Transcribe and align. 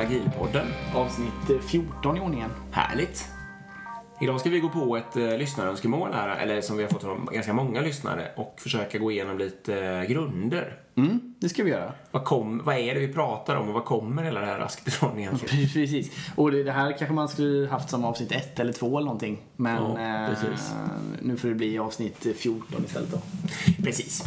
Agilpodden. 0.00 0.66
Avsnitt 0.94 1.50
eh, 1.50 1.58
14 1.60 2.16
i 2.16 2.20
ordningen. 2.20 2.50
Härligt. 2.70 3.28
Idag 4.20 4.40
ska 4.40 4.50
vi 4.50 4.60
gå 4.60 4.68
på 4.68 4.96
ett 4.96 5.16
eh, 5.16 5.38
lyssnarönskemål 5.38 6.12
här, 6.12 6.36
eller 6.36 6.60
som 6.60 6.76
vi 6.76 6.82
har 6.82 6.90
fått 6.90 7.02
från 7.02 7.28
ganska 7.32 7.52
många 7.52 7.80
lyssnare 7.80 8.28
och 8.36 8.54
försöka 8.60 8.98
gå 8.98 9.10
igenom 9.10 9.38
lite 9.38 9.84
eh, 9.84 10.02
grunder. 10.02 10.76
Mm, 10.96 11.34
det 11.40 11.48
ska 11.48 11.64
vi 11.64 11.70
göra. 11.70 11.92
Vad, 12.10 12.24
kom, 12.24 12.62
vad 12.64 12.76
är 12.76 12.94
det 12.94 13.00
vi 13.00 13.12
pratar 13.12 13.56
om 13.56 13.68
och 13.68 13.74
vad 13.74 13.84
kommer 13.84 14.22
hela 14.22 14.40
det 14.40 14.46
här 14.46 14.58
raskt 14.58 14.88
ifrån 14.88 15.18
egentligen? 15.18 15.68
Precis. 15.72 16.10
Och 16.36 16.52
det 16.52 16.62
det 16.62 16.72
här 16.72 16.98
kanske 16.98 17.14
man 17.14 17.28
skulle 17.28 17.68
haft 17.68 17.90
som 17.90 18.04
avsnitt 18.04 18.32
1 18.32 18.60
eller 18.60 18.72
2 18.72 18.98
eller 18.98 19.04
någonting. 19.04 19.38
Men 19.56 19.82
Ja, 19.82 20.30
eh, 20.30 20.58
nu 21.22 21.36
får 21.36 21.48
det 21.48 21.54
bli 21.54 21.78
avsnitt 21.78 22.26
14 22.36 22.84
istället 22.84 23.10
då. 23.10 23.18
Precis. 23.84 24.24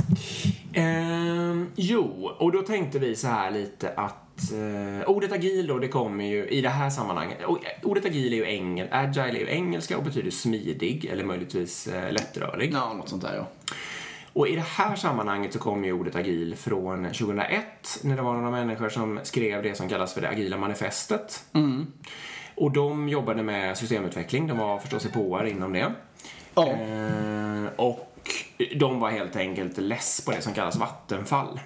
Ehm, 0.74 1.68
jo, 1.76 2.32
och 2.38 2.52
då 2.52 2.62
tänkte 2.62 3.00
vi 3.00 3.16
så 3.16 3.28
här 3.28 3.52
lite 3.52 3.94
att 3.98 4.25
eh, 4.54 5.10
ordet 5.10 5.32
agil 5.32 5.68
då, 5.68 5.80
det 5.80 5.88
kommer 5.88 6.26
ju 6.26 6.48
i 6.48 6.62
det 6.62 6.70
här 6.70 6.90
sammanhanget. 6.90 7.42
eh, 7.42 7.48
Ordet 7.84 8.06
agil 8.06 8.34
är 8.34 8.38
ju 8.38 8.46
engel, 8.46 8.88
agile 8.92 9.38
är 9.38 9.40
ju 9.40 9.50
engelska 9.50 9.98
och 9.98 10.04
betyder 10.04 10.32
smidig 10.32 11.06
eller 11.06 11.24
möjligtvis 11.24 11.88
eh, 11.88 12.12
lättrörlig. 12.12 12.74
Ja, 12.74 12.94
något 12.94 13.10
sånt 13.10 13.22
där 13.22 13.36
ja. 13.36 13.48
Och 14.34 14.48
i 14.48 14.56
det 14.56 14.66
här 14.68 14.96
sammanhanget 14.96 15.54
så 15.54 15.60
kommer 15.60 15.88
ju 15.88 15.94
ordet 15.94 16.16
agil 16.16 16.56
från 16.56 17.04
2001 17.04 17.64
när 18.02 18.16
det 18.16 18.22
var 18.22 18.34
några 18.34 18.52
människor 18.52 18.90
som 18.90 19.20
skrev 19.24 19.64
det 19.64 19.76
som 19.76 19.90
kallas 19.90 20.14
för 20.14 20.22
det 20.22 20.30
agila 20.30 20.58
manifestet. 20.58 21.44
Och 22.56 22.72
de 22.72 23.10
jobbade 23.10 23.44
med 23.44 23.78
systemutveckling, 23.78 24.48
de 24.48 24.58
var 24.58 24.80
förstås 24.80 25.08
påare 25.14 25.50
inom 25.50 25.74
det. 25.74 25.94
Ja. 26.56 26.72
Eh, 26.72 27.66
och 27.76 28.12
de 28.76 29.00
var 29.00 29.10
helt 29.10 29.36
enkelt 29.36 29.78
less 29.78 30.26
på 30.26 30.32
det 30.32 30.42
som 30.42 30.54
kallas 30.54 30.76
vattenfall. 30.76 31.60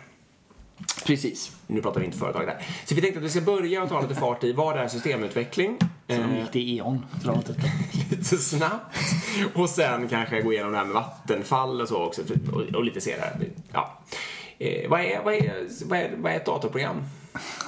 Precis. 1.06 1.52
Nu 1.68 1.82
pratar 1.82 2.00
vi 2.00 2.06
inte 2.06 2.18
företag 2.18 2.48
där. 2.48 2.66
Så 2.86 2.96
vi 2.96 3.02
tänkte 3.02 3.20
att 3.20 3.26
vi 3.26 3.30
ska 3.30 3.42
börja 3.42 3.84
och 3.84 3.90
ta 3.90 4.02
lite 4.02 4.16
fart 4.16 4.44
i 4.44 4.54
vad 4.54 4.78
är 4.78 4.88
systemutveckling? 4.88 5.78
Så 5.80 5.88
de 6.08 6.14
Eh, 6.22 6.40
gick 6.40 6.52
till 6.52 6.78
E.ON 6.80 7.06
lite 8.10 8.38
snabbt. 8.38 8.96
Och 9.56 9.70
sen 9.70 10.08
kanske 10.08 10.42
gå 10.42 10.54
igenom 10.54 10.72
det 10.72 10.78
här 10.78 10.86
med 10.86 10.94
vattenfall 10.94 11.82
och 11.82 11.88
så 11.88 12.04
också. 12.04 12.22
och 12.76 12.84
lite 12.84 13.02
se 13.02 13.16
det 13.16 13.22
här. 13.22 13.50
Ja. 13.74 14.00
Eh, 14.60 14.90
vad, 14.90 15.00
är, 15.00 15.22
vad, 15.24 15.34
är, 15.34 15.68
vad, 15.86 16.00
är, 16.00 16.12
vad 16.18 16.32
är 16.32 16.36
ett 16.36 16.46
datorprogram? 16.46 17.02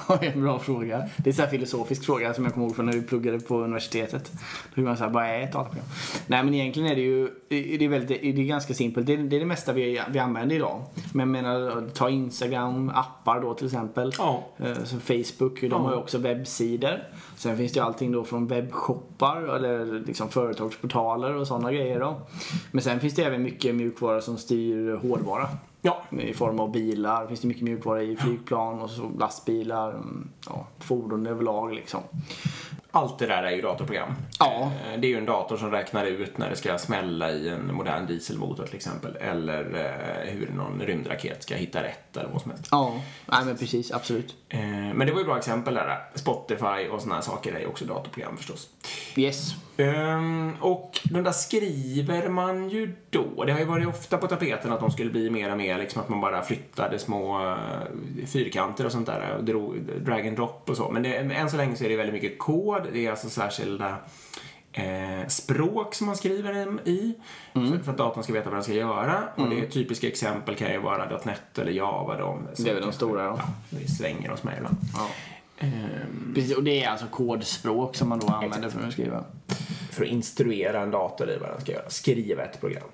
Ja, 0.08 0.18
är 0.22 0.32
en 0.32 0.42
bra 0.42 0.58
fråga. 0.58 1.08
Det 1.16 1.30
är 1.30 1.34
en 1.34 1.40
här 1.40 1.50
filosofisk 1.50 2.04
fråga 2.04 2.34
som 2.34 2.44
jag 2.44 2.54
kommer 2.54 2.66
ihåg 2.66 2.76
från 2.76 2.86
när 2.86 2.92
vi 2.92 3.02
pluggade 3.02 3.40
på 3.40 3.58
universitetet. 3.60 4.32
Då 4.68 4.74
fick 4.74 4.84
man 4.84 4.96
säga, 4.96 5.10
vad 5.10 5.24
är 5.24 5.40
ett 5.40 5.52
dataprogram? 5.52 5.86
Nej 6.26 6.44
men 6.44 6.54
egentligen 6.54 6.88
är 6.90 6.94
det 6.94 7.00
ju, 7.02 7.28
det 7.48 7.84
är, 7.84 7.88
väldigt, 7.88 8.22
det 8.22 8.42
är 8.42 8.46
ganska 8.46 8.74
simpelt. 8.74 9.06
Det 9.06 9.12
är, 9.12 9.18
det 9.18 9.36
är 9.36 9.40
det 9.40 9.46
mesta 9.46 9.72
vi, 9.72 10.00
vi 10.10 10.18
använder 10.18 10.56
idag. 10.56 10.82
Men 11.12 11.20
jag 11.20 11.42
menar, 11.42 11.88
ta 11.94 12.10
Instagram, 12.10 12.90
appar 12.94 13.40
då 13.40 13.54
till 13.54 13.66
exempel. 13.66 14.12
Ja. 14.18 14.42
Eh, 14.58 14.84
Så 14.84 15.00
Facebook, 15.00 15.60
de 15.60 15.72
har 15.84 15.92
ju 15.92 15.98
också 15.98 16.18
webbsidor. 16.18 17.02
Sen 17.36 17.56
finns 17.56 17.72
det 17.72 17.78
ju 17.80 17.84
allting 17.84 18.12
då 18.12 18.24
från 18.24 18.46
webbshoppar 18.46 19.56
eller 19.56 20.00
liksom 20.06 20.28
företagsportaler 20.28 21.34
och 21.36 21.46
sådana 21.46 21.72
grejer 21.72 22.00
då. 22.00 22.20
Men 22.70 22.82
sen 22.82 23.00
finns 23.00 23.14
det 23.14 23.22
även 23.24 23.42
mycket 23.42 23.74
mjukvara 23.74 24.20
som 24.20 24.36
styr 24.36 24.94
hårdvara. 25.02 25.48
Ja. 25.84 26.02
I 26.10 26.32
form 26.32 26.60
av 26.60 26.72
bilar, 26.72 27.26
finns 27.26 27.40
det 27.40 27.48
mycket 27.48 27.62
mjukvara 27.62 28.02
i 28.02 28.16
flygplan 28.16 28.80
och 28.80 28.90
så 28.90 29.10
lastbilar, 29.18 29.90
mm, 29.90 30.28
ja, 30.46 30.66
fordon 30.78 31.26
överlag 31.26 31.74
liksom. 31.74 32.00
Allt 32.94 33.18
det 33.18 33.26
där 33.26 33.42
är 33.42 33.50
ju 33.50 33.62
datorprogram. 33.62 34.14
Ja. 34.38 34.70
Eh, 34.92 35.00
Det 35.00 35.06
är 35.06 35.08
ju 35.08 35.18
en 35.18 35.26
dator 35.26 35.56
som 35.56 35.70
räknar 35.70 36.04
ut 36.06 36.38
när 36.38 36.50
det 36.50 36.56
ska 36.56 36.78
smälla 36.78 37.30
i 37.30 37.48
en 37.48 37.74
modern 37.74 38.06
dieselmotor 38.06 38.66
till 38.66 38.76
exempel. 38.76 39.16
Eller 39.16 39.60
eh, 40.24 40.32
hur 40.32 40.50
någon 40.56 40.80
rymdraket 40.80 41.42
ska 41.42 41.54
hitta 41.54 41.82
rätt 41.82 42.16
eller 42.16 42.28
vad 42.32 42.42
som 42.42 42.50
helst. 42.50 42.68
Ja, 42.70 42.94
nej 43.26 43.44
men 43.44 43.56
precis, 43.56 43.92
absolut. 43.92 44.34
Eh, 44.48 44.60
Men 44.94 45.06
det 45.06 45.12
var 45.12 45.18
ju 45.20 45.24
bra 45.26 45.38
exempel 45.38 45.74
där. 45.74 45.98
Spotify 46.14 46.88
och 46.90 47.02
här 47.12 47.20
saker 47.20 47.52
är 47.54 47.60
ju 47.60 47.66
också 47.66 47.84
datorprogram 47.84 48.36
förstås. 48.36 48.68
Yes. 49.16 49.50
Ehm, 49.76 50.52
och 50.60 50.98
de 51.04 51.22
där 51.22 51.32
skriver 51.32 52.28
man 52.28 52.68
ju 52.70 52.94
då. 53.10 53.44
Det 53.44 53.52
har 53.52 53.58
ju 53.58 53.64
varit 53.64 53.88
ofta 53.88 54.18
på 54.18 54.26
tapeten 54.26 54.72
att 54.72 54.80
de 54.80 54.90
skulle 54.90 55.10
bli 55.10 55.30
mer 55.30 55.50
och 55.50 55.58
mer 55.58 55.78
liksom 55.78 56.02
att 56.02 56.08
man 56.08 56.20
bara 56.20 56.42
flyttade 56.42 56.98
små 56.98 57.56
fyrkanter 58.26 58.86
och 58.86 58.92
sånt 58.92 59.06
där 59.06 59.36
och 59.36 59.44
drag 60.00 60.26
and 60.28 60.36
drop 60.36 60.70
och 60.70 60.76
så. 60.76 60.90
Men 60.90 61.02
det, 61.02 61.14
än 61.16 61.50
så 61.50 61.56
länge 61.56 61.76
så 61.76 61.84
är 61.84 61.88
det 61.88 61.96
väldigt 61.96 62.22
mycket 62.22 62.38
kod. 62.38 62.81
Det 62.92 63.06
är 63.06 63.10
alltså 63.10 63.30
särskilda 63.30 63.96
eh, 64.72 65.26
språk 65.28 65.94
som 65.94 66.06
man 66.06 66.16
skriver 66.16 66.78
i 66.88 67.14
för, 67.52 67.82
för 67.84 67.90
att 67.92 67.98
datorn 67.98 68.24
ska 68.24 68.32
veta 68.32 68.48
vad 68.50 68.56
den 68.56 68.64
ska 68.64 68.72
göra. 68.72 69.22
Och 69.36 69.50
det 69.50 69.66
typiska 69.66 70.08
exempel 70.08 70.54
kan 70.56 70.72
ju 70.72 70.78
vara 70.78 71.20
.NET 71.24 71.58
eller 71.58 71.72
Java. 71.72 72.16
De, 72.18 72.46
Det 72.56 72.70
är 72.70 72.74
väl 72.74 72.82
de 72.82 72.92
stora 72.92 73.24
ja. 73.24 73.34
Ja, 73.38 73.44
vi 73.70 73.88
svänger 73.88 74.30
oss 74.32 74.42
med 74.42 74.54
ibland. 74.56 74.76
ja. 74.96 75.08
Ehm, 75.58 76.32
Precis, 76.34 76.56
och 76.56 76.64
det 76.64 76.84
är 76.84 76.88
alltså 76.90 77.06
kodspråk 77.10 77.96
som 77.96 78.08
man 78.08 78.18
då 78.18 78.26
använder 78.28 78.68
för 78.68 78.86
att 78.86 78.92
skriva. 78.92 79.24
för 79.90 80.04
att 80.04 80.10
instruera 80.10 80.80
en 80.80 80.90
dator 80.90 81.30
i 81.30 81.38
vad 81.40 81.50
den 81.50 81.60
ska 81.60 81.72
göra. 81.72 81.90
Skriva 81.90 82.42
ett 82.42 82.60
program. 82.60 82.88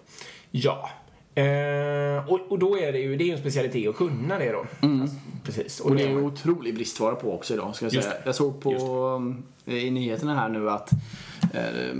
Ja. 0.51 0.91
Eh, 1.35 2.29
och, 2.33 2.41
och 2.53 2.59
då 2.59 2.79
är 2.79 2.93
det 2.93 2.99
ju, 2.99 3.17
det 3.17 3.25
är 3.25 3.27
ju 3.27 3.33
en 3.33 3.39
specialitet 3.39 3.89
att 3.89 3.97
kunna 3.97 4.39
det 4.39 4.53
då. 4.53 4.67
Alltså, 4.81 5.17
precis. 5.45 5.81
Och 5.81 5.95
det 5.97 6.03
är 6.03 6.15
man- 6.15 6.25
otrolig 6.25 6.75
bristvara 6.75 7.15
på 7.15 7.35
också 7.35 7.55
idag 7.55 7.77
ska 7.77 7.85
jag 7.87 7.93
säga. 7.93 8.15
Jag 8.25 8.35
såg 8.35 8.61
på 8.61 8.71
i 9.69 9.91
nyheterna 9.91 10.35
här 10.35 10.49
nu 10.49 10.71
att 10.71 10.93
eh, 11.55 11.95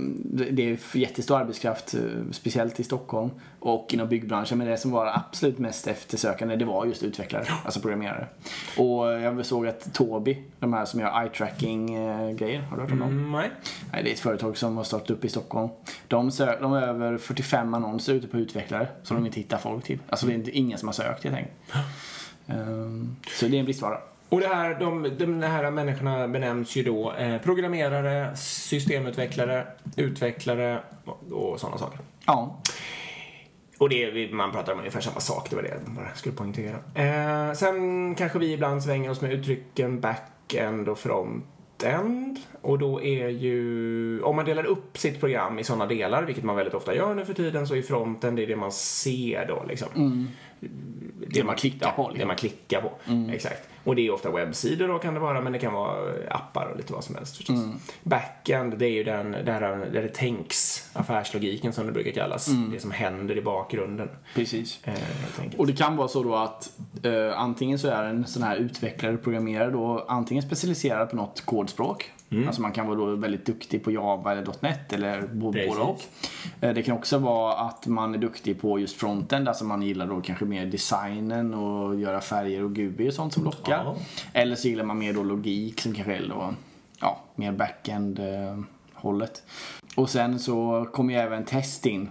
det 0.51 0.71
är 0.71 0.97
jättestor 0.97 1.37
arbetskraft, 1.37 1.93
eh, 1.93 2.01
speciellt 2.31 2.79
i 2.79 2.83
Stockholm 2.83 3.29
och 3.59 3.93
inom 3.93 4.09
byggbranschen. 4.09 4.57
Men 4.57 4.67
det 4.67 4.77
som 4.77 4.91
var 4.91 5.07
absolut 5.07 5.59
mest 5.59 5.87
eftersökande 5.87 6.55
det 6.55 6.65
var 6.65 6.85
just 6.85 7.03
utvecklare, 7.03 7.43
alltså 7.65 7.79
programmerare. 7.79 8.27
Och 8.77 9.05
jag 9.07 9.45
såg 9.45 9.67
att 9.67 9.93
Tobii, 9.93 10.43
de 10.59 10.73
här 10.73 10.85
som 10.85 10.99
gör 10.99 11.07
eye-tracking 11.09 11.95
eh, 11.95 12.31
grejer, 12.35 12.61
har 12.61 12.77
du 12.77 12.81
hört 12.83 12.91
om 12.91 12.99
dem? 12.99 13.09
Mm, 13.09 13.31
nej. 13.31 13.51
Nej, 13.93 14.03
det 14.03 14.09
är 14.09 14.13
ett 14.13 14.19
företag 14.19 14.57
som 14.57 14.77
har 14.77 14.83
startat 14.83 15.09
upp 15.09 15.25
i 15.25 15.29
Stockholm. 15.29 15.69
De, 16.07 16.29
sö- 16.29 16.61
de 16.61 16.71
har 16.71 16.81
över 16.81 17.17
45 17.17 17.73
annonser 17.73 18.13
ute 18.13 18.27
på 18.27 18.37
utvecklare 18.37 18.87
som 19.03 19.17
de 19.17 19.25
inte 19.25 19.39
hittar 19.39 19.57
folk 19.57 19.83
till. 19.83 19.99
Alltså 20.09 20.25
det 20.25 20.33
är 20.33 20.35
inte, 20.35 20.51
ingen 20.51 20.77
som 20.77 20.87
har 20.87 20.93
sökt 20.93 21.23
helt 21.23 21.35
enkelt. 21.35 21.55
Ehm, 22.47 23.15
så 23.39 23.47
det 23.47 23.55
är 23.57 23.59
en 23.59 23.65
bristvara. 23.65 23.97
Och 24.29 24.39
det 24.39 24.47
här, 24.47 24.79
de, 24.79 25.11
de 25.17 25.41
här 25.43 25.71
människorna 25.71 26.27
benämns 26.27 26.75
ju 26.75 26.83
då 26.83 27.13
eh, 27.13 27.41
programmerare, 27.41 28.35
systemutvecklare, 28.35 29.67
utvecklare 29.95 30.79
och, 31.05 31.31
och 31.31 31.59
sådana 31.59 31.77
saker. 31.77 31.99
Ja, 32.25 32.61
Och 33.77 33.89
det, 33.89 34.33
man 34.33 34.51
pratar 34.51 34.73
om 34.73 34.79
ungefär 34.79 35.01
samma 35.01 35.19
sak, 35.19 35.49
det 35.49 35.55
var 35.55 35.63
det 35.63 35.69
jag 35.69 35.95
bara 35.95 36.15
skulle 36.15 36.35
poängtera. 36.35 36.75
Eh, 36.95 37.53
sen 37.53 38.15
kanske 38.15 38.39
vi 38.39 38.53
ibland 38.53 38.83
svänger 38.83 39.09
oss 39.09 39.21
med 39.21 39.33
uttrycken 39.33 39.99
back-end 40.01 40.89
och 40.89 40.99
front-end. 40.99 42.39
Och 42.61 42.79
då 42.79 43.01
är 43.01 43.27
ju, 43.27 44.21
om 44.21 44.35
man 44.35 44.45
delar 44.45 44.63
upp 44.65 44.97
sitt 44.97 45.19
program 45.19 45.59
i 45.59 45.63
sådana 45.63 45.85
delar, 45.85 46.23
vilket 46.23 46.43
man 46.43 46.55
väldigt 46.55 46.73
ofta 46.73 46.95
gör 46.95 47.15
nu 47.15 47.25
för 47.25 47.33
tiden, 47.33 47.67
så 47.67 47.75
är 47.75 47.81
fronten 47.81 48.35
det 48.35 48.43
är 48.43 48.47
det 48.47 48.55
man 48.55 48.71
ser 48.71 49.47
då 49.47 49.65
liksom. 49.67 49.89
Det, 51.33 51.43
man 51.43 51.55
klickar 51.55 51.91
på, 51.91 52.01
liksom. 52.01 52.19
Det 52.19 52.25
man 52.25 52.35
klickar 52.35 52.81
på, 52.81 52.91
exakt. 53.31 53.69
Och 53.83 53.95
det 53.95 54.07
är 54.07 54.11
ofta 54.11 54.31
webbsidor 54.31 54.87
då 54.87 54.99
kan 54.99 55.13
det 55.13 55.19
vara, 55.19 55.41
men 55.41 55.53
det 55.53 55.59
kan 55.59 55.73
vara 55.73 56.13
appar 56.29 56.65
och 56.71 56.77
lite 56.77 56.93
vad 56.93 57.03
som 57.03 57.15
helst 57.15 57.37
förstås. 57.37 57.59
Backend, 58.03 58.77
det 58.77 58.85
är 58.85 58.91
ju 58.91 59.03
den, 59.03 59.31
där, 59.31 59.61
där 59.91 60.01
det 60.01 60.13
tänks, 60.13 60.89
affärslogiken 60.93 61.73
som 61.73 61.85
det 61.85 61.91
brukar 61.91 62.11
kallas. 62.11 62.49
Det 62.71 62.79
som 62.79 62.91
händer 62.91 63.37
i 63.37 63.41
bakgrunden. 63.41 64.09
precis. 64.35 64.79
Eh. 64.83 64.93
Och 65.57 65.67
det 65.67 65.73
kan 65.73 65.95
vara 65.97 66.07
så 66.07 66.23
då 66.23 66.35
att 66.35 66.71
eh, 67.03 67.39
antingen 67.39 67.79
så 67.79 67.87
är 67.87 68.03
en 68.03 68.25
sån 68.25 68.43
här 68.43 68.55
utvecklare, 68.55 69.17
programmerare 69.17 69.71
då 69.71 70.05
antingen 70.07 70.43
specialiserad 70.43 71.09
på 71.09 71.15
något 71.15 71.41
kodspråk. 71.45 72.11
Alltså 72.47 72.61
man 72.61 72.71
kan 72.71 72.87
vara 72.87 72.97
då 72.97 73.15
väldigt 73.15 73.45
duktig 73.45 73.83
på 73.83 73.91
Java 73.91 74.31
eller 74.31 74.47
.NET 74.59 74.93
eller 74.93 75.27
både 75.33 75.65
och. 75.67 76.01
Eh, 76.61 76.73
det 76.73 76.83
kan 76.83 76.95
också 76.97 77.17
vara 77.17 77.53
att 77.53 77.87
man 77.87 78.13
är 78.15 78.17
duktig 78.17 78.61
på 78.61 78.79
just 78.79 78.95
frontend, 78.97 79.47
alltså 79.47 79.65
man 79.65 79.81
gillar 79.81 80.07
då 80.07 80.21
kanske 80.21 80.45
mer 80.45 80.65
designen 80.65 81.53
och 81.53 81.99
göra 81.99 82.21
färger 82.21 82.63
och 82.63 82.75
GUI 82.75 83.09
och 83.09 83.13
sånt 83.13 83.33
som 83.33 83.43
lockar. 83.43 83.83
Ja. 83.83 83.95
Eller 84.33 84.55
så 84.55 84.67
gillar 84.67 84.83
man 84.83 84.97
mer 84.99 85.13
då 85.13 85.23
logik 85.23 85.81
som 85.81 85.93
kanske 85.93 86.15
är 86.15 86.27
då, 86.29 86.53
ja, 86.99 87.19
mer 87.35 87.51
backend 87.51 88.19
eh, 88.19 88.59
hållet. 88.93 89.43
Och 89.95 90.09
sen 90.09 90.39
så 90.39 90.87
kommer 90.93 91.13
ju 91.13 91.19
även 91.19 91.45
test 91.45 91.85
in. 91.85 92.09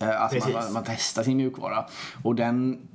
Eh, 0.00 0.22
Alltså 0.22 0.50
man, 0.50 0.72
man 0.72 0.82
testar 0.86 1.22
sin 1.22 1.36
mjukvara. 1.36 1.84
Och 2.24 2.34
den 2.34 2.88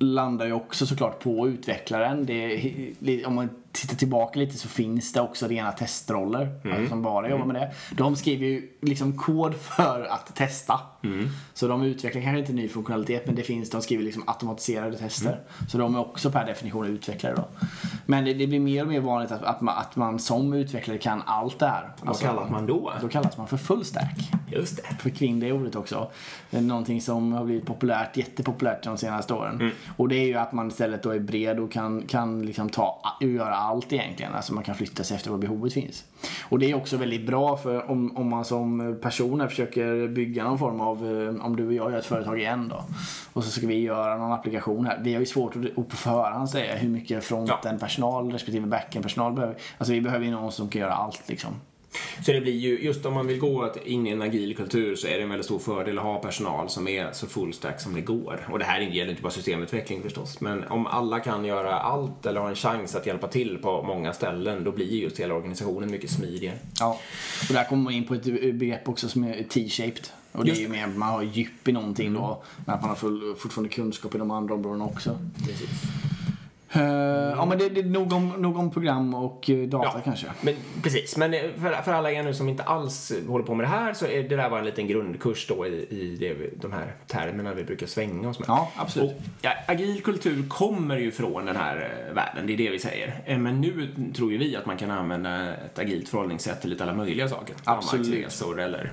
landar 0.00 0.46
ju 0.46 0.52
också 0.52 0.86
såklart 0.86 1.18
på 1.22 1.48
utvecklaren. 1.48 2.26
Det 2.26 3.26
om 3.26 3.34
man 3.34 3.48
tittar 3.76 3.96
tillbaka 3.96 4.38
lite 4.38 4.58
så 4.58 4.68
finns 4.68 5.12
det 5.12 5.20
också 5.20 5.46
rena 5.46 5.72
testroller 5.72 6.60
alltså 6.64 6.88
som 6.88 7.02
bara 7.02 7.30
jobbar 7.30 7.46
med 7.46 7.56
det. 7.56 7.72
De 7.96 8.16
skriver 8.16 8.46
ju 8.46 8.68
liksom 8.82 9.18
kod 9.18 9.54
för 9.54 10.06
att 10.10 10.36
testa. 10.36 10.80
Så 11.54 11.68
de 11.68 11.82
utvecklar 11.82 12.22
kanske 12.22 12.40
inte 12.40 12.52
ny 12.52 12.68
funktionalitet 12.68 13.26
men 13.26 13.34
det 13.34 13.42
finns, 13.42 13.70
de 13.70 13.82
skriver 13.82 14.04
liksom 14.04 14.22
automatiserade 14.26 14.98
tester. 14.98 15.40
Så 15.68 15.78
de 15.78 15.94
är 15.94 15.98
också 15.98 16.30
per 16.30 16.46
definition 16.46 16.86
utvecklare 16.86 17.34
då. 17.34 17.44
Men 18.06 18.24
det, 18.24 18.34
det 18.34 18.46
blir 18.46 18.60
mer 18.60 18.82
och 18.82 18.88
mer 18.88 19.00
vanligt 19.00 19.32
att, 19.32 19.42
att, 19.42 19.60
man, 19.60 19.78
att 19.78 19.96
man 19.96 20.18
som 20.18 20.52
utvecklare 20.52 20.98
kan 20.98 21.22
allt 21.26 21.58
det 21.58 21.66
här. 21.66 21.92
Vad 22.02 22.20
kallar 22.20 22.48
man 22.48 22.66
då? 22.66 22.92
Då 23.00 23.08
kallas 23.08 23.36
man 23.36 23.46
för 23.46 23.56
full 23.56 23.84
stack. 23.84 24.30
Just 24.52 24.76
det. 24.76 24.96
För 25.02 25.10
kring 25.10 25.40
det 25.40 25.52
ordet 25.52 25.76
också. 25.76 26.10
Det 26.50 26.56
är 26.56 26.60
någonting 26.60 27.00
som 27.00 27.32
har 27.32 27.44
blivit 27.44 27.66
populärt, 27.66 28.16
jättepopulärt 28.16 28.84
de 28.84 28.98
senaste 28.98 29.34
åren. 29.34 29.70
Och 29.96 30.08
det 30.08 30.16
är 30.16 30.26
ju 30.26 30.34
att 30.34 30.52
man 30.52 30.68
istället 30.68 31.02
då 31.02 31.10
är 31.10 31.18
bred 31.18 31.60
och 31.60 31.72
kan, 31.72 32.02
kan 32.02 32.42
liksom 32.46 32.68
ta, 32.68 33.02
göra 33.20 33.54
allt 33.66 33.92
egentligen. 33.92 34.34
Alltså 34.34 34.54
man 34.54 34.64
kan 34.64 34.74
flytta 34.74 35.04
sig 35.04 35.14
efter 35.16 35.30
vad 35.30 35.40
behovet 35.40 35.72
finns. 35.72 36.04
Och 36.48 36.58
det 36.58 36.70
är 36.70 36.74
också 36.74 36.96
väldigt 36.96 37.26
bra 37.26 37.56
för 37.56 37.90
om, 37.90 38.16
om 38.16 38.28
man 38.28 38.44
som 38.44 38.98
person 39.02 39.48
försöker 39.48 40.08
bygga 40.08 40.44
någon 40.44 40.58
form 40.58 40.80
av, 40.80 40.96
eh, 40.96 41.46
om 41.46 41.56
du 41.56 41.66
och 41.66 41.72
jag 41.72 41.90
gör 41.90 41.98
ett 41.98 42.06
företag 42.06 42.38
igen 42.38 42.68
då. 42.68 42.84
Och 43.32 43.44
så 43.44 43.50
ska 43.50 43.66
vi 43.66 43.80
göra 43.80 44.16
någon 44.16 44.32
applikation 44.32 44.86
här. 44.86 45.00
Vi 45.02 45.12
har 45.12 45.20
ju 45.20 45.26
svårt 45.26 45.56
att 45.56 45.88
på 45.88 45.96
förhand 45.96 46.50
säga 46.50 46.76
hur 46.76 46.88
mycket 46.88 47.24
fronten-personal 47.24 48.32
respektive 48.32 48.66
backen-personal 48.66 49.32
behöver. 49.32 49.56
Alltså 49.78 49.92
vi 49.92 50.00
behöver 50.00 50.24
ju 50.24 50.30
någon 50.30 50.52
som 50.52 50.68
kan 50.68 50.80
göra 50.80 50.92
allt 50.92 51.28
liksom. 51.28 51.50
Så 52.24 52.32
det 52.32 52.40
blir 52.40 52.52
ju, 52.52 52.84
just 52.84 53.06
om 53.06 53.14
man 53.14 53.26
vill 53.26 53.38
gå 53.38 53.72
in 53.84 54.06
i 54.06 54.10
en 54.10 54.22
agil 54.22 54.56
kultur 54.56 54.96
så 54.96 55.06
är 55.06 55.16
det 55.16 55.22
en 55.22 55.28
väldigt 55.28 55.44
stor 55.44 55.58
fördel 55.58 55.98
att 55.98 56.04
ha 56.04 56.18
personal 56.18 56.68
som 56.68 56.88
är 56.88 57.12
så 57.12 57.26
full 57.26 57.52
stack 57.52 57.80
som 57.80 57.94
det 57.94 58.00
går. 58.00 58.48
Och 58.52 58.58
det 58.58 58.64
här 58.64 58.80
gäller 58.80 59.10
inte 59.10 59.22
bara 59.22 59.32
systemutveckling 59.32 60.02
förstås, 60.02 60.40
men 60.40 60.64
om 60.64 60.86
alla 60.86 61.20
kan 61.20 61.44
göra 61.44 61.78
allt 61.78 62.26
eller 62.26 62.40
har 62.40 62.48
en 62.48 62.56
chans 62.56 62.94
att 62.94 63.06
hjälpa 63.06 63.28
till 63.28 63.58
på 63.58 63.82
många 63.82 64.12
ställen, 64.12 64.64
då 64.64 64.72
blir 64.72 64.86
just 64.86 65.20
hela 65.20 65.34
organisationen 65.34 65.90
mycket 65.90 66.10
smidigare. 66.10 66.58
Ja, 66.80 67.00
och 67.48 67.54
där 67.54 67.64
kommer 67.64 67.82
man 67.82 67.92
in 67.92 68.04
på 68.04 68.14
ett 68.14 68.24
begrepp 68.54 68.88
också 68.88 69.08
som 69.08 69.24
är 69.24 69.42
T-shaped. 69.42 70.06
Och 70.32 70.44
det 70.44 70.50
är 70.50 70.56
ju 70.56 70.68
mer, 70.68 70.86
man 70.86 71.08
har 71.08 71.22
djup 71.22 71.68
i 71.68 71.72
någonting 71.72 72.14
då, 72.14 72.42
men 72.66 72.74
att 72.74 72.80
man 72.80 72.90
har 72.90 72.96
full, 72.96 73.34
fortfarande 73.38 73.74
kunskap 73.74 74.14
i 74.14 74.18
de 74.18 74.30
andra 74.30 74.54
områdena 74.54 74.84
också. 74.84 75.18
Precis. 75.46 75.70
Uh, 76.76 76.82
ja 77.36 77.46
men 77.46 77.58
det, 77.58 77.68
det 77.68 77.80
är 77.80 77.84
nog 77.84 78.12
om, 78.12 78.28
nog 78.28 78.56
om 78.56 78.70
program 78.70 79.14
och 79.14 79.48
uh, 79.48 79.68
data 79.68 79.90
ja, 79.94 80.00
kanske. 80.04 80.26
Men, 80.40 80.54
precis, 80.82 81.16
men 81.16 81.34
eh, 81.34 81.40
för, 81.62 81.82
för 81.82 81.92
alla 81.92 82.10
er 82.10 82.22
nu 82.22 82.34
som 82.34 82.48
inte 82.48 82.62
alls 82.62 83.12
håller 83.28 83.44
på 83.44 83.54
med 83.54 83.64
det 83.64 83.70
här 83.70 83.94
så 83.94 84.06
är 84.06 84.22
det 84.22 84.36
där 84.36 84.50
bara 84.50 84.58
en 84.58 84.66
liten 84.66 84.88
grundkurs 84.88 85.46
då 85.48 85.66
i, 85.66 85.70
i 85.90 86.16
det, 86.20 86.60
de 86.60 86.72
här 86.72 86.94
termerna 87.06 87.54
vi 87.54 87.64
brukar 87.64 87.86
svänga 87.86 88.28
oss 88.28 88.38
med. 88.38 88.48
Ja, 88.48 88.72
absolut. 88.76 89.10
Och, 89.10 89.16
ja, 89.42 89.50
agil 89.66 90.02
kultur 90.02 90.48
kommer 90.48 90.96
ju 90.96 91.10
från 91.10 91.46
den 91.46 91.56
här 91.56 92.04
världen, 92.14 92.46
det 92.46 92.52
är 92.52 92.56
det 92.56 92.70
vi 92.70 92.78
säger. 92.78 93.38
Men 93.38 93.60
nu 93.60 93.88
tror 94.14 94.32
ju 94.32 94.38
vi 94.38 94.56
att 94.56 94.66
man 94.66 94.76
kan 94.76 94.90
använda 94.90 95.54
ett 95.54 95.78
agilt 95.78 96.08
förhållningssätt 96.08 96.60
till 96.60 96.70
lite 96.70 96.84
alla 96.84 96.94
möjliga 96.94 97.28
saker. 97.28 97.56
Absolut. 97.64 98.58
eller 98.58 98.92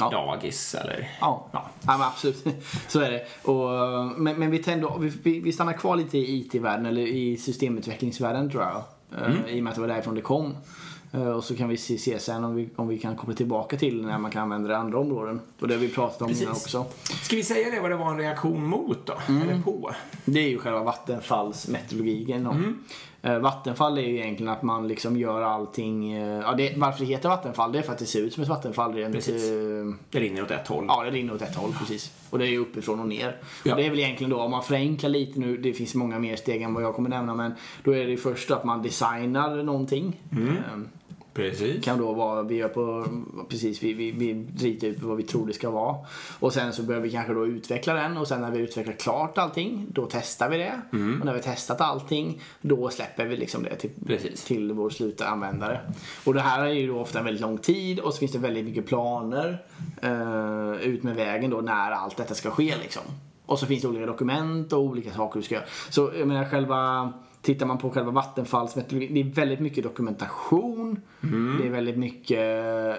ja. 0.00 0.10
dagis 0.10 0.74
eller... 0.74 1.08
Ja, 1.20 1.46
ja. 1.52 1.68
ja 1.86 2.06
absolut. 2.06 2.44
Så 2.88 3.00
är 3.00 3.10
det. 3.10 3.48
Och, 3.50 4.20
men, 4.20 4.36
men 4.36 4.50
vi, 4.50 4.58
tänder, 4.58 4.98
vi, 5.22 5.40
vi 5.40 5.52
stannar 5.52 5.72
kvar 5.72 5.96
lite 5.96 6.18
i 6.18 6.38
IT-världen, 6.38 6.86
eller 6.86 7.02
i 7.02 7.36
systemutvecklingsvärlden 7.36 8.50
tror 8.50 8.62
jag. 8.62 8.82
Eh, 9.20 9.30
mm. 9.30 9.46
I 9.48 9.60
och 9.60 9.64
med 9.64 9.70
att 9.70 9.74
det 9.74 9.80
var 9.80 9.88
därifrån 9.88 10.14
det 10.14 10.20
kom. 10.20 10.56
Eh, 11.12 11.28
och 11.28 11.44
så 11.44 11.56
kan 11.56 11.68
vi 11.68 11.76
se 11.76 12.18
sen 12.18 12.44
om 12.44 12.54
vi, 12.54 12.68
om 12.76 12.88
vi 12.88 12.98
kan 12.98 13.16
koppla 13.16 13.34
tillbaka 13.34 13.76
till 13.76 14.06
när 14.06 14.18
man 14.18 14.30
kan 14.30 14.42
använda 14.42 14.68
det 14.68 14.74
i 14.74 14.76
andra 14.76 14.98
områden. 14.98 15.40
Och 15.60 15.68
det 15.68 15.74
har 15.74 15.80
vi 15.80 15.88
pratat 15.88 16.22
om 16.22 16.28
Precis. 16.28 16.42
innan 16.42 16.54
också. 16.54 16.86
Ska 17.22 17.36
vi 17.36 17.44
säga 17.44 17.70
det 17.70 17.80
vad 17.80 17.90
det 17.90 17.96
var 17.96 18.10
en 18.10 18.18
reaktion 18.18 18.66
mot 18.66 19.06
då? 19.06 19.14
Mm. 19.28 19.42
Eller 19.42 19.62
på? 19.62 19.90
Det 20.24 20.40
är 20.40 20.48
ju 20.48 20.58
själva 20.58 20.82
Vattenfalls 20.82 21.68
metodologiken. 21.68 22.46
Mm. 22.46 22.84
Eh, 23.22 23.38
Vattenfall 23.38 23.98
är 23.98 24.02
ju 24.02 24.18
egentligen 24.18 24.52
att 24.52 24.62
man 24.62 24.88
liksom 24.88 25.16
gör 25.16 25.42
allting, 25.42 26.12
eh, 26.12 26.40
ja, 26.40 26.54
det, 26.56 26.74
varför 26.76 27.00
det 27.00 27.06
heter 27.06 27.28
Vattenfall 27.28 27.72
det 27.72 27.78
är 27.78 27.82
för 27.82 27.92
att 27.92 27.98
det 27.98 28.06
ser 28.06 28.20
ut 28.20 28.34
som 28.34 28.42
ett 28.42 28.48
vattenfall 28.48 28.94
rent. 28.94 29.14
Precis. 29.14 29.42
Det 30.10 30.20
rinner 30.20 30.42
åt 30.42 30.50
ett 30.50 30.68
håll. 30.68 30.84
Ja, 30.88 31.04
det 31.04 31.10
rinner 31.10 31.34
åt 31.34 31.42
ett 31.42 31.56
håll 31.56 31.72
precis. 31.78 32.12
Och 32.30 32.38
det 32.38 32.46
är 32.46 32.50
ju 32.50 32.58
uppifrån 32.58 33.00
och 33.00 33.08
ner. 33.08 33.36
Ja. 33.64 33.72
Och 33.72 33.76
det 33.76 33.86
är 33.86 33.90
väl 33.90 33.98
egentligen 33.98 34.30
då, 34.30 34.40
om 34.40 34.50
man 34.50 34.62
förenklar 34.62 35.10
lite 35.10 35.40
nu, 35.40 35.56
det 35.56 35.72
finns 35.72 35.94
många 35.94 36.18
mer 36.18 36.36
steg 36.36 36.62
än 36.62 36.74
vad 36.74 36.82
jag 36.82 36.94
kommer 36.94 37.08
nämna, 37.08 37.34
men 37.34 37.52
då 37.84 37.96
är 37.96 38.06
det 38.06 38.16
först 38.16 38.50
att 38.50 38.64
man 38.64 38.82
designar 38.82 39.62
någonting. 39.62 40.20
Mm. 40.32 40.88
Precis. 41.40 41.84
Kan 41.84 41.98
då 41.98 42.12
vara, 42.12 42.42
vi 42.42 42.54
gör 42.54 42.68
på, 42.68 43.06
precis, 43.48 43.82
vi, 43.82 43.92
vi, 43.92 44.10
vi 44.10 44.46
ritar 44.58 44.88
ut 44.88 45.02
vad 45.02 45.16
vi 45.16 45.22
tror 45.22 45.46
det 45.46 45.52
ska 45.52 45.70
vara. 45.70 45.96
Och 46.38 46.52
sen 46.52 46.72
så 46.72 46.82
behöver 46.82 47.06
vi 47.06 47.12
kanske 47.12 47.34
då 47.34 47.46
utveckla 47.46 47.94
den 47.94 48.16
och 48.16 48.28
sen 48.28 48.40
när 48.40 48.50
vi 48.50 48.58
utvecklat 48.58 48.98
klart 48.98 49.38
allting, 49.38 49.86
då 49.88 50.08
testar 50.10 50.48
vi 50.48 50.58
det. 50.58 50.80
Mm. 50.92 51.20
Och 51.20 51.26
när 51.26 51.34
vi 51.34 51.40
testat 51.40 51.80
allting, 51.80 52.40
då 52.60 52.90
släpper 52.90 53.26
vi 53.26 53.36
liksom 53.36 53.62
det 53.62 53.76
till, 53.76 53.90
precis. 54.06 54.44
till 54.44 54.72
vår 54.72 54.90
slutanvändare. 54.90 55.80
Och 56.24 56.34
det 56.34 56.40
här 56.40 56.64
är 56.64 56.72
ju 56.72 56.86
då 56.86 56.98
ofta 56.98 57.18
en 57.18 57.24
väldigt 57.24 57.42
lång 57.42 57.58
tid 57.58 58.00
och 58.00 58.14
så 58.14 58.18
finns 58.18 58.32
det 58.32 58.38
väldigt 58.38 58.64
mycket 58.64 58.86
planer 58.86 59.62
uh, 60.04 60.82
ut 60.82 61.02
med 61.02 61.16
vägen 61.16 61.50
då 61.50 61.60
när 61.60 61.90
allt 61.90 62.16
detta 62.16 62.34
ska 62.34 62.50
ske 62.50 62.74
liksom. 62.82 63.02
Och 63.46 63.58
så 63.58 63.66
finns 63.66 63.82
det 63.82 63.88
olika 63.88 64.06
dokument 64.06 64.72
och 64.72 64.80
olika 64.80 65.12
saker 65.12 65.40
du 65.40 65.44
ska 65.44 65.54
göra. 65.54 65.64
Så 65.90 66.10
jag 66.18 66.28
menar 66.28 66.44
själva 66.44 67.12
Tittar 67.42 67.66
man 67.66 67.78
på 67.78 67.90
själva 67.90 68.10
Vattenfalls 68.10 68.76
metodologi, 68.76 69.08
det 69.08 69.20
är 69.20 69.34
väldigt 69.34 69.60
mycket 69.60 69.84
dokumentation. 69.84 71.00
Mm. 71.22 71.58
Det 71.60 71.66
är 71.66 71.70
väldigt 71.70 71.96
mycket, 71.96 72.38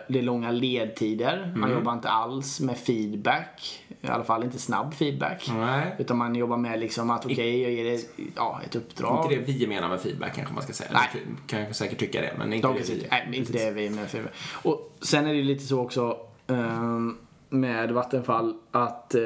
det 0.07 0.19
är 0.19 0.21
långa 0.21 0.51
ledtider. 0.51 1.53
Man 1.55 1.63
mm. 1.63 1.77
jobbar 1.77 1.93
inte 1.93 2.09
alls 2.09 2.59
med 2.59 2.77
feedback. 2.77 3.83
I 4.01 4.07
alla 4.07 4.23
fall 4.23 4.43
inte 4.43 4.59
snabb 4.59 4.93
feedback. 4.93 5.51
Nej. 5.53 5.95
Utan 5.99 6.17
man 6.17 6.35
jobbar 6.35 6.57
med 6.57 6.79
liksom 6.79 7.09
att 7.09 7.25
okej, 7.25 7.33
okay, 7.33 7.61
jag 7.61 7.71
ger 7.71 7.83
det 7.83 8.05
ja, 8.35 8.61
ett 8.65 8.75
uppdrag. 8.75 9.31
Inte 9.33 9.51
det 9.51 9.57
vi 9.57 9.67
menar 9.67 9.89
med 9.89 10.01
feedback 10.01 10.35
kanske 10.35 10.53
man 10.53 10.63
ska 10.63 10.73
säga. 10.73 10.89
Nej. 10.93 11.09
Du 11.13 11.47
kan 11.47 11.73
säkert 11.73 11.99
tycka 11.99 12.21
det, 12.21 12.33
men 12.37 12.53
inte 12.53 12.67
det 12.67 12.89
vi. 12.89 13.07
Nej, 13.11 13.29
inte 13.33 13.53
det 13.53 13.71
vi 13.71 13.89
menar 13.89 14.01
med 14.01 14.11
feedback. 14.11 14.33
Och 14.63 14.97
sen 15.01 15.27
är 15.27 15.33
det 15.33 15.43
lite 15.43 15.63
så 15.63 15.79
också 15.79 16.17
um, 16.47 17.17
med 17.53 17.91
Vattenfall 17.91 18.53
att 18.71 19.15
eh, 19.15 19.21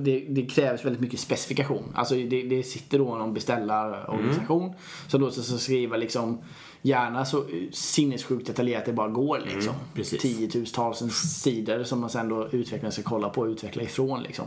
det, 0.00 0.26
det, 0.28 0.46
krävs 0.50 0.84
väldigt 0.84 1.00
mycket 1.00 1.20
specifikation. 1.20 1.84
Alltså 1.94 2.14
det, 2.14 2.42
det 2.42 2.62
sitter 2.62 2.98
då 2.98 3.04
någon 3.04 3.34
beställarorganisation 3.34 4.62
mm. 4.62 4.74
som 5.08 5.20
då 5.20 5.30
ska 5.30 5.42
skriva 5.58 5.96
liksom 5.96 6.38
gärna 6.82 7.24
så 7.24 7.44
sinnessjukt 7.72 8.46
detaljerat 8.46 8.84
det 8.84 8.92
bara 8.92 9.08
går 9.08 9.38
liksom. 9.38 9.74
Mm, 9.94 10.04
Tiotusentals 10.04 10.98
sidor 11.42 11.84
som 11.84 12.00
man 12.00 12.10
sen 12.10 12.28
då 12.28 12.48
utvecklaren 12.48 12.92
ska 12.92 13.02
kolla 13.02 13.28
på 13.28 13.40
och 13.40 13.46
utveckla 13.46 13.82
ifrån 13.82 14.22
liksom. 14.22 14.46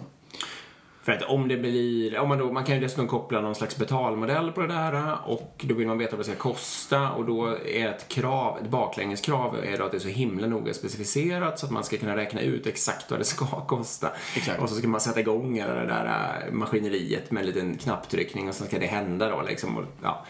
För 1.03 1.11
att 1.11 1.21
om 1.21 1.47
det 1.47 1.57
blir, 1.57 2.19
om 2.19 2.29
man, 2.29 2.37
då, 2.37 2.51
man 2.51 2.63
kan 2.63 2.75
ju 2.75 2.81
dessutom 2.81 3.07
koppla 3.07 3.41
någon 3.41 3.55
slags 3.55 3.77
betalmodell 3.77 4.51
på 4.51 4.61
det 4.61 4.67
där 4.67 5.17
och 5.25 5.63
då 5.63 5.75
vill 5.75 5.87
man 5.87 5.97
veta 5.97 6.15
vad 6.15 6.25
det 6.25 6.31
ska 6.31 6.39
kosta 6.39 7.11
och 7.11 7.25
då 7.25 7.47
är 7.65 7.87
ett 7.87 8.07
krav, 8.07 8.57
ett 8.57 8.69
baklängeskrav 8.69 9.57
är 9.63 9.77
då 9.77 9.83
att 9.83 9.91
det 9.91 9.97
är 9.97 9.99
så 9.99 10.07
himla 10.07 10.47
noga 10.47 10.73
specificerat 10.73 11.59
så 11.59 11.65
att 11.65 11.71
man 11.71 11.83
ska 11.83 11.97
kunna 11.97 12.15
räkna 12.15 12.41
ut 12.41 12.67
exakt 12.67 13.11
vad 13.11 13.19
det 13.19 13.23
ska 13.23 13.45
kosta. 13.67 14.11
Exakt. 14.35 14.61
Och 14.61 14.69
så 14.69 14.75
ska 14.75 14.87
man 14.87 15.01
sätta 15.01 15.19
igång 15.19 15.57
det 15.57 15.63
där 15.63 16.51
maskineriet 16.51 17.31
med 17.31 17.41
en 17.41 17.47
liten 17.47 17.77
knapptryckning 17.77 18.49
och 18.49 18.55
så 18.55 18.65
ska 18.65 18.79
det 18.79 18.85
hända 18.85 19.29
då 19.29 19.41
liksom. 19.41 19.77
Och, 19.77 19.83
ja. 20.03 20.25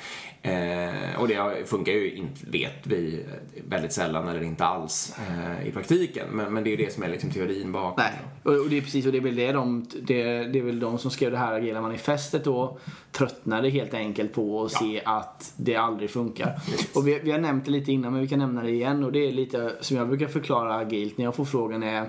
Eh, 0.46 1.20
och 1.20 1.28
det 1.28 1.70
funkar 1.70 1.94
ju, 1.94 2.12
inte, 2.16 2.40
vet 2.48 2.88
vi, 2.88 3.26
väldigt 3.68 3.94
sällan 3.94 4.28
eller 4.28 4.44
inte 4.44 4.66
alls 4.66 5.16
eh, 5.30 5.68
i 5.68 5.72
praktiken. 5.72 6.28
Men, 6.32 6.54
men 6.54 6.64
det 6.64 6.70
är 6.70 6.78
ju 6.78 6.86
det 6.86 6.94
som 6.94 7.04
är 7.04 7.10
liksom 7.10 7.30
teorin 7.30 7.72
bakom. 7.72 8.04
Nej, 8.04 8.14
och, 8.44 8.70
det 8.70 8.78
är 8.78 8.82
precis, 8.82 9.06
och 9.06 9.12
det 9.12 9.18
är 9.18 9.22
väl 9.22 9.36
det 9.36 9.52
de, 9.52 9.86
det, 10.02 10.24
det 10.24 10.60
är 10.60 10.64
väl 10.64 10.80
de 10.80 10.98
som 10.98 11.12
skrev 11.12 11.32
det 11.32 11.38
här 11.38 11.54
agila 11.54 11.82
manifestet 11.82 12.44
då 12.44 12.78
tröttnade 13.12 13.70
helt 13.70 13.94
enkelt 13.94 14.34
på 14.34 14.64
att 14.64 14.72
ja. 14.72 14.80
se 14.80 15.02
att 15.06 15.54
det 15.58 15.76
aldrig 15.76 16.10
funkar. 16.10 16.60
Och 16.96 17.08
vi, 17.08 17.20
vi 17.24 17.32
har 17.32 17.40
nämnt 17.40 17.66
det 17.66 17.72
lite 17.72 17.92
innan 17.92 18.12
men 18.12 18.22
vi 18.22 18.28
kan 18.28 18.40
nämna 18.40 18.64
det 18.64 18.72
igen 18.72 19.04
och 19.04 19.12
det 19.12 19.28
är 19.28 19.32
lite 19.32 19.76
som 19.82 19.98
jag 19.98 20.08
brukar 20.08 20.28
förklara 20.28 20.76
agilt 20.76 21.18
när 21.18 21.26
jag 21.26 21.36
får 21.36 21.46
frågan 21.46 21.84
är 21.84 22.02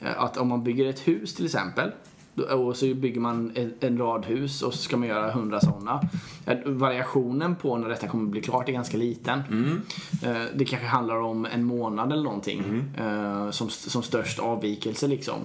eh, 0.00 0.22
att 0.22 0.36
om 0.36 0.48
man 0.48 0.64
bygger 0.64 0.86
ett 0.86 1.08
hus 1.08 1.34
till 1.34 1.44
exempel 1.44 1.90
och 2.36 2.76
så 2.76 2.94
bygger 2.94 3.20
man 3.20 3.52
en 3.80 3.98
radhus 3.98 4.62
och 4.62 4.74
så 4.74 4.78
ska 4.78 4.96
man 4.96 5.08
göra 5.08 5.30
hundra 5.30 5.60
sådana. 5.60 6.00
Variationen 6.64 7.56
på 7.56 7.76
när 7.76 7.88
detta 7.88 8.08
kommer 8.08 8.30
bli 8.30 8.40
klart 8.40 8.68
är 8.68 8.72
ganska 8.72 8.96
liten. 8.96 9.42
Mm. 9.50 9.82
Eh, 10.22 10.42
det 10.54 10.64
kanske 10.64 10.86
handlar 10.86 11.16
om 11.16 11.46
en 11.46 11.64
månad 11.64 12.12
eller 12.12 12.22
någonting 12.22 12.58
mm. 12.58 12.84
Eh, 12.98 13.50
som, 13.50 13.70
som 13.70 14.02
störst 14.02 14.38
avvikelse 14.38 15.08
liksom. 15.08 15.38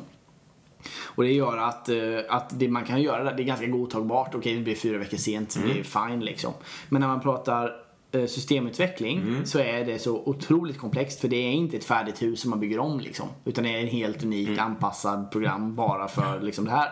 Och 1.04 1.24
det 1.24 1.32
gör 1.32 1.58
att, 1.58 1.90
eh, 1.90 2.20
att 2.30 2.60
det 2.60 2.68
man 2.68 2.86
kan 2.86 3.02
göra 3.02 3.24
det 3.24 3.44
är 3.44 3.46
ganska 3.46 3.68
godtagbart. 3.68 4.36
Okej, 4.36 4.56
det 4.56 4.62
blir 4.62 4.76
fyra 4.76 4.98
veckor 4.98 5.18
sent, 5.18 5.56
mm. 5.56 5.68
det 5.68 5.80
är 5.80 5.84
fine 5.84 6.20
liksom. 6.20 6.54
Men 6.90 7.02
när 7.02 7.08
man 7.08 7.22
pratar 7.22 7.85
systemutveckling 8.28 9.18
mm. 9.18 9.46
så 9.46 9.60
är 9.60 9.86
det 9.86 10.00
så 10.00 10.16
otroligt 10.26 10.78
komplext 10.78 11.20
för 11.20 11.28
det 11.28 11.36
är 11.36 11.52
inte 11.52 11.78
ett 11.78 11.84
färdigt 11.84 12.22
hus 12.22 12.42
som 12.42 12.50
man 12.50 12.60
bygger 12.60 12.80
om 12.80 13.00
liksom. 13.00 13.28
Utan 13.46 13.64
det 13.64 13.76
är 13.76 13.80
en 13.80 13.88
helt 13.88 14.24
unikt 14.24 14.50
mm. 14.50 14.66
anpassad 14.66 15.32
program 15.32 15.76
bara 15.76 16.08
för 16.08 16.42
liksom 16.42 16.66
det 16.66 16.72
här. 16.72 16.90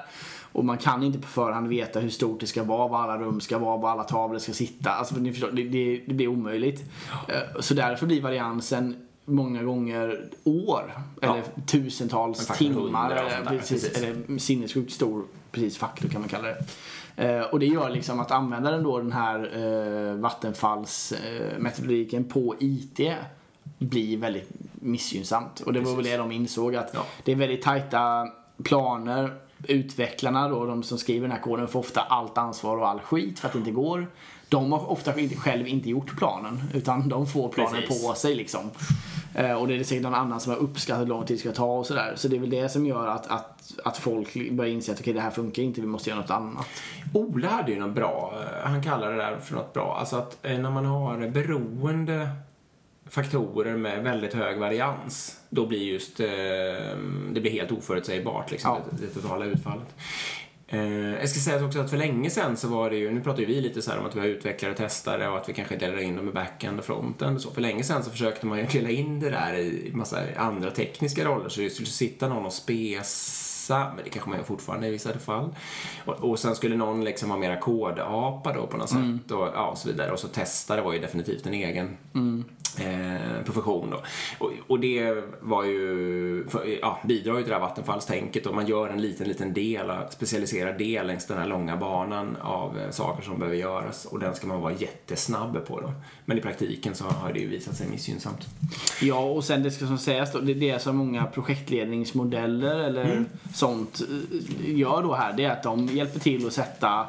Och 0.52 0.66
man 0.66 0.78
kan 0.78 1.04
inte 1.04 1.20
på 1.20 1.28
förhand 1.28 1.68
veta 1.68 2.00
hur 2.00 2.10
stort 2.10 2.40
det 2.40 2.48
ska 2.48 2.64
vara, 2.64 2.88
var 2.88 3.00
alla 3.00 3.18
rum 3.18 3.42
ska 3.42 3.58
vara, 3.58 3.78
var 3.78 3.90
alla 3.90 4.04
tavlor 4.04 4.40
ska 4.40 4.54
sitta. 4.54 4.92
Alltså, 4.92 5.16
ni 5.16 5.32
förstår, 5.32 5.52
det, 5.52 5.64
det, 5.64 6.04
det 6.08 6.14
blir 6.14 6.28
omöjligt. 6.28 6.84
Eh, 7.28 7.60
så 7.60 7.74
därför 7.74 8.08
blir 8.08 8.22
variansen 8.22 8.96
många 9.26 9.64
gånger 9.64 10.24
år. 10.44 10.94
Ja. 11.22 11.34
Eller 11.34 11.44
tusentals 11.66 12.48
timmar. 12.48 13.12
Eller, 13.12 13.46
precis, 13.46 13.84
precis. 13.84 14.04
eller 14.04 14.38
sinnessjukt 14.38 14.92
stor 14.92 15.24
precis, 15.52 15.78
faktor 15.78 16.10
kan 16.10 16.22
man 16.22 16.30
kalla 16.30 16.48
det. 16.48 16.66
Eh, 17.16 17.42
och 17.42 17.60
det 17.60 17.66
gör 17.66 17.90
liksom 17.90 18.20
att 18.20 18.32
användaren 18.32 18.84
då 18.84 18.98
den 18.98 19.12
här 19.12 19.52
eh, 19.56 20.16
Vattenfalls 20.16 21.12
eh, 21.12 22.22
på 22.30 22.56
IT 22.60 23.00
blir 23.78 24.18
väldigt 24.18 24.50
missgynnsamt. 24.74 25.60
Och 25.60 25.74
det 25.74 25.80
var 25.80 25.96
väl 25.96 26.06
det 26.06 26.18
de 26.18 26.32
insåg 26.32 26.76
att 26.76 26.92
ja. 26.94 27.06
det 27.24 27.32
är 27.32 27.36
väldigt 27.36 27.62
tajta 27.62 28.28
planer. 28.64 29.34
Utvecklarna 29.68 30.50
då, 30.50 30.66
de 30.66 30.84
som 30.84 30.98
skriver 30.98 31.22
den 31.22 31.32
här 31.32 31.44
koden, 31.44 31.68
får 31.68 31.80
ofta 31.80 32.02
allt 32.02 32.38
ansvar 32.38 32.78
och 32.78 32.90
all 32.90 33.00
skit 33.00 33.40
för 33.40 33.48
att 33.48 33.54
det 33.54 33.60
inte 33.60 33.72
går. 33.72 34.08
De 34.54 34.72
har 34.72 34.92
ofta 34.92 35.14
själv 35.38 35.68
inte 35.68 35.90
gjort 35.90 36.18
planen 36.18 36.64
utan 36.74 37.10
de 37.10 37.28
får 37.28 37.50
planen 37.50 37.82
Precis. 37.82 38.08
på 38.08 38.14
sig 38.14 38.36
liksom. 38.36 38.70
Eh, 39.36 39.54
och 39.54 39.68
det 39.68 39.76
är 39.76 39.84
säkert 39.84 40.04
någon 40.04 40.14
annan 40.14 40.40
som 40.40 40.54
har 40.54 40.60
uppskattat 40.60 41.02
hur 41.02 41.08
lång 41.08 41.26
tid 41.26 41.38
det 41.38 41.40
ska 41.40 41.52
ta 41.52 41.78
och 41.78 41.86
sådär. 41.86 42.14
Så 42.16 42.28
det 42.28 42.36
är 42.36 42.40
väl 42.40 42.50
det 42.50 42.70
som 42.70 42.86
gör 42.86 43.08
att, 43.08 43.28
att, 43.28 43.72
att 43.84 43.98
folk 43.98 44.52
börjar 44.52 44.72
inse 44.72 44.92
att 44.92 45.00
okay, 45.00 45.14
det 45.14 45.22
här 45.22 45.32
funkar 45.32 45.64
inte, 45.64 45.82
vi 45.82 45.88
måste 45.88 46.10
göra 46.10 46.20
något 46.22 46.30
annat. 46.30 46.68
Ola 47.14 47.48
hade 47.48 47.72
ju 47.72 47.80
något 47.80 47.96
bra, 47.96 48.34
eh, 48.42 48.70
han 48.70 48.84
kallar 48.84 49.12
det 49.12 49.18
där 49.18 49.38
för 49.38 49.56
något 49.56 49.74
bra. 49.74 49.98
Alltså 50.00 50.16
att 50.16 50.46
eh, 50.46 50.58
när 50.58 50.72
man 50.72 50.86
har 50.86 51.28
beroende 51.30 52.30
faktorer 53.10 53.78
med 53.78 54.04
väldigt 54.04 54.34
hög 54.34 54.60
varians, 54.60 55.38
då 55.50 55.66
blir 55.66 55.84
just, 55.84 56.18
det 56.18 57.42
blir 57.42 57.52
helt 57.52 57.72
oförutsägbart 57.72 58.52
liksom, 58.52 58.72
Ja. 58.72 58.98
det, 58.98 59.06
det 59.06 59.14
totala 59.22 59.46
utfallet. 59.46 59.96
Eh, 60.74 61.20
jag 61.20 61.30
ska 61.30 61.40
säga 61.40 61.66
också 61.66 61.80
att 61.80 61.90
för 61.90 61.98
länge 61.98 62.30
sedan 62.30 62.58
så 62.58 62.68
var 62.68 62.90
det 62.90 62.96
ju, 62.96 63.12
nu 63.12 63.22
pratar 63.22 63.40
ju 63.40 63.46
vi 63.46 63.62
lite 63.62 63.82
så 63.82 63.98
om 63.98 64.06
att 64.06 64.16
vi 64.16 64.20
har 64.20 64.28
utvecklare 64.28 64.72
och 64.72 64.78
testare 64.78 65.30
och 65.30 65.38
att 65.38 65.50
vi 65.50 65.54
kanske 65.54 65.76
delar 65.76 65.98
in 65.98 66.16
dem 66.16 66.30
i 66.30 66.32
backend 66.32 66.80
och 66.80 66.86
frontend 66.86 67.36
och 67.36 67.42
så. 67.42 67.52
För 67.52 67.62
länge 67.62 67.84
sedan 67.84 68.04
så 68.04 68.12
försökte 68.12 68.46
man 68.46 68.58
ju 68.58 68.66
dela 68.66 68.90
in 68.90 69.20
det 69.20 69.30
där 69.30 69.54
i 69.54 69.92
massa 69.94 70.18
andra 70.38 70.72
tekniska 70.72 71.26
roller 71.26 71.50
så 71.50 71.62
det 71.62 71.70
skulle 71.70 71.88
sitta 71.88 72.30
någon 72.30 72.46
och 72.46 72.54
spesa, 72.54 73.92
men 73.96 74.04
det 74.04 74.10
kanske 74.10 74.30
man 74.30 74.38
gör 74.38 74.46
fortfarande 74.46 74.88
i 74.88 74.92
vissa 74.92 75.20
fall. 75.20 75.56
Och, 76.06 76.14
och 76.14 76.40
sen 76.40 76.56
skulle 76.56 76.76
någon 76.76 77.04
liksom 77.04 77.30
ha 77.30 77.38
mera 77.38 77.60
kodapa 77.60 78.54
då 78.54 78.68
på 78.68 78.78
något 78.78 78.90
sätt 78.90 79.32
och, 79.32 79.48
ja, 79.54 79.68
och 79.68 79.78
så 79.78 79.88
vidare. 79.88 80.12
Och 80.12 80.20
så 80.20 80.28
testare 80.28 80.82
var 80.82 80.94
ju 80.94 81.00
definitivt 81.00 81.46
en 81.46 81.54
egen 81.54 81.98
eh, 82.80 83.44
profession 83.46 83.90
då. 83.90 84.04
Och, 84.38 84.52
och 84.68 84.80
det 84.80 85.24
var 85.42 85.64
ju, 85.64 86.48
för, 86.50 86.80
ja, 86.82 87.00
bidrar 87.04 87.38
ju 87.38 87.42
till 87.42 87.50
det 87.50 87.56
här 87.56 87.62
vattenfallstänket 87.62 88.46
och 88.46 88.56
man 88.56 88.68
gör 88.68 88.90
en 88.90 89.02
liten, 89.02 89.28
liten 89.28 89.54
del, 89.54 89.92
specialiserad 90.10 90.78
del 90.78 91.08
längs 91.08 91.28
den 91.28 91.38
här 91.38 91.48
långa 91.48 91.78
banan 91.78 92.38
av 92.42 92.80
eh, 92.80 92.90
saker 92.92 93.24
som 93.24 93.40
behöver 93.40 93.58
göras 93.58 94.06
och 94.06 94.20
den 94.20 94.36
ska 94.36 94.48
man 94.48 94.62
vara 94.62 94.74
jättesnabb 94.74 95.66
på 95.68 95.82
då. 95.82 95.94
Men 96.26 96.38
i 96.38 96.42
praktiken 96.42 96.96
så 96.96 97.04
har 97.04 97.34
det 97.34 97.40
ju 97.40 97.48
visat 97.48 97.76
sig 97.76 97.88
missgynnsamt. 97.90 98.48
Ja, 99.02 99.20
och 99.20 99.44
sen 99.44 99.64
det 99.64 99.72
ska 99.72 99.88
som 99.88 99.98
sägas 99.98 100.32
då, 100.32 100.40
det, 100.40 100.54
det 100.54 100.82
som 100.82 100.98
många 100.98 101.26
projektledningsmodeller 101.26 102.80
eller 102.80 103.26
sånt 103.54 104.02
eh, 104.02 104.76
gör 104.76 105.04
då 105.04 105.14
här, 105.14 105.34
det 105.34 105.44
är 105.44 105.52
att 105.52 105.64
de 105.64 105.88
hjälper 105.88 106.20
till 106.20 106.48
att 106.48 106.54
sätta 106.54 107.06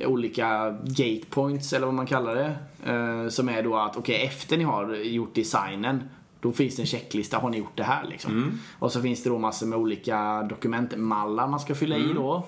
olika 0.00 0.70
gatepoints 0.84 1.72
eller 1.72 1.86
vad 1.86 1.94
man 1.94 2.06
kallar 2.06 2.34
det. 2.34 2.56
Eh, 2.92 3.28
som 3.28 3.48
är 3.48 3.62
då 3.62 3.76
att, 3.76 3.96
okej, 3.96 4.24
efter 4.26 4.56
ni 4.56 4.64
har 4.64 4.94
gjort 4.94 5.34
designen 5.34 6.02
då 6.44 6.52
finns 6.52 6.76
det 6.76 6.82
en 6.82 6.86
checklista, 6.86 7.38
har 7.38 7.50
ni 7.50 7.58
gjort 7.58 7.76
det 7.76 7.84
här 7.84 8.04
liksom? 8.10 8.60
Och 8.78 8.92
så 8.92 9.02
finns 9.02 9.22
det 9.22 9.30
då 9.30 9.38
massor 9.38 9.66
med 9.66 9.78
olika 9.78 10.42
dokumentmallar 10.42 11.48
man 11.48 11.60
ska 11.60 11.74
fylla 11.74 11.96
i 11.96 12.12
då. 12.14 12.44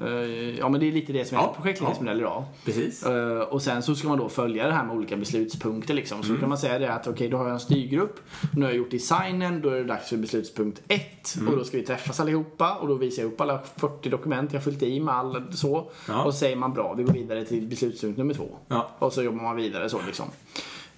Eh, 0.00 0.58
ja 0.58 0.68
men 0.68 0.80
det 0.80 0.88
är 0.88 0.92
lite 0.92 1.12
det 1.12 1.24
som 1.24 1.38
är 1.38 1.42
Ja, 1.42 1.54
projektledningsmodell 1.56 2.20
idag. 2.20 2.44
Precis. 2.64 3.02
Eh, 3.02 3.38
och 3.38 3.62
sen 3.62 3.82
så 3.82 3.94
ska 3.94 4.08
man 4.08 4.18
då 4.18 4.28
följa 4.28 4.66
det 4.66 4.72
här 4.72 4.84
med 4.84 4.96
olika 4.96 5.16
beslutspunkter 5.16 5.94
liksom. 5.94 6.22
Så 6.22 6.32
då 6.32 6.38
kan 6.38 6.48
man 6.48 6.58
säga 6.58 6.78
det 6.78 6.92
att 6.92 7.06
okej, 7.06 7.28
då 7.28 7.36
har 7.36 7.44
jag 7.44 7.52
en 7.52 7.60
styrgrupp. 7.60 8.20
Nu 8.52 8.64
har 8.64 8.70
jag 8.70 8.78
gjort 8.78 8.90
designen, 8.90 9.62
då 9.62 9.68
är 9.68 9.74
det 9.74 9.84
dags 9.84 10.08
för 10.08 10.16
beslutspunkt 10.16 10.82
1. 10.88 11.36
Och 11.48 11.56
då 11.56 11.64
ska 11.64 11.76
vi 11.76 11.82
träffas 11.82 12.20
allihopa 12.20 12.74
och 12.74 12.88
då 12.88 12.94
visar 12.94 13.22
jag 13.22 13.32
upp 13.32 13.40
alla 13.40 13.58
40 13.76 14.08
dokument 14.08 14.52
jag 14.52 14.60
har 14.60 14.64
fyllt 14.64 14.82
i 14.82 15.00
med 15.00 15.14
all 15.14 15.52
så. 15.52 15.90
Ja. 16.08 16.24
Och 16.24 16.34
så 16.34 16.38
säger 16.38 16.56
man 16.56 16.72
bra, 16.72 16.94
vi 16.94 17.02
går 17.02 17.12
vidare 17.12 17.44
till 17.44 17.66
beslutspunkt 17.66 18.18
nummer 18.18 18.34
2. 18.34 18.48
Ja. 18.68 18.88
Och 18.98 19.12
så 19.12 19.22
jobbar 19.22 19.42
man 19.42 19.56
vidare 19.56 19.88
så 19.88 20.00
liksom. 20.06 20.26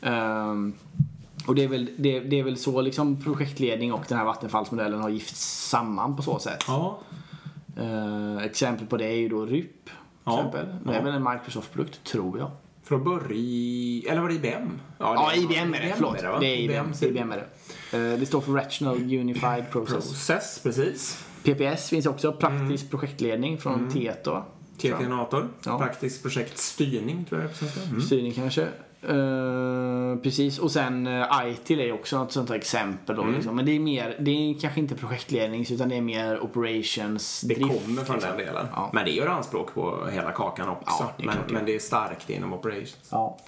Ehm, 0.01 0.73
och 1.49 1.55
det 1.55 1.65
är, 1.65 1.69
väl, 1.69 1.91
det, 1.97 2.21
det 2.21 2.39
är 2.39 2.43
väl 2.43 2.57
så 2.57 2.81
liksom 2.81 3.23
projektledning 3.23 3.93
och 3.93 4.05
den 4.09 4.19
här 4.19 4.25
vattenfallsmodellen 4.25 5.01
har 5.01 5.09
gifts 5.09 5.69
samman 5.69 6.17
på 6.17 6.23
så 6.23 6.39
sätt. 6.39 6.65
Ja. 6.67 6.99
Eh, 7.77 8.45
exempel 8.45 8.87
på 8.87 8.97
det 8.97 9.05
är 9.07 9.17
ju 9.17 9.29
då 9.29 9.47
RYP. 9.47 9.91
Ja. 10.25 10.37
Exempel. 10.39 10.67
Det 10.85 10.91
är 10.93 10.97
Ja. 10.97 11.03
väl 11.03 11.15
en 11.15 11.25
Microsoft-produkt, 11.33 12.05
tror 12.05 12.39
jag. 12.39 12.51
För 12.83 12.95
att 12.97 13.05
börja, 13.05 14.13
eller 14.13 14.21
var 14.21 14.29
det 14.29 14.35
IBM? 14.35 14.81
Ja, 14.99 15.31
det- 15.35 15.41
IBM 15.41 15.75
är 15.75 15.81
det. 15.81 15.93
Förlåt. 15.97 16.23
va? 16.23 16.39
Det 16.41 16.47
är 16.47 16.57
IBM. 16.57 16.95
ser- 16.95 17.07
IBM 17.09 17.33
är 17.33 17.37
det. 17.91 17.99
Eh, 18.13 18.19
Det 18.21 18.27
står 18.27 18.41
för 18.41 18.53
Rational 18.53 18.97
Unified 18.97 19.71
Process. 19.71 20.09
Process, 20.09 20.61
precis. 20.63 21.25
PPS 21.45 21.89
finns 21.89 22.07
också. 22.07 22.33
Praktisk 22.33 22.91
projektledning 22.91 23.59
från 23.59 23.91
Tieto. 23.91 24.43
TT-nator. 24.79 25.49
Ja. 25.65 25.79
Praktisk 25.79 26.23
projektstyrning, 26.23 27.25
tror 27.25 27.41
jag 27.41 27.51
det 27.61 27.81
är. 27.83 27.89
Mm. 27.89 28.01
Styrning 28.01 28.33
kanske. 28.33 28.69
Eh, 29.03 30.17
precis. 30.23 30.59
Och 30.59 30.71
sen 30.71 31.07
uh, 31.07 31.47
ITIL 31.47 31.81
är 31.81 31.93
också 31.93 32.19
något 32.19 32.33
sånt 32.33 32.51
exempel 32.51 33.17
då. 33.17 33.25
Liksom. 33.25 33.57
Men 33.57 33.67
det 33.67 33.73
är 33.73 33.81
mer, 33.81 34.17
det 34.21 34.31
är 34.31 34.61
kanske 34.61 34.81
inte 34.81 34.95
projektlednings 34.95 35.71
utan 35.71 35.89
det 35.89 35.97
är 35.97 36.01
mer 36.01 36.41
operations 36.41 37.41
Det 37.41 37.55
drift, 37.55 37.69
kommer 37.69 38.05
från 38.05 38.17
liksom. 38.17 38.37
den 38.37 38.47
delen. 38.47 38.67
Ja. 38.75 38.91
Men 38.93 39.05
det 39.05 39.11
gör 39.11 39.27
anspråk 39.27 39.75
på 39.75 40.07
hela 40.13 40.33
kakan 40.33 40.69
också. 40.69 40.97
Ja, 41.01 41.13
det 41.17 41.27
men, 41.27 41.37
det 41.47 41.55
men 41.55 41.65
det 41.65 41.75
är 41.75 41.79
starkt 41.79 42.31
inom 42.31 42.53
operations. 42.53 43.09
Ja. 43.11 43.39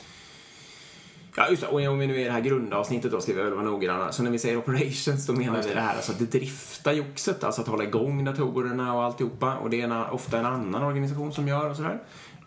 Ja, 1.37 1.49
just 1.51 1.63
det. 1.63 1.69
Och 1.69 1.93
om 1.93 1.99
vi 1.99 2.07
nu 2.07 2.15
är 2.15 2.19
i 2.19 2.25
det 2.25 2.31
här 2.31 2.41
grundavsnittet 2.41 3.13
då 3.13 3.21
ska 3.21 3.33
vi 3.33 3.43
väl 3.43 3.53
vara 3.53 3.65
noggranna. 3.65 4.13
Så 4.13 4.23
när 4.23 4.31
vi 4.31 4.39
säger 4.39 4.57
operations 4.57 5.27
då 5.27 5.33
menar 5.33 5.63
vi 5.63 5.75
det 5.75 5.81
här 5.81 5.97
alltså 5.97 6.13
att 6.13 6.19
det 6.19 6.33
drifta 6.33 6.93
joxet, 6.93 7.45
alltså 7.45 7.61
att 7.61 7.69
hålla 7.69 7.85
igång 7.85 8.25
datorerna 8.25 8.95
och 8.95 9.03
alltihopa. 9.03 9.57
Och 9.57 9.71
det 9.71 9.81
är 9.81 9.85
en, 9.85 9.93
ofta 9.93 10.39
en 10.39 10.47
annan 10.47 10.83
organisation 10.83 11.33
som 11.33 11.49
gör 11.49 11.71
och 11.71 11.77
sådär. 11.77 11.99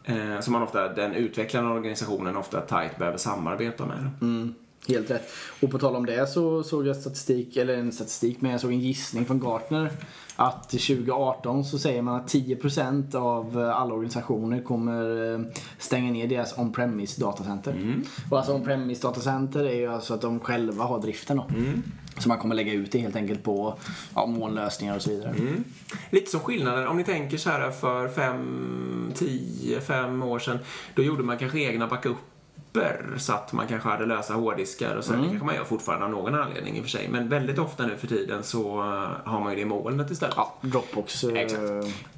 Eh, 0.05 0.39
som 0.39 0.53
man 0.53 0.61
ofta, 0.61 0.87
den 0.93 1.13
utvecklande 1.13 1.71
organisationen 1.71 2.37
ofta 2.37 2.61
tight 2.61 2.97
behöver 2.97 3.17
samarbeta 3.17 3.85
med. 3.85 4.09
Mm, 4.21 4.53
helt 4.87 5.11
rätt. 5.11 5.29
Och 5.61 5.71
på 5.71 5.79
tal 5.79 5.95
om 5.95 6.05
det 6.05 6.29
så 6.29 6.63
såg 6.63 6.87
jag 6.87 6.95
statistik, 6.95 7.57
eller 7.57 7.77
en 7.77 7.91
statistik, 7.91 8.41
men 8.41 8.51
jag 8.51 8.61
såg 8.61 8.71
en 8.71 8.79
gissning 8.79 9.25
från 9.25 9.39
Gartner. 9.39 9.91
Att 10.35 10.69
2018 10.69 11.65
så 11.65 11.79
säger 11.79 12.01
man 12.01 12.15
att 12.15 12.33
10% 12.33 13.15
av 13.15 13.57
alla 13.57 13.93
organisationer 13.93 14.61
kommer 14.61 15.33
eh, 15.33 15.41
stänga 15.77 16.11
ner 16.11 16.27
deras 16.27 16.57
on-premise 16.57 17.21
datacenter. 17.21 17.95
Och 18.31 18.37
alltså 18.37 18.53
on-premise 18.53 19.01
datacenter 19.01 19.63
är 19.63 19.75
ju 19.75 19.93
alltså 19.93 20.13
att 20.13 20.21
de 20.21 20.39
själva 20.39 20.83
har 20.83 21.01
driften 21.01 21.37
då. 21.37 21.45
Så 22.17 22.29
man 22.29 22.37
kommer 22.37 22.55
lägga 22.55 22.73
ut 22.73 22.91
det 22.91 22.99
helt 22.99 23.15
enkelt 23.15 23.43
på 23.43 23.77
ja, 24.15 24.25
molnlösningar 24.25 24.95
och 24.95 25.01
så 25.01 25.09
vidare. 25.09 25.29
Mm. 25.29 25.63
Lite 26.09 26.31
som 26.31 26.39
skillnaden, 26.39 26.87
om 26.87 26.97
ni 26.97 27.03
tänker 27.03 27.37
så 27.37 27.49
här 27.49 27.71
för 27.71 28.07
fem, 28.07 29.11
tio, 29.15 29.81
fem 29.81 30.23
år 30.23 30.39
sedan. 30.39 30.59
Då 30.95 31.03
gjorde 31.03 31.23
man 31.23 31.37
kanske 31.37 31.59
egna 31.59 31.87
backuper 32.73 33.17
så 33.17 33.33
att 33.33 33.53
man 33.53 33.67
kanske 33.67 33.89
hade 33.89 34.05
lösa 34.05 34.33
hårddiskar 34.33 34.95
och 34.95 35.03
så. 35.03 35.13
Mm. 35.13 35.23
Det 35.23 35.29
kanske 35.29 35.45
man 35.45 35.55
gör 35.55 35.63
fortfarande 35.63 36.05
av 36.05 36.11
någon 36.11 36.35
anledning 36.35 36.77
i 36.77 36.79
och 36.79 36.83
för 36.83 36.89
sig. 36.89 37.07
Men 37.11 37.29
väldigt 37.29 37.59
ofta 37.59 37.85
nu 37.87 37.95
för 37.97 38.07
tiden 38.07 38.43
så 38.43 38.79
eh, 38.81 39.29
har 39.31 39.39
man 39.39 39.49
ju 39.49 39.55
det 39.55 39.61
i 39.61 39.65
molnet 39.65 40.11
istället. 40.11 40.33
Ja, 40.37 40.53
Dropbox, 40.61 41.23
eh, 41.23 41.33
Exakt. 41.41 41.63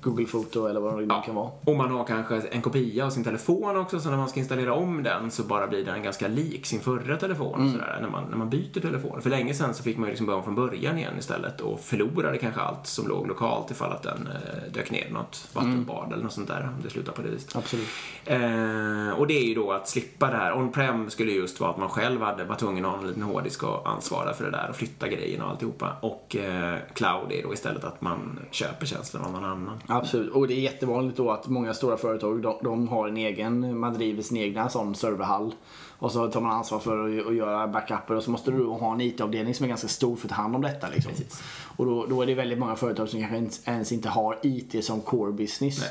Google 0.01 0.25
Photo 0.25 0.67
eller 0.67 0.79
vad 0.79 0.97
det 0.99 1.05
Ja. 1.09 1.21
kan 1.21 1.35
vara. 1.35 1.49
Och 1.65 1.75
man 1.75 1.91
har 1.91 2.03
kanske 2.05 2.41
en 2.41 2.61
kopia 2.61 3.05
av 3.05 3.09
sin 3.09 3.23
telefon 3.23 3.77
också, 3.77 3.99
så 3.99 4.09
när 4.09 4.17
man 4.17 4.29
ska 4.29 4.39
installera 4.39 4.73
om 4.73 5.03
den 5.03 5.31
så 5.31 5.43
bara 5.43 5.67
blir 5.67 5.85
den 5.85 6.03
ganska 6.03 6.27
lik 6.27 6.65
sin 6.65 6.79
förra 6.79 7.17
telefon 7.17 7.55
Mm. 7.59 7.71
sådär, 7.71 7.97
när, 8.01 8.09
man, 8.09 8.23
när 8.29 8.37
man 8.37 8.49
byter 8.49 8.79
telefon. 8.81 9.21
För 9.21 9.29
länge 9.29 9.53
sedan 9.53 9.73
så 9.73 9.83
fick 9.83 9.97
man 9.97 10.05
ju 10.05 10.09
liksom 10.11 10.25
börja 10.27 10.41
från 10.41 10.55
början 10.55 10.97
igen 10.97 11.13
istället 11.19 11.61
och 11.61 11.79
förlorade 11.79 12.37
kanske 12.37 12.61
allt 12.61 12.87
som 12.87 13.07
låg 13.07 13.27
lokalt 13.27 13.71
ifall 13.71 13.91
att 13.91 14.03
den 14.03 14.27
eh, 14.33 14.71
dök 14.73 14.91
ner 14.91 15.09
något 15.09 15.47
vattenbad 15.53 16.13
eller 16.13 16.23
något 16.23 16.33
sånt 16.33 16.47
där, 16.47 16.69
om 16.77 16.83
det 16.83 16.89
slutar 16.89 17.13
på 17.13 17.21
det 17.21 17.29
viset. 17.29 17.55
Absolut. 17.55 17.87
Eh, 18.25 19.09
och 19.19 19.27
det 19.27 19.33
är 19.37 19.45
ju 19.47 19.55
då 19.55 19.71
att 19.71 19.89
slippa 19.89 20.27
det 20.31 20.37
här. 20.37 20.44
On-prem 20.53 21.09
skulle 21.09 21.31
just 21.31 21.59
vara 21.59 21.71
att 21.71 21.77
man 21.77 21.89
själv 21.89 22.21
hade, 22.21 22.43
var 22.43 22.55
tvungen 22.55 22.85
att 22.85 22.91
ha 22.91 22.99
en 22.99 23.07
liten 23.07 23.23
hårddisk 23.23 23.63
och 23.63 23.89
ansvara 23.89 24.33
för 24.33 24.43
det 24.43 24.51
där 24.51 24.69
och 24.69 24.75
flytta 24.75 25.07
grejerna 25.07 25.45
och 25.45 25.51
alltihopa. 25.51 25.95
Och 26.01 26.35
eh, 26.35 26.77
cloud 26.93 27.31
är 27.31 27.43
då 27.43 27.53
istället 27.53 27.83
att 27.83 28.01
man 28.01 28.39
köper 28.51 28.85
tjänsten 28.85 29.21
av 29.21 29.31
någon 29.31 29.45
annan. 29.45 29.79
Absolut, 29.87 30.33
och 30.33 30.47
det 30.47 30.53
är 30.53 30.59
jättevanligt 30.59 31.17
då 31.17 31.31
att 31.31 31.47
många 31.47 31.73
stora 31.73 31.97
företag 31.97 32.41
de, 32.41 32.59
de 32.63 32.87
har 32.87 33.07
en 33.07 33.17
egen, 33.17 33.79
man 33.79 33.93
driver 33.93 34.21
sin 34.21 34.37
egna 34.37 34.69
sån 34.69 34.95
serverhall. 34.95 35.53
Och 35.97 36.11
så 36.11 36.27
tar 36.27 36.41
man 36.41 36.51
ansvar 36.51 36.79
för 36.79 37.19
att, 37.19 37.27
att 37.27 37.35
göra 37.35 37.67
backuper 37.67 38.15
och 38.15 38.23
så 38.23 38.31
måste 38.31 38.51
du 38.51 38.57
då 38.57 38.73
ha 38.73 38.93
en 38.93 39.01
IT-avdelning 39.01 39.53
som 39.53 39.63
är 39.63 39.67
ganska 39.67 39.87
stor 39.87 40.15
för 40.15 40.27
att 40.27 40.29
ta 40.29 40.41
hand 40.41 40.55
om 40.55 40.61
detta. 40.61 40.87
Liksom. 40.89 41.11
Precis. 41.11 41.43
Och 41.77 41.85
då, 41.85 42.05
då 42.05 42.21
är 42.21 42.25
det 42.25 42.35
väldigt 42.35 42.59
många 42.59 42.75
företag 42.75 43.09
som 43.09 43.19
kanske 43.19 43.37
inte, 43.37 43.71
ens 43.71 43.91
inte 43.91 44.09
har 44.09 44.39
IT 44.41 44.85
som 44.85 45.01
core 45.01 45.31
business. 45.31 45.83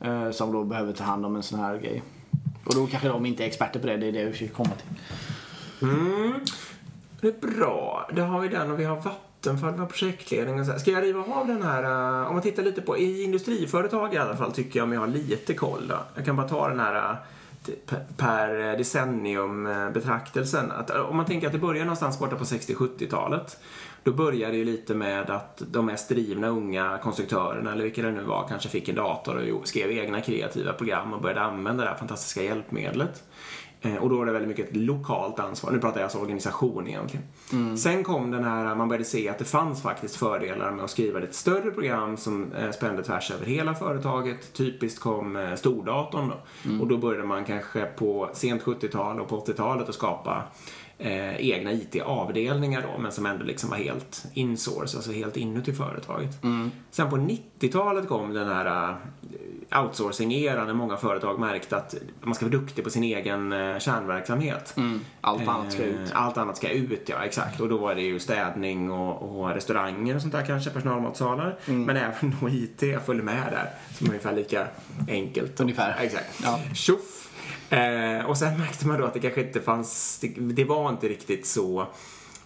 Eh, 0.00 0.30
som 0.30 0.52
då 0.52 0.64
behöver 0.64 0.92
ta 0.92 1.04
hand 1.04 1.26
om 1.26 1.36
en 1.36 1.42
sån 1.42 1.58
här 1.58 1.78
grej. 1.78 2.02
Och 2.64 2.74
då 2.74 2.86
kanske 2.86 3.08
de 3.08 3.26
inte 3.26 3.44
är 3.44 3.46
experter 3.46 3.80
på 3.80 3.86
det, 3.86 3.96
det 3.96 4.06
är 4.06 4.12
det 4.12 4.24
vi 4.24 4.32
försöker 4.32 4.54
komma 4.54 4.70
till. 4.70 4.98
Mm. 5.88 6.32
Det 7.20 7.28
är 7.28 7.56
bra. 7.56 8.08
Då 8.12 8.22
har 8.22 8.40
vi 8.40 8.48
den 8.48 8.70
och 8.70 8.80
vi 8.80 8.84
har 8.84 8.96
Vattenfall, 8.96 9.72
vi 9.72 9.78
har 9.78 9.86
projektledning 9.86 10.60
och 10.60 10.66
så 10.66 10.72
här. 10.72 10.78
Ska 10.78 10.90
jag 10.90 11.02
riva 11.02 11.22
av 11.22 11.46
den 11.46 11.62
här, 11.62 11.82
uh, 12.20 12.26
om 12.28 12.34
man 12.34 12.42
tittar 12.42 12.62
lite 12.62 12.82
på, 12.82 12.98
i 12.98 13.22
industriföretag 13.22 14.14
i 14.14 14.18
alla 14.18 14.36
fall 14.36 14.52
tycker 14.52 14.78
jag 14.78 14.84
om 14.84 14.92
jag 14.92 15.00
har 15.00 15.06
lite 15.06 15.54
koll 15.54 15.88
då. 15.88 15.98
Jag 16.14 16.24
kan 16.24 16.36
bara 16.36 16.48
ta 16.48 16.68
den 16.68 16.80
här 16.80 17.10
uh, 17.10 17.16
per- 18.16 18.70
eh, 18.70 18.78
decennium-betraktelsen. 18.78 20.70
Att, 20.70 20.90
om 20.90 21.16
man 21.16 21.26
tänker 21.26 21.46
att 21.46 21.52
det 21.52 21.58
börjar 21.58 21.84
någonstans 21.84 22.18
borta 22.18 22.36
på 22.36 22.44
60-70-talet. 22.44 23.58
Då 24.04 24.12
började 24.12 24.52
det 24.52 24.58
ju 24.58 24.64
lite 24.64 24.94
med 24.94 25.30
att 25.30 25.62
de 25.70 25.86
mest 25.86 26.08
drivna 26.08 26.48
unga 26.48 26.98
konstruktörerna, 27.02 27.72
eller 27.72 27.82
vilka 27.84 28.02
det 28.02 28.10
nu 28.12 28.22
var, 28.22 28.46
kanske 28.48 28.68
fick 28.68 28.88
en 28.88 28.94
dator 28.94 29.52
och 29.52 29.68
skrev 29.68 29.90
egna 29.90 30.20
kreativa 30.20 30.72
program 30.72 31.12
och 31.12 31.20
började 31.22 31.40
använda 31.40 31.84
det 31.84 31.90
här 31.90 31.96
fantastiska 31.96 32.42
hjälpmedlet. 32.42 33.22
Eh, 33.80 33.96
Och 33.96 34.10
då 34.10 34.16
var 34.16 34.26
det 34.26 34.32
väldigt 34.32 34.48
mycket 34.48 34.68
ett 34.70 34.76
lokalt 34.76 35.38
ansvar. 35.40 35.70
Nu 35.72 35.78
pratar 35.78 36.00
jag 36.00 36.04
alltså 36.04 36.18
organisation 36.18 36.88
egentligen. 36.88 37.26
Sen 37.76 38.04
kom 38.04 38.30
den 38.30 38.44
här, 38.44 38.74
man 38.74 38.88
började 38.88 39.04
se 39.04 39.28
att 39.28 39.38
det 39.38 39.44
fanns 39.44 39.82
faktiskt 39.82 40.16
fördelar 40.16 40.70
med 40.70 40.84
att 40.84 40.90
skriva 40.90 41.20
ett 41.22 41.34
större 41.34 41.70
program 41.70 42.16
som 42.16 42.52
eh, 42.52 42.70
spände 42.70 43.02
tvärs 43.02 43.30
över 43.30 43.46
hela 43.46 43.74
företaget. 43.74 44.52
Typiskt 44.52 45.00
kom 45.00 45.36
eh, 45.36 45.54
stordatorn 45.54 46.28
då. 46.28 46.36
Och 46.82 46.88
då 46.88 46.96
började 46.96 47.26
man 47.26 47.44
kanske 47.44 47.84
på 47.84 48.30
sent 48.32 48.62
70-tal 48.62 49.20
och 49.20 49.28
på 49.28 49.40
80-talet 49.40 49.88
att 49.88 49.94
skapa 49.94 50.42
eh, 50.98 51.36
egna 51.50 51.72
IT-avdelningar 51.72 52.82
då, 52.92 53.02
men 53.02 53.12
som 53.12 53.26
ändå 53.26 53.44
liksom 53.44 53.70
var 53.70 53.76
helt 53.76 54.24
insource, 54.34 54.96
alltså 54.96 55.12
helt 55.12 55.36
inuti 55.36 55.72
företaget. 55.72 56.38
Sen 56.90 57.10
på 57.10 57.16
90-talet 57.16 58.08
kom 58.08 58.34
den 58.34 58.48
här 58.48 58.90
eh, 58.90 58.96
outsourcing-eran 59.82 60.66
när 60.66 60.74
många 60.74 60.96
företag 60.96 61.40
märkte 61.40 61.76
att 61.76 61.94
man 62.20 62.34
ska 62.34 62.46
vara 62.46 62.58
duktig 62.58 62.84
på 62.84 62.90
sin 62.90 63.02
egen 63.02 63.52
eh, 63.52 63.78
kärnverksamhet. 63.78 64.74
Allt 65.20 65.48
annat 65.48 65.72
ska 65.72 65.82
ut. 65.82 66.10
Eh, 66.10 66.22
Allt 66.22 66.38
annat 66.38 66.56
ska 66.56 66.68
ut, 66.70 67.08
ja 67.08 67.24
exakt. 67.24 67.60
Och 67.60 67.68
då 67.68 67.76
var 67.76 67.94
det 67.94 68.02
ju 68.02 68.20
städning 68.20 68.90
och, 68.90 69.40
och 69.40 69.48
restauranger 69.50 70.14
och 70.14 70.20
sånt 70.22 70.32
där 70.32 70.46
kanske, 70.46 70.70
personalmatsalar. 70.70 71.58
Mm. 71.66 71.84
Men 71.84 71.96
även 71.96 72.36
då 72.40 72.48
IT 72.48 73.04
följde 73.06 73.24
med 73.24 73.52
där, 73.52 73.70
som 73.98 74.06
är 74.06 74.10
ungefär 74.10 74.32
lika 74.32 74.66
enkelt. 75.08 75.60
Ungefär. 75.60 75.96
Exakt. 76.00 76.40
Ja. 76.42 76.60
Tjoff! 76.74 77.21
Eh, 77.72 78.26
och 78.26 78.36
sen 78.36 78.58
märkte 78.58 78.86
man 78.86 79.00
då 79.00 79.04
att 79.04 79.14
det 79.14 79.20
kanske 79.20 79.40
inte 79.40 79.60
fanns, 79.60 80.18
det, 80.18 80.28
det 80.28 80.64
var 80.64 80.88
inte 80.88 81.08
riktigt 81.08 81.46
så, 81.46 81.86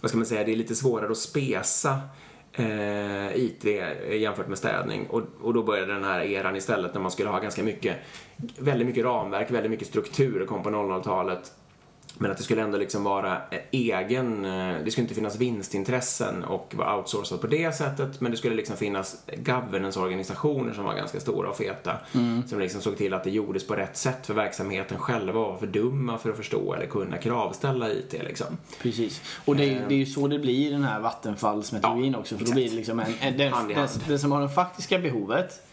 vad 0.01 0.09
ska 0.09 0.17
man 0.17 0.25
säga, 0.25 0.43
det 0.43 0.51
är 0.51 0.55
lite 0.55 0.75
svårare 0.75 1.11
att 1.11 1.17
spesa 1.17 1.99
eh, 2.53 3.35
IT 3.35 3.65
jämfört 4.11 4.47
med 4.47 4.57
städning. 4.57 5.07
Och, 5.07 5.21
och 5.41 5.53
då 5.53 5.63
började 5.63 5.93
den 5.93 6.03
här 6.03 6.21
eran 6.21 6.55
istället 6.55 6.93
när 6.93 7.01
man 7.01 7.11
skulle 7.11 7.29
ha 7.29 7.39
ganska 7.39 7.63
mycket, 7.63 7.97
väldigt 8.57 8.87
mycket 8.87 9.05
ramverk, 9.05 9.51
väldigt 9.51 9.71
mycket 9.71 9.87
struktur 9.87 10.45
kom 10.45 10.63
på 10.63 10.69
00-talet. 10.69 11.51
Men 12.17 12.31
att 12.31 12.37
det 12.37 12.43
skulle 12.43 12.61
ändå 12.61 12.77
liksom 12.77 13.03
vara 13.03 13.41
egen, 13.71 14.45
eh, 14.45 14.75
det 14.85 14.91
skulle 14.91 15.03
inte 15.03 15.15
finnas 15.15 15.35
vinstintressen 15.35 16.43
och 16.43 16.73
vara 16.75 16.97
outsourcat 16.97 17.41
på 17.41 17.47
det 17.47 17.75
sättet. 17.75 18.21
Men 18.21 18.31
det 18.31 18.37
skulle 18.37 18.55
liksom 18.55 18.77
finnas 18.77 19.23
governance-organisationer 19.37 20.73
som 20.73 20.83
var 20.83 20.93
ganska 20.95 21.19
stora 21.19 21.49
och 21.49 21.57
feta. 21.57 21.97
Som 22.47 22.59
liksom 22.59 22.81
såg 22.81 22.97
till 22.97 23.13
att 23.13 23.23
det 23.23 23.29
gjordes 23.29 23.67
på 23.67 23.75
rätt 23.75 23.97
sätt 23.97 24.27
för 24.27 24.33
verksamheten 24.33 24.97
själva 24.99 25.31
var 25.33 25.57
för 25.57 25.67
dumma 25.67 26.17
för 26.17 26.29
att 26.29 26.37
förstå 26.37 26.73
eller 26.73 26.85
kunna 26.85 27.17
kravställa 27.17 27.91
IT 27.91 28.13
liksom. 28.13 28.57
Precis. 28.81 29.21
Och 29.45 29.55
det 29.55 29.63
är, 29.63 29.85
det 29.87 29.95
är 29.95 29.99
ju 29.99 30.05
så 30.05 30.27
det 30.27 30.39
blir 30.39 30.67
i 30.67 30.69
den 30.69 30.83
här 30.83 30.99
vattenfallsmetodologin 30.99 32.13
Ja, 32.13 32.19
också. 32.19 32.37
För 32.37 32.45
då 32.45 32.51
exakt. 32.51 32.55
blir 32.55 32.69
det 32.69 32.75
liksom 32.75 32.99
en, 32.99 33.13
en, 33.21 33.37
den, 33.37 33.53
den, 33.67 33.87
den 34.07 34.19
som 34.19 34.31
har 34.31 34.41
det 34.41 34.49
faktiska 34.49 34.99
behovet 34.99 35.66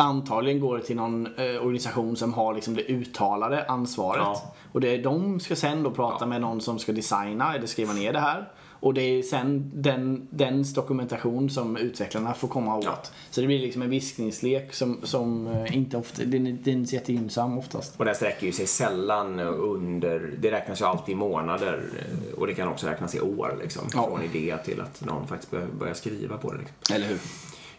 antagligen 0.00 0.60
går 0.60 0.78
till 0.78 0.96
någon 0.96 1.26
eh, 1.26 1.62
organisation 1.62 2.16
som 2.16 2.34
har 2.34 2.54
liksom 2.54 2.74
det 2.74 2.82
uttalade 2.82 3.64
ansvaret. 3.64 4.22
Ja. 4.22 4.54
Och 4.72 4.80
det, 4.80 4.96
de 4.96 5.40
ska 5.40 5.56
sen 5.56 5.82
då 5.82 5.90
prata 5.90 6.16
Ja. 6.20 6.26
med 6.26 6.40
någon 6.40 6.60
som 6.60 6.78
ska 6.78 6.92
designa 6.92 7.54
eller 7.54 7.66
skriva 7.66 7.92
ner 7.92 8.12
det 8.12 8.20
här. 8.20 8.48
Och 8.82 8.94
det 8.94 9.02
är 9.02 9.22
sen 9.22 9.70
den, 9.74 10.28
dens 10.30 10.74
dokumentation 10.74 11.50
som 11.50 11.76
utvecklarna 11.76 12.34
får 12.34 12.48
komma 12.48 12.76
åt. 12.76 12.84
Ja. 12.84 12.98
Så 13.30 13.40
det 13.40 13.46
blir 13.46 13.58
liksom 13.58 13.82
en 13.82 13.90
viskningslek 13.90 14.74
som, 14.74 15.00
som 15.02 15.46
eh, 15.46 15.76
inte 15.76 15.96
ofta, 15.96 16.24
den 16.24 16.46
är, 16.46 16.52
den 16.52 16.74
är 16.74 16.78
inte 16.78 16.94
jättegynnsam 16.94 17.58
oftast. 17.58 17.94
Och 17.96 18.04
det 18.04 18.14
sträcker 18.14 18.46
ju 18.46 18.52
sig 18.52 18.66
sällan 18.66 19.38
under, 19.40 20.34
det 20.38 20.50
räknas 20.50 20.80
ju 20.80 20.84
alltid 20.84 21.12
i 21.12 21.16
månader 21.16 21.82
eh, 21.98 22.38
och 22.38 22.46
det 22.46 22.54
kan 22.54 22.68
också 22.68 22.86
räknas 22.86 23.14
i 23.14 23.20
år 23.20 23.58
liksom. 23.62 23.82
Ja. 23.94 24.06
Från 24.08 24.22
idé 24.22 24.56
till 24.64 24.80
att 24.80 25.04
någon 25.04 25.26
faktiskt 25.26 25.50
börjar, 25.50 25.66
börjar 25.78 25.94
skriva 25.94 26.36
på 26.36 26.52
det. 26.52 26.58
Liksom. 26.58 26.96
Eller 26.96 27.06
hur? 27.06 27.18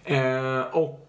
Eh, 0.04 0.66
och 0.76 1.08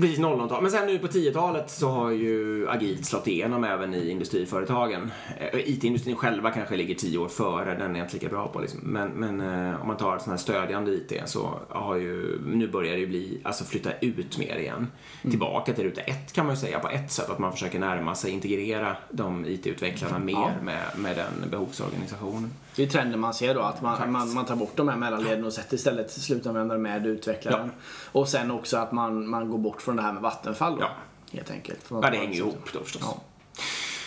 precis 0.00 0.18
00-talet. 0.18 0.62
Men 0.62 0.70
sen 0.70 0.86
nu 0.86 0.98
på 0.98 1.06
10-talet 1.06 1.70
så 1.70 1.88
har 1.90 2.10
ju 2.10 2.68
agilt 2.68 3.06
slått 3.06 3.26
igenom 3.26 3.64
även 3.64 3.94
i 3.94 4.10
industriföretagen. 4.10 5.10
Eh, 5.38 5.60
IT-industrin 5.60 6.16
själva 6.16 6.50
kanske 6.50 6.76
ligger 6.76 6.94
10 6.94 7.18
år 7.18 7.28
före, 7.28 7.74
den 7.74 7.94
är 7.94 7.98
jag 7.98 8.06
inte 8.06 8.14
lika 8.14 8.28
bra 8.28 8.48
på 8.48 8.60
liksom. 8.60 8.80
Men, 8.82 9.10
men 9.10 9.40
eh, 9.40 9.80
om 9.80 9.86
man 9.88 9.96
tar 9.96 10.18
sån 10.18 10.30
här 10.30 10.38
stödjande 10.38 10.90
IT 10.92 11.12
så 11.24 11.58
har 11.68 11.96
ju, 11.96 12.40
nu 12.46 12.68
börjar 12.68 12.92
det 12.92 12.98
ju 13.00 13.06
bli, 13.06 13.40
alltså 13.44 13.64
flytta 13.64 13.90
ut 14.00 14.38
mer 14.38 14.56
igen. 14.56 14.86
Tillbaka 15.22 15.72
till 15.72 15.84
ruta 15.84 16.00
ett 16.00 16.32
kan 16.32 16.46
man 16.46 16.54
ju 16.54 16.60
säga 16.60 16.78
på 16.78 16.88
ett 16.88 17.12
sätt, 17.12 17.30
att 17.30 17.38
man 17.38 17.52
försöker 17.52 17.78
närma 17.78 18.14
sig, 18.14 18.30
integrera 18.30 18.96
de 19.10 19.46
IT-utvecklarna 19.46 20.18
mer 20.18 20.32
Ja. 20.32 20.50
med, 20.62 20.82
med 20.96 21.16
den 21.16 21.50
behovsorganisationen. 21.50 22.50
Det 22.76 22.82
är 22.82 22.86
trenden 22.86 23.20
man 23.20 23.34
ser 23.34 23.54
då, 23.54 23.60
att 23.60 23.82
man, 23.82 24.12
man, 24.12 24.34
man 24.34 24.44
tar 24.44 24.56
bort 24.56 24.76
de 24.76 24.88
här 24.88 24.96
mellanleden 24.96 25.44
och 25.44 25.52
sätter 25.52 25.74
istället 25.74 26.10
slutanvändare 26.10 26.78
med 26.78 27.06
utvecklaren. 27.06 27.72
Och 28.12 28.28
sen 28.28 28.50
också 28.50 28.76
att 28.76 28.92
man, 28.92 29.28
man 29.28 29.50
går 29.50 29.58
bort 29.58 29.82
från 29.82 29.96
det 29.96 30.02
här 30.02 30.12
med 30.12 30.22
Vattenfall 30.22 30.76
då. 30.76 30.82
Ja. 30.82 30.90
Helt 31.32 31.50
enkelt. 31.50 31.80
Ja, 31.90 32.10
det 32.10 32.16
hänger 32.16 32.36
ihop 32.36 32.68
då 32.72 32.80
förstås. 32.80 33.02
Ja. 33.04 33.20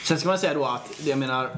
Sen 0.03 0.19
ska 0.19 0.29
man 0.29 0.39
säga 0.39 0.53
då 0.53 0.65
att, 0.65 0.99
jag 1.03 1.19
menar, 1.19 1.49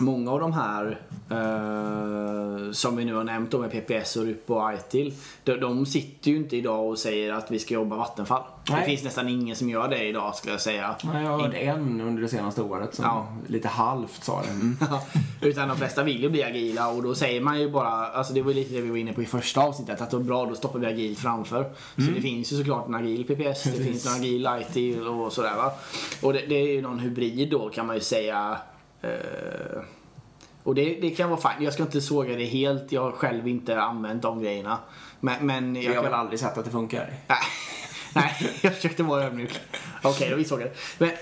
många 0.00 0.30
av 0.30 0.40
de 0.40 0.52
här 0.52 1.00
eh, 1.30 2.72
som 2.72 2.96
vi 2.96 3.04
nu 3.04 3.14
har 3.14 3.24
nämnt 3.24 3.52
med 3.52 3.70
PPS 3.70 4.16
och 4.16 4.24
RUP 4.24 4.50
och 4.50 4.72
ITIL. 4.74 5.14
De, 5.44 5.56
de 5.56 5.86
sitter 5.86 6.30
ju 6.30 6.36
inte 6.36 6.56
idag 6.56 6.88
och 6.88 6.98
säger 6.98 7.32
att 7.32 7.50
vi 7.50 7.58
ska 7.58 7.74
jobba 7.74 7.96
Vattenfall. 7.96 8.42
Det 8.66 8.72
Nej. 8.72 8.84
finns 8.86 9.02
nästan 9.04 9.28
ingen 9.28 9.56
som 9.56 9.70
gör 9.70 9.88
det 9.88 10.04
idag 10.04 10.34
skulle 10.34 10.54
jag 10.54 10.60
säga. 10.60 10.94
Nej, 11.04 11.24
jag 11.24 11.38
hörde 11.38 11.56
en 11.56 12.00
under 12.00 12.22
det 12.22 12.28
senaste 12.28 12.62
året 12.62 12.94
som 12.94 13.04
Ja. 13.04 13.26
lite 13.46 13.68
halvt 13.68 14.24
sa 14.24 14.42
det. 14.42 14.48
Mm. 14.50 14.76
Utan 15.40 15.68
de 15.68 15.76
flesta 15.76 16.02
vill 16.02 16.22
ju 16.22 16.28
bli 16.30 16.42
agila 16.44 16.88
och 16.90 17.02
då 17.02 17.14
säger 17.14 17.40
man 17.40 17.60
ju 17.60 17.70
bara, 17.70 17.88
alltså 17.90 18.32
det 18.34 18.42
var 18.42 18.52
lite 18.54 18.74
det 18.74 18.80
vi 18.80 18.90
var 18.90 18.96
inne 18.96 19.12
på 19.12 19.22
i 19.22 19.26
första 19.26 19.60
avsnittet, 19.60 20.00
att 20.00 20.10
då 20.10 20.18
bra 20.18 20.46
då 20.46 20.54
stoppar 20.54 20.78
vi 20.78 20.86
agilt 20.86 21.18
framför. 21.18 21.64
Så 21.96 22.02
Mm. 22.02 22.14
det 22.14 22.20
finns 22.20 22.52
ju 22.52 22.56
såklart 22.58 22.88
en 22.88 22.94
agil 22.94 23.24
PPS, 23.24 23.62
det 23.64 23.84
finns 23.84 24.06
en 24.06 24.12
agil 24.20 24.48
IT 24.76 24.98
och 25.08 25.32
sådär 25.32 25.56
va. 25.56 25.72
Och 26.22 26.32
det, 26.32 26.46
det 26.48 26.54
är 26.54 26.72
ju 26.72 26.82
någon 26.82 26.98
hybrid 26.98 27.50
då 27.50 27.68
kan 27.68 27.86
man 27.86 27.96
ju 27.96 28.00
säga. 28.02 28.56
Eh, 29.04 29.82
och 30.62 30.74
det, 30.74 30.98
det 31.00 31.10
kan 31.10 31.30
vara 31.30 31.40
fint. 31.40 31.54
Jag 31.64 31.72
ska 31.72 31.82
inte 31.82 32.00
såga 32.00 32.36
det 32.36 32.44
helt, 32.44 32.92
jag 32.92 33.02
har 33.02 33.12
själv 33.12 33.48
inte 33.48 33.80
använt 33.80 34.22
de 34.22 34.42
grejerna. 34.42 34.78
Men, 35.20 35.46
men 35.46 35.76
Jag 35.76 35.88
har 35.88 35.94
kan- 35.94 36.04
väl 36.04 36.14
aldrig 36.14 36.40
sett 36.40 36.58
att 36.58 36.64
det 36.64 36.70
funkar. 36.70 37.12
Nej, 37.28 37.38
nej, 38.14 38.34
jag 38.62 38.74
försökte 38.74 39.02
vara 39.02 39.24
ödmjuk. 39.24 39.60
Okej, 40.02 40.30
då 40.30 40.36
vi 40.36 40.44
såg 40.44 40.58
det. 40.60 40.72
Men, 40.98 41.08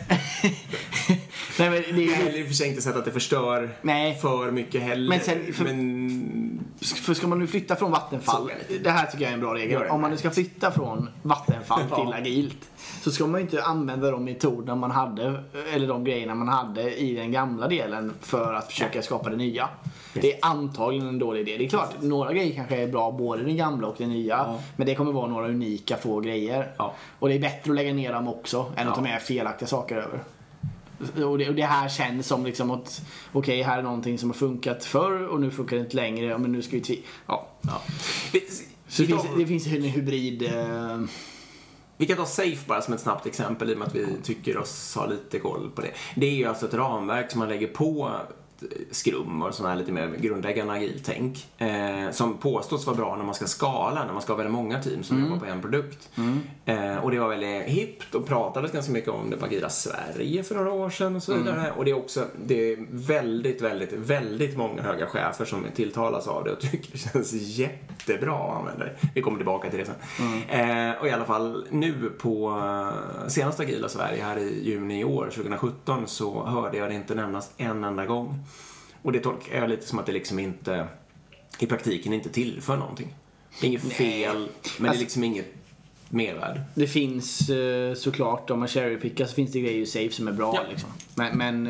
nej, 1.59 1.71
men 1.71 1.71
det 1.71 1.89
är 1.89 2.11
Jag 2.11 2.17
har 2.17 2.31
ju... 2.31 2.39
i 2.39 2.43
och 2.43 2.47
för 2.47 2.55
sig 2.55 2.69
inte 2.69 2.83
sett 2.83 2.97
att 2.97 3.05
det 3.05 3.13
förstör 3.13 3.71
Nej. 3.83 4.19
för 4.19 4.51
mycket 4.51 4.83
heller. 4.83 5.09
Men 5.09 5.21
sen- 5.21 5.53
för- 5.53 5.65
Men- 5.65 6.42
För 6.83 7.15
ska 7.15 7.27
man 7.27 7.39
nu 7.39 7.47
flytta 7.47 7.77
från 7.77 7.91
Vattenfall, 7.91 8.51
det 8.83 8.91
här 8.91 9.07
tycker 9.07 9.25
jag 9.25 9.31
är 9.31 9.35
en 9.35 9.41
bra 9.41 9.55
regel. 9.55 9.83
Om 9.91 10.01
man 10.01 10.11
nu 10.11 10.17
ska 10.17 10.31
flytta 10.31 10.71
från 10.71 11.09
Vattenfall 11.23 11.81
till 11.83 12.13
agilt 12.15 12.71
så 13.03 13.11
ska 13.11 13.27
man 13.27 13.41
ju 13.41 13.47
inte 13.47 13.63
använda 13.63 14.11
de 14.11 14.25
metoderna 14.25 14.75
man 14.75 14.91
hade, 14.91 15.45
eller 15.75 15.89
de 15.89 16.05
grejerna 16.05 16.35
man 16.35 16.49
hade 16.49 16.95
i 17.01 17.15
den 17.15 17.33
gamla 17.33 17.69
delen 17.69 18.15
för 18.21 18.55
att 18.55 18.73
försöka 18.73 19.03
skapa 19.03 19.31
det 19.31 19.37
nya. 19.37 19.69
Det 20.15 20.33
är 20.33 20.39
antagligen 20.43 21.09
en 21.09 21.19
dålig 21.19 21.41
idé. 21.41 21.57
Det 21.59 21.65
är 21.65 21.69
klart, 21.69 21.95
några 22.01 22.33
grejer 22.33 22.55
kanske 22.55 22.77
är 22.83 22.87
bra, 22.89 23.11
både 23.11 23.43
den 23.43 23.57
gamla 23.57 23.87
och 23.87 23.95
den 23.99 24.09
nya. 24.09 24.37
Ja. 24.37 24.59
Men 24.77 24.87
det 24.87 24.95
kommer 24.95 25.13
vara 25.13 25.27
några 25.27 25.49
unika 25.49 25.97
få 25.97 26.21
grejer. 26.21 26.73
Ja. 26.77 26.95
Och 27.19 27.29
det 27.29 27.35
är 27.35 27.39
bättre 27.41 27.71
att 27.71 27.77
lägga 27.77 27.95
ner 27.95 28.13
dem 28.13 28.29
också 28.29 28.59
än 28.77 28.89
att 28.89 28.93
Ja. 28.93 28.95
ta 28.95 29.01
med 29.01 29.23
felaktiga 29.23 29.67
saker 29.69 29.97
över. 29.97 30.21
Och 31.25 31.39
det, 31.39 31.49
och 31.49 31.55
det 31.55 31.63
här 31.63 31.89
känns 31.89 32.27
som 32.27 32.45
liksom 32.47 32.71
att 32.71 33.03
okej, 33.33 33.63
här 33.63 33.79
är 33.79 33.83
någonting 33.83 34.19
som 34.19 34.31
har 34.31 34.35
funkat 34.35 34.85
förr 34.85 35.27
och 35.27 35.41
nu 35.41 35.51
funkar 35.51 35.77
det 35.77 35.83
inte 35.83 35.97
längre. 35.97 36.27
Ja, 36.27 36.39
Men 36.39 36.53
nu 36.53 36.63
ska 36.63 36.77
vi 36.77 36.83
tvi- 36.83 37.03
ja. 37.27 37.49
Ja. 37.61 37.83
Så 38.89 39.03
det 39.03 39.09
finns, 39.09 39.23
det 39.39 39.47
finns 39.47 39.67
en 39.67 39.83
hybrid... 39.83 40.43
Eh, 40.43 41.01
vi 41.97 42.07
kan 42.07 42.17
ta 42.17 42.27
Safe 42.27 42.59
bara 42.67 42.83
som 42.83 42.95
ett 42.95 43.01
snabbt 43.01 43.27
exempel 43.27 43.71
i 43.71 43.75
och 43.75 43.79
med 43.79 43.89
att 43.89 43.95
vi 43.95 44.07
tycker 44.23 44.57
oss 44.59 44.95
ha 44.95 45.07
lite 45.07 45.39
koll 45.39 45.71
på 45.75 45.81
det. 45.81 45.91
Det 46.17 46.27
är 46.27 46.35
ju 46.35 46.45
alltså 46.45 46.67
ett 46.67 46.75
ramverk 46.75 47.31
som 47.31 47.39
man 47.39 47.49
lägger 47.49 47.67
på 47.67 48.13
skrum 48.91 49.43
och 49.43 49.55
sådana 49.55 49.75
här 49.75 49.81
lite 49.81 49.93
mer 49.93 50.09
grundläggande 50.21 50.73
agiltänk. 50.73 51.47
Eh, 51.59 52.11
som 52.11 52.39
påstås 52.39 52.87
vara 52.87 52.97
bra 52.97 53.17
när 53.17 53.25
man 53.25 53.35
ska 53.35 53.47
skala, 53.47 54.05
när 54.05 54.13
man 54.13 54.23
ska 54.23 54.33
ha 54.33 54.37
väldigt 54.37 54.55
många 54.55 54.83
team 54.83 55.03
som 55.03 55.23
jobbar 55.23 55.37
på 55.37 55.45
en 55.47 55.61
produkt. 55.61 56.09
Eh, 56.65 56.97
och 56.97 57.11
det 57.11 57.19
var 57.19 57.29
väldigt 57.29 57.63
hippt 57.65 58.15
och 58.15 58.27
pratades 58.27 58.73
ganska 58.73 58.93
mycket 58.93 59.11
om 59.11 59.31
det 59.31 59.37
på 59.37 59.47
Agila 59.47 59.69
Sverige 59.69 60.43
för 60.43 60.55
några 60.55 60.73
år 60.73 60.91
sedan 60.91 61.17
och 61.17 61.23
så 61.23 61.35
vidare. 61.35 61.73
Och 61.77 61.85
det 61.85 61.91
är 61.91 61.97
också, 61.97 62.25
det 62.45 62.73
är 62.73 62.87
väldigt, 62.91 63.63
väldigt, 63.63 63.93
väldigt 63.93 64.57
många 64.57 64.83
höga 64.83 65.07
chefer 65.07 65.45
som 65.45 65.67
tilltalas 65.75 66.29
av 66.29 66.45
det 66.45 66.53
och 66.53 66.61
tycker 66.61 66.93
det 66.93 66.99
känns 66.99 67.33
jättebra 67.33 68.35
att 68.35 68.59
använda 68.59 68.85
det. 68.85 68.97
Vi 69.15 69.23
kommer 69.23 69.37
tillbaka 69.39 69.71
till 69.71 69.79
det 69.79 69.85
sen. 69.85 69.95
Eh, 70.61 71.01
och 71.01 71.07
i 71.07 71.11
alla 71.11 71.25
fall 71.25 71.67
nu 71.71 72.13
på 72.19 72.51
eh, 72.51 73.29
senaste 73.29 73.63
Agila 73.63 73.89
Sverige 73.89 74.25
här 74.25 74.39
i 74.39 74.65
juni 74.65 75.01
i 75.01 75.05
år, 75.05 75.25
2017, 75.25 76.03
så 76.07 76.45
hörde 76.45 76.77
jag 76.79 76.91
det 76.91 76.95
inte 76.95 77.15
nämnas 77.15 77.51
en 77.57 77.85
enda 77.85 78.07
gång. 78.07 78.45
Och 79.03 79.13
det 79.13 79.21
tolkar 79.21 79.61
jag 79.61 79.71
lite 79.71 79.87
som 79.87 79.99
att 79.99 80.07
det 80.07 80.13
liksom 80.13 80.39
inte 80.39 80.87
i 81.59 81.67
praktiken 81.67 82.13
inte 82.13 82.29
tillför 82.29 82.77
någonting. 82.77 83.15
Det 83.61 83.67
är 83.67 83.69
inget 83.69 83.83
fel, 83.93 84.37
men 84.37 84.49
det 84.79 84.85
är 84.85 84.89
Alltså- 84.89 85.03
liksom 85.03 85.25
inget 85.25 85.55
mervärde. 86.09 86.61
det 86.75 86.87
finns 86.87 87.49
eh, 87.51 87.95
såklart, 87.95 88.51
om 88.51 88.59
man 88.59 88.69
cherrypickar 88.69 89.27
så 89.27 89.35
finns 89.35 89.53
det 89.53 89.61
grejer 89.61 89.79
i 89.83 89.87
Safe 89.87 90.11
som 90.11 90.29
är 90.29 90.33
bra. 90.33 90.53
Ja. 90.55 90.63
Liksom. 90.71 90.89
Men, 91.15 91.39
men 91.39 91.67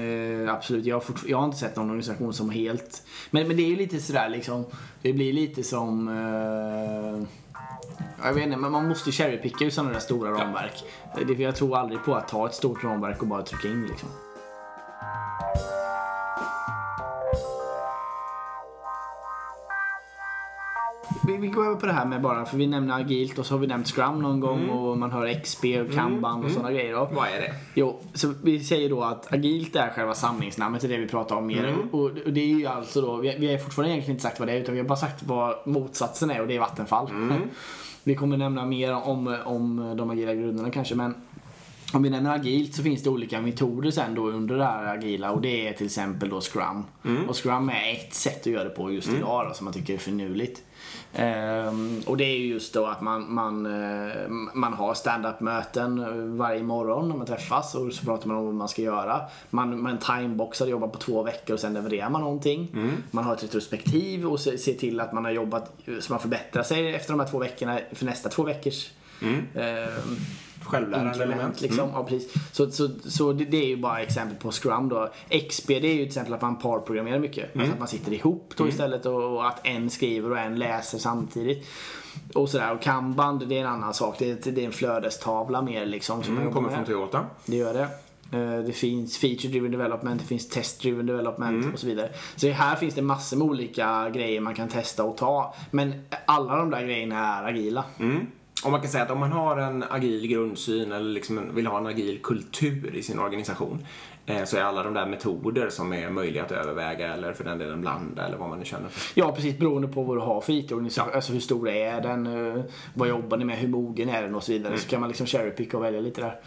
eh, 0.46 0.54
absolut, 0.54 0.84
jag 0.86 0.96
har, 0.96 1.00
fortfar- 1.00 1.28
jag 1.30 1.38
har 1.38 1.44
inte 1.44 1.56
sett 1.56 1.76
någon 1.76 1.86
organisation 1.90 2.32
som 2.34 2.50
helt... 2.50 3.02
Men, 3.30 3.48
men 3.48 3.56
det 3.56 3.62
är 3.62 3.66
ju 3.68 3.76
lite 3.76 4.00
sådär 4.00 4.28
liksom, 4.28 4.64
det 5.02 5.12
blir 5.12 5.32
lite 5.32 5.62
som... 5.62 6.08
Eh, 6.08 7.26
jag 8.24 8.32
vet 8.34 8.44
inte, 8.44 8.56
men 8.56 8.72
man 8.72 8.88
måste 8.88 9.08
ju 9.10 9.12
cherrypicka 9.12 9.64
i 9.64 9.70
sådana 9.70 9.92
där 9.92 10.00
stora 10.00 10.30
ramverk. 10.30 10.84
Det, 11.26 11.42
jag 11.42 11.56
tror 11.56 11.76
aldrig 11.76 12.04
på 12.04 12.14
att 12.14 12.28
ta 12.28 12.46
ett 12.48 12.54
stort 12.54 12.84
ramverk 12.84 13.22
och 13.22 13.28
bara 13.28 13.42
trycka 13.42 13.68
in 13.68 13.86
liksom. 13.90 14.08
Vi, 21.32 21.38
vi 21.38 21.48
går 21.48 21.66
över 21.66 21.76
på 21.76 21.86
det 21.86 21.92
här 21.92 22.06
med 22.06 22.22
bara, 22.22 22.44
för 22.44 22.56
vi 22.56 22.66
nämner 22.66 23.00
agilt 23.00 23.38
och 23.38 23.46
så 23.46 23.54
har 23.54 23.58
vi 23.58 23.66
nämnt 23.66 23.88
scrum 23.88 24.22
någon 24.22 24.40
gång 24.40 24.68
och 24.68 24.98
man 24.98 25.10
hör 25.10 25.42
XP 25.42 25.64
och 25.64 25.94
kanban 25.94 26.44
och 26.44 26.50
sådana 26.50 26.72
grejer. 26.72 26.92
Då. 26.92 27.08
Vad 27.12 27.28
är 27.28 27.40
det? 27.40 27.54
Jo, 27.74 28.00
så 28.14 28.34
vi 28.42 28.60
säger 28.60 28.88
då 28.88 29.02
att 29.02 29.32
agilt 29.32 29.76
är 29.76 29.90
själva 29.90 30.14
samlingsnamnet, 30.14 30.80
det 30.80 30.86
är 30.86 30.88
det 30.88 30.98
vi 30.98 31.08
pratar 31.08 31.36
om 31.36 31.46
mer. 31.46 31.76
Och, 31.92 32.00
och 32.00 32.32
det 32.32 32.40
är 32.40 32.46
ju 32.46 32.66
alltså 32.66 33.00
då, 33.00 33.16
vi, 33.16 33.36
vi 33.38 33.52
har 33.52 33.58
fortfarande 33.58 33.92
egentligen 33.92 34.14
inte 34.14 34.22
sagt 34.22 34.38
vad 34.38 34.48
det 34.48 34.52
är 34.52 34.58
utan 34.60 34.74
vi 34.74 34.80
har 34.80 34.88
bara 34.88 34.98
sagt 34.98 35.22
vad 35.22 35.54
motsatsen 35.66 36.30
är 36.30 36.40
och 36.40 36.48
det 36.48 36.56
är 36.56 36.60
vattenfall. 36.60 37.10
Vi 38.04 38.14
kommer 38.14 38.36
nämna 38.36 38.66
mer 38.66 38.94
om, 38.94 39.38
om 39.44 39.94
de 39.96 40.10
agila 40.10 40.34
grunderna 40.34 40.70
kanske 40.70 40.94
men 40.94 41.14
om 41.92 42.02
vi 42.02 42.10
nämner 42.10 42.34
agilt 42.34 42.74
så 42.74 42.82
finns 42.82 43.02
det 43.02 43.10
olika 43.10 43.40
metoder 43.40 43.90
sen 43.90 44.14
då 44.14 44.30
under 44.30 44.56
det 44.56 44.64
här 44.64 44.96
agila 44.96 45.30
och 45.30 45.40
det 45.40 45.68
är 45.68 45.72
till 45.72 45.86
exempel 45.86 46.28
då 46.28 46.40
scrum. 46.40 46.84
Och 47.28 47.36
scrum 47.44 47.68
är 47.68 47.92
ett 47.92 48.14
sätt 48.14 48.40
att 48.40 48.46
göra 48.46 48.64
det 48.64 48.70
på 48.70 48.92
just 48.92 49.08
idag 49.08 49.48
då, 49.48 49.54
som 49.54 49.64
man 49.64 49.74
tycker 49.74 49.94
är 49.94 49.98
finurligt. 49.98 50.62
Ehm, 51.14 52.00
och 52.06 52.16
det 52.16 52.24
är 52.24 52.38
ju 52.38 52.46
just 52.46 52.74
då 52.74 52.86
att 52.86 53.00
man, 53.00 53.34
man, 53.34 53.66
eh, 53.66 54.28
man 54.54 54.72
har 54.72 54.94
stand-up 54.94 55.40
möten 55.40 55.98
eh, 56.00 56.08
varje 56.36 56.62
morgon 56.62 57.08
när 57.08 57.16
man 57.16 57.26
träffas 57.26 57.74
och 57.74 57.92
så 57.92 58.04
pratar 58.04 58.28
man 58.28 58.36
om 58.36 58.44
vad 58.44 58.54
man 58.54 58.68
ska 58.68 58.82
göra. 58.82 59.20
Man, 59.50 59.82
man 59.82 59.98
timeboxar, 59.98 60.66
jobbar 60.66 60.88
på 60.88 60.98
två 60.98 61.22
veckor 61.22 61.54
och 61.54 61.60
sen 61.60 61.74
levererar 61.74 62.10
man 62.10 62.20
någonting. 62.20 62.68
Man 63.10 63.24
har 63.24 63.34
ett 63.34 63.42
retrospektiv 63.44 64.26
och 64.26 64.40
se- 64.40 64.58
ser 64.58 64.74
till 64.74 65.00
att 65.00 65.12
man 65.12 65.24
har 65.24 65.32
jobbat 65.32 65.72
så 66.00 66.12
man 66.12 66.20
förbättrar 66.20 66.62
sig 66.62 66.94
efter 66.94 67.10
de 67.12 67.20
här 67.20 67.26
två 67.28 67.38
veckorna 67.38 67.78
för 67.92 68.04
nästa 68.04 68.28
två 68.28 68.42
veckors 68.42 68.90
ehm, 69.54 70.16
Självlärande 70.64 71.24
element. 71.24 71.60
Liksom. 71.60 71.90
Ja, 71.94 72.04
precis. 72.04 72.32
Så, 72.52 72.70
så, 72.70 72.88
så 73.04 73.32
det, 73.32 73.44
det 73.44 73.56
är 73.56 73.66
ju 73.66 73.76
bara 73.76 74.00
exempel 74.00 74.36
på 74.36 74.50
Scrum 74.50 74.88
då. 74.88 75.08
XP 75.48 75.66
det 75.68 75.74
är 75.74 75.82
ju 75.94 75.96
till 75.98 76.06
exempel 76.06 76.34
att 76.34 76.42
man 76.42 76.58
parprogrammerar 76.58 77.18
mycket. 77.18 77.56
Alltså 77.56 77.72
att 77.72 77.78
man 77.78 77.88
sitter 77.88 78.12
ihop 78.12 78.52
då 78.56 78.68
istället 78.68 79.06
och, 79.06 79.36
och 79.36 79.46
att 79.48 79.66
en 79.66 79.90
skriver 79.90 80.30
och 80.30 80.38
en 80.38 80.58
läser 80.58 80.98
samtidigt. 80.98 81.66
Och 82.34 82.48
sådär. 82.48 82.72
Och 82.74 82.82
Kanban 82.82 83.38
det 83.48 83.56
är 83.56 83.60
en 83.60 83.66
annan 83.66 83.94
sak. 83.94 84.16
Det 84.18 84.46
är, 84.46 84.52
det 84.52 84.60
är 84.62 84.66
en 84.66 84.72
flödestavla 84.72 85.62
mer 85.62 85.86
liksom. 85.86 86.22
Som 86.22 86.36
Mm, 86.38 86.52
kommer 86.52 86.70
från 86.70 86.84
Toyota. 86.84 87.24
Det 87.46 87.56
gör 87.56 87.74
det. 87.74 87.88
Eh, 88.38 88.58
Det 88.64 88.72
finns 88.72 89.18
feature 89.18 89.48
driven 89.48 89.70
development, 89.72 90.20
det 90.20 90.26
finns 90.26 90.48
test 90.48 90.80
driven 90.82 91.06
development 91.06 91.74
och 91.74 91.78
så 91.80 91.86
vidare. 91.86 92.10
Så 92.36 92.48
här 92.48 92.76
finns 92.76 92.94
det 92.94 93.02
massor 93.02 93.36
med 93.36 93.46
olika 93.46 94.10
grejer 94.10 94.40
man 94.40 94.54
kan 94.54 94.68
testa 94.68 95.04
och 95.04 95.16
ta. 95.16 95.54
Men 95.70 96.04
alla 96.26 96.56
de 96.56 96.70
där 96.70 96.82
grejerna 96.82 97.18
är 97.38 97.44
agila. 97.48 97.84
Mm. 97.98 98.26
Och 98.64 98.70
man 98.70 98.80
kan 98.80 98.90
säga 98.90 99.04
att 99.04 99.10
om 99.10 99.18
man 99.18 99.32
har 99.32 99.56
en 99.56 99.84
agil 99.90 100.26
grundsyn 100.26 100.92
eller 100.92 101.10
liksom 101.10 101.54
vill 101.54 101.66
ha 101.66 101.78
en 101.78 101.86
agil 101.86 102.18
kultur 102.22 102.94
i 102.94 103.02
sin 103.02 103.18
organisation 103.18 103.86
eh, 104.26 104.44
så 104.44 104.56
är 104.56 104.62
alla 104.62 104.82
de 104.82 104.94
där 104.94 105.06
metoder 105.06 105.68
som 105.70 105.92
är 105.92 106.10
möjliga 106.10 106.42
att 106.44 106.52
överväga 106.52 107.14
eller 107.14 107.32
för 107.32 107.44
den 107.44 107.58
delen 107.58 107.80
blanda 107.80 108.26
eller 108.26 108.36
vad 108.36 108.48
man 108.48 108.58
nu 108.58 108.64
känner 108.64 108.88
för. 108.88 109.20
Ja, 109.20 109.32
precis 109.32 109.58
beroende 109.58 109.88
på 109.88 110.02
vad 110.02 110.16
du 110.16 110.20
har 110.20 110.40
för 110.40 110.52
IT-organisation. 110.52 111.14
Alltså 111.14 111.32
hur 111.32 111.40
stor 111.40 111.68
är 111.68 112.00
den? 112.00 112.26
eh, 112.56 112.62
Vad 112.94 113.08
jobbar 113.08 113.36
ni 113.36 113.44
med? 113.44 113.56
Hur 113.58 113.68
mogen 113.68 114.08
är 114.08 114.22
den? 114.22 114.34
Och 114.34 114.42
så 114.42 114.52
vidare. 114.52 114.78
Så 114.78 114.88
kan 114.88 115.00
man 115.00 115.08
liksom 115.08 115.26
cherrypicka 115.26 115.76
och 115.76 115.84
välja 115.84 116.00
lite 116.00 116.20
där. 116.20 116.40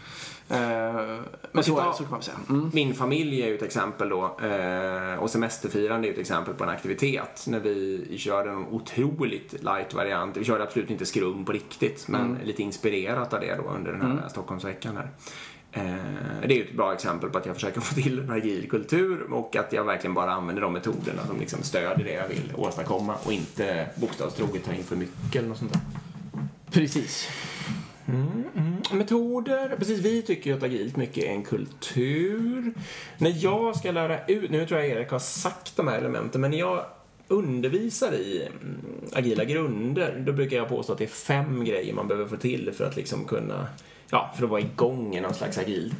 Eh, 0.48 1.20
Men 1.52 1.64
så, 1.64 1.92
så 1.96 2.02
kan 2.02 2.10
man 2.10 2.22
säga. 2.22 2.36
Mm. 2.48 2.70
Min 2.74 2.94
familj 2.94 3.42
är 3.42 3.46
ju 3.46 3.54
ett 3.54 3.62
exempel 3.62 4.08
då 4.08 4.36
eh, 4.42 5.18
och 5.18 5.30
semesterfirande 5.30 6.06
är 6.06 6.08
ju 6.08 6.14
ett 6.14 6.20
exempel 6.20 6.54
på 6.54 6.64
en 6.64 6.70
aktivitet. 6.70 7.44
När 7.48 7.60
vi 7.60 8.16
körde 8.18 8.50
en 8.50 8.66
otroligt 8.70 9.52
light 9.52 9.94
variant. 9.94 10.36
Vi 10.36 10.44
körde 10.44 10.64
absolut 10.64 10.90
inte 10.90 11.06
skrum 11.06 11.44
på 11.44 11.52
riktigt 11.52 12.08
men 12.08 12.38
lite 12.44 12.62
inspirerat 12.62 13.32
av 13.32 13.40
det 13.40 13.54
då 13.54 13.70
under 13.70 13.92
den 13.92 14.00
här 14.00 14.28
Stockholmsveckan 14.28 14.96
här. 14.96 15.08
Eh, 15.72 15.82
det 16.48 16.54
är 16.54 16.58
ju 16.58 16.64
ett 16.64 16.76
bra 16.76 16.92
exempel 16.92 17.30
på 17.30 17.38
att 17.38 17.46
jag 17.46 17.54
försöker 17.54 17.80
få 17.90 17.94
till 17.94 18.18
en 18.18 18.30
agil 18.30 18.70
kultur 18.70 19.32
och 19.32 19.56
att 19.56 19.72
jag 19.72 19.84
verkligen 19.84 20.14
bara 20.14 20.32
använder 20.32 20.62
de 20.62 20.72
metoderna 20.72 21.26
som 21.26 21.38
liksom 21.38 21.62
stödjer 21.62 22.04
det 22.06 22.12
jag 22.12 22.28
vill 22.28 22.52
åstadkomma 22.56 23.14
och 23.24 23.32
inte 23.32 23.86
bokstavstroget 23.96 24.64
ta 24.64 24.72
in 24.72 24.84
för 24.84 24.96
mycket 24.96 25.36
eller 25.36 25.48
något 25.48 25.58
sånt 25.58 25.72
där. 25.72 25.80
Precis. 26.70 27.28
Mm, 28.08 28.44
mm. 28.56 28.98
Metoder, 28.98 29.76
precis 29.78 30.00
vi 30.00 30.22
tycker 30.22 30.50
ju 30.50 30.56
att 30.56 30.62
agilt 30.62 30.96
mycket 30.96 31.24
är 31.24 31.28
en 31.28 31.42
kultur. 31.42 32.72
När 33.18 33.32
jag 33.36 33.76
ska 33.76 33.90
lära 33.90 34.26
ut, 34.26 34.50
nu 34.50 34.66
tror 34.66 34.80
jag 34.80 34.88
Erik 34.88 35.10
har 35.10 35.18
sagt 35.18 35.76
de 35.76 35.88
här 35.88 35.98
elementen, 35.98 36.40
men 36.40 36.50
när 36.50 36.58
jag 36.58 36.84
undervisar 37.28 38.12
i 38.12 38.42
mm, 38.46 38.80
agila 39.12 39.44
grunder, 39.44 40.22
då 40.26 40.32
brukar 40.32 40.56
jag 40.56 40.68
påstå 40.68 40.92
att 40.92 40.98
det 40.98 41.04
är 41.04 41.08
fem 41.08 41.64
grejer 41.64 41.94
man 41.94 42.08
behöver 42.08 42.28
få 42.28 42.36
till 42.36 42.72
för 42.72 42.84
att 42.84 42.96
liksom 42.96 43.24
kunna 43.24 43.66
Ja, 44.10 44.32
för 44.36 44.44
att 44.44 44.50
vara 44.50 44.60
igång 44.60 45.16
i 45.16 45.20
någon 45.20 45.34
slags 45.34 45.58
agilt 45.58 45.94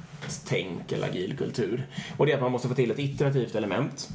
tänk 0.46 0.92
eller 0.92 1.08
agil 1.08 1.36
kultur. 1.36 1.86
Och 2.16 2.26
det 2.26 2.32
är 2.32 2.36
att 2.36 2.42
man 2.42 2.52
måste 2.52 2.68
få 2.68 2.74
till 2.74 2.90
ett 2.90 2.98
iterativt 2.98 3.54
element. 3.54 4.08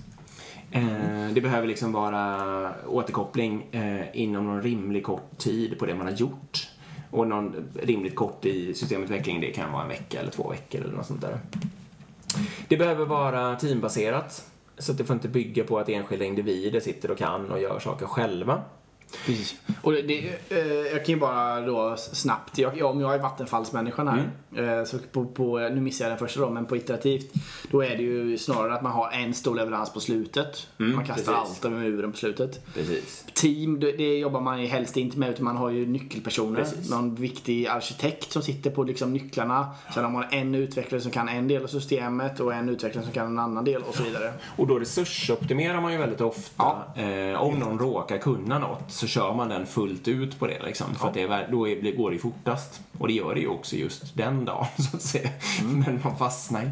Eh, 0.71 1.29
det 1.33 1.41
behöver 1.41 1.67
liksom 1.67 1.91
vara 1.91 2.73
återkoppling 2.87 3.67
eh, 3.71 4.01
inom 4.13 4.45
någon 4.45 4.61
rimlig 4.61 5.03
kort 5.03 5.37
tid 5.37 5.79
på 5.79 5.85
det 5.85 5.95
man 5.95 6.07
har 6.07 6.13
gjort. 6.13 6.67
Och 7.11 7.27
någon 7.27 7.55
rimligt 7.81 8.15
kort 8.15 8.45
i 8.45 8.73
systemutveckling, 8.73 9.41
det 9.41 9.51
kan 9.51 9.71
vara 9.71 9.83
en 9.83 9.89
vecka 9.89 10.19
eller 10.19 10.31
två 10.31 10.49
veckor 10.49 10.81
eller 10.81 10.93
något 10.93 11.05
sånt 11.05 11.21
där. 11.21 11.39
Det 12.67 12.77
behöver 12.77 13.05
vara 13.05 13.55
teambaserat. 13.55 14.47
Så 14.77 14.91
att 14.91 14.97
det 14.97 15.03
får 15.03 15.13
inte 15.13 15.27
bygga 15.27 15.63
på 15.63 15.79
att 15.79 15.89
enskilda 15.89 16.25
individer 16.25 16.79
sitter 16.79 17.11
och 17.11 17.17
kan 17.17 17.51
och 17.51 17.61
gör 17.61 17.79
saker 17.79 18.05
själva. 18.05 18.61
Precis. 19.25 19.55
Och 19.81 19.91
det, 19.91 20.01
det, 20.01 20.17
eh, 20.49 20.67
jag 20.67 21.05
kan 21.05 21.15
ju 21.15 21.19
bara 21.19 21.61
då 21.61 21.95
snabbt, 21.97 22.57
jag, 22.57 22.83
om 22.83 23.01
jag 23.01 23.15
är 23.15 23.19
vattenfallsmänniskan 23.19 24.07
här, 24.07 24.79
eh, 24.79 24.85
så 24.85 24.97
på, 25.11 25.25
på, 25.25 25.59
nu 25.59 25.81
missar 25.81 26.05
jag 26.05 26.11
den 26.11 26.19
första 26.19 26.39
då, 26.39 26.49
men 26.49 26.65
på 26.65 26.75
iterativt, 26.75 27.33
då 27.71 27.83
är 27.83 27.97
det 27.97 28.03
ju 28.03 28.37
snarare 28.37 28.73
att 28.73 28.81
man 28.81 28.91
har 28.91 29.11
en 29.11 29.33
stor 29.33 29.55
leverans 29.55 29.93
på 29.93 29.99
slutet. 29.99 30.67
man 30.77 31.05
kastar 31.05 31.15
precis. 31.15 31.29
allt 31.29 31.65
över 31.65 31.77
muren 31.77 32.11
på 32.11 32.17
slutet. 32.17 32.73
Precis. 32.73 33.25
Team, 33.33 33.79
det, 33.79 33.91
det 33.91 34.17
jobbar 34.17 34.41
man 34.41 34.61
ju 34.61 34.67
helst 34.67 34.97
inte 34.97 35.19
med 35.19 35.29
utan 35.29 35.45
man 35.45 35.57
har 35.57 35.69
ju 35.69 35.85
nyckelpersoner. 35.85 36.59
Precis. 36.59 36.89
Någon 36.89 37.15
viktig 37.15 37.67
arkitekt 37.67 38.31
som 38.31 38.41
sitter 38.41 38.69
på 38.69 38.83
liksom 38.83 39.13
nycklarna. 39.13 39.67
Sen 39.93 40.03
har 40.03 40.11
man 40.11 40.25
en 40.31 40.55
utvecklare 40.55 41.01
som 41.01 41.11
kan 41.11 41.29
en 41.29 41.47
del 41.47 41.63
av 41.63 41.67
systemet 41.67 42.39
och 42.39 42.53
en 42.53 42.69
utvecklare 42.69 43.05
som 43.05 43.13
kan 43.13 43.25
en 43.25 43.39
annan 43.39 43.65
del 43.65 43.81
och 43.81 43.95
så 43.95 44.03
vidare. 44.03 44.33
Och 44.57 44.67
då 44.67 44.79
resursoptimerar 44.79 45.81
man 45.81 45.91
ju 45.91 45.97
väldigt 45.97 46.21
ofta. 46.21 46.83
Eh, 46.95 47.41
om 47.41 47.59
någon 47.59 47.79
råkar 47.79 48.17
kunna 48.17 48.59
något 48.59 48.91
så 49.01 49.07
kör 49.07 49.33
man 49.33 49.49
den 49.49 49.65
fullt 49.65 50.07
ut 50.07 50.39
på 50.39 50.47
det 50.47 50.63
liksom. 50.63 50.95
För 50.95 51.07
att 51.07 51.13
det 51.13 51.47
då 51.51 51.67
är, 51.67 51.97
går 51.97 52.11
det 52.11 52.17
fortast. 52.17 52.81
Och 52.97 53.07
det 53.07 53.13
gör 53.13 53.35
det 53.35 53.41
ju 53.41 53.47
också 53.47 53.75
just 53.75 54.17
den 54.17 54.45
dagen 54.45 54.67
så 54.77 54.97
att 54.97 55.03
säga. 55.03 55.29
Men 55.63 55.99
man 56.03 56.17
fastnar. 56.17 56.71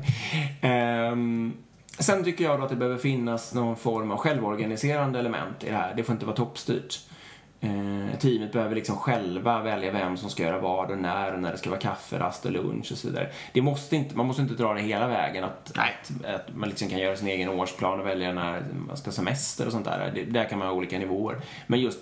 Ehm, 0.62 1.54
sen 2.00 2.24
tycker 2.24 2.44
jag 2.44 2.60
då 2.60 2.64
att 2.64 2.70
det 2.70 2.76
behöver 2.76 2.98
finnas 2.98 3.54
någon 3.54 3.76
form 3.76 4.12
av 4.12 4.18
självorganiserande 4.18 5.20
element 5.20 5.64
i 5.64 5.70
det 5.70 5.76
här. 5.76 5.94
Det 5.96 6.04
får 6.04 6.14
inte 6.14 6.26
vara 6.26 6.36
toppstyrt. 6.36 7.00
Eh, 7.62 8.20
teamet 8.20 8.52
behöver 8.52 8.76
liksom 8.76 8.96
själva 8.96 9.64
välja 9.64 9.92
vem 9.92 10.18
som 10.18 10.30
ska 10.30 10.44
göra 10.44 10.60
vad 10.60 10.92
och 10.92 10.98
när 10.98 11.34
och 11.34 11.40
när 11.40 11.52
det 11.52 11.58
ska 11.58 11.70
vara 11.70 11.80
kafferast 11.80 12.46
och 12.46 12.52
lunch 12.52 12.92
och 12.92 12.98
så 12.98 13.08
vidare. 13.08 13.30
Det 13.54 13.62
måste 13.62 13.96
inte, 13.96 14.18
man 14.18 14.26
måste 14.26 14.42
inte 14.42 14.54
dra 14.54 14.74
det 14.74 14.82
hela 14.82 15.08
vägen 15.08 15.44
att, 15.44 15.72
att, 15.78 16.26
att 16.26 16.56
man 16.56 16.70
liksom 16.70 16.90
kan 16.90 17.00
göra 17.00 17.16
sin 17.16 17.28
egen 17.28 17.50
årsplan 17.50 18.00
och 18.00 18.08
välja 18.08 18.34
när 18.34 18.64
man 18.88 18.98
ska 18.98 19.12
semester 19.12 19.66
och 19.66 19.72
sånt 19.72 19.86
där. 19.86 20.12
Det, 20.16 20.24
där 20.24 20.50
kan 20.50 20.60
man 20.60 20.68
ha 20.68 20.76
olika 20.76 21.00
nivåer. 21.00 21.42
Men 21.68 21.80
just 21.80 22.00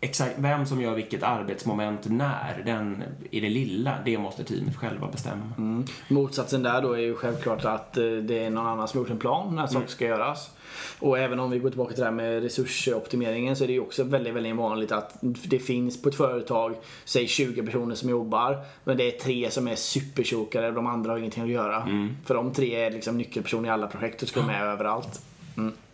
exakt 0.00 0.34
vem 0.38 0.66
som 0.66 0.80
gör 0.80 0.94
vilket 0.94 1.22
arbetsmoment 1.22 2.00
när, 2.04 2.62
den, 2.66 3.02
i 3.30 3.40
det 3.40 3.48
lilla, 3.48 3.94
det 4.04 4.18
måste 4.18 4.44
teamet 4.44 4.76
själva 4.76 5.06
bestämma. 5.06 5.52
Mm. 5.58 5.84
Motsatsen 6.08 6.62
där 6.62 6.82
då 6.82 6.92
är 6.92 6.98
ju 6.98 7.14
självklart 7.14 7.64
att 7.64 7.96
eh, 7.96 8.04
det 8.04 8.44
är 8.44 8.50
någon 8.50 8.66
annan 8.66 8.88
som 8.88 9.00
gjort 9.00 9.10
en 9.10 9.18
plan 9.18 9.56
när 9.56 9.66
saker 9.66 9.88
ska 9.88 10.04
göras. 10.04 10.50
Och 10.98 11.18
även 11.18 11.40
om 11.40 11.50
vi 11.50 11.58
går 11.58 11.70
tillbaka 11.70 11.94
till 11.94 12.00
det 12.00 12.06
här 12.06 12.14
med 12.14 12.42
resursoptimeringen 12.42 13.56
så 13.56 13.64
är 13.64 13.68
det 13.68 13.72
ju 13.72 13.80
också 13.80 14.04
väldigt, 14.04 14.34
väldigt 14.34 14.56
vanligt 14.56 14.92
att 14.92 15.18
det 15.20 15.58
finns 15.58 16.02
på 16.02 16.08
ett 16.08 16.14
företag, 16.14 16.74
säg 17.04 17.28
20 17.28 17.62
personer 17.62 17.94
som 17.94 18.08
jobbar, 18.10 18.58
men 18.84 18.96
det 18.96 19.14
är 19.14 19.18
tre 19.18 19.50
som 19.50 19.68
är 19.68 19.76
supertjokare 19.76 20.68
och 20.68 20.74
de 20.74 20.86
andra 20.86 21.10
har 21.10 21.18
ingenting 21.18 21.42
att 21.42 21.48
göra. 21.48 21.88
För 22.26 22.34
de 22.34 22.52
tre 22.52 22.74
är 22.74 22.90
liksom 22.90 23.18
nyckelpersoner 23.18 23.68
i 23.68 23.72
alla 23.72 23.86
projekt 23.86 24.22
och 24.22 24.28
ska 24.28 24.42
med 24.42 24.62
överallt. 24.62 25.20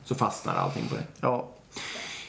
Så 0.05 0.15
fastnar 0.15 0.55
allting 0.55 0.83
på 0.89 0.95
det. 0.95 1.05
Ja, 1.21 1.49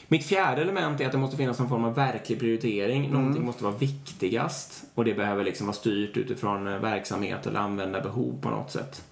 Mitt 0.08 0.24
fjärde 0.24 0.62
element 0.62 1.00
är 1.00 1.06
att 1.06 1.12
det 1.12 1.18
måste 1.18 1.36
finnas 1.36 1.58
någon 1.58 1.68
form 1.68 1.84
av 1.84 1.94
verklig 1.94 2.40
prioritering. 2.40 3.10
Någonting 3.10 3.44
måste 3.44 3.64
vara 3.64 3.74
viktigast 3.74 4.84
och 4.94 5.04
det 5.04 5.14
behöver 5.14 5.44
liksom 5.44 5.66
vara 5.66 5.74
styrt 5.74 6.16
utifrån 6.16 6.66
eh, 6.66 6.78
verksamhet 6.78 7.46
eller 7.46 7.60
användarbehov 7.60 8.40
på 8.40 8.50
något 8.50 8.70
sätt. 8.70 9.04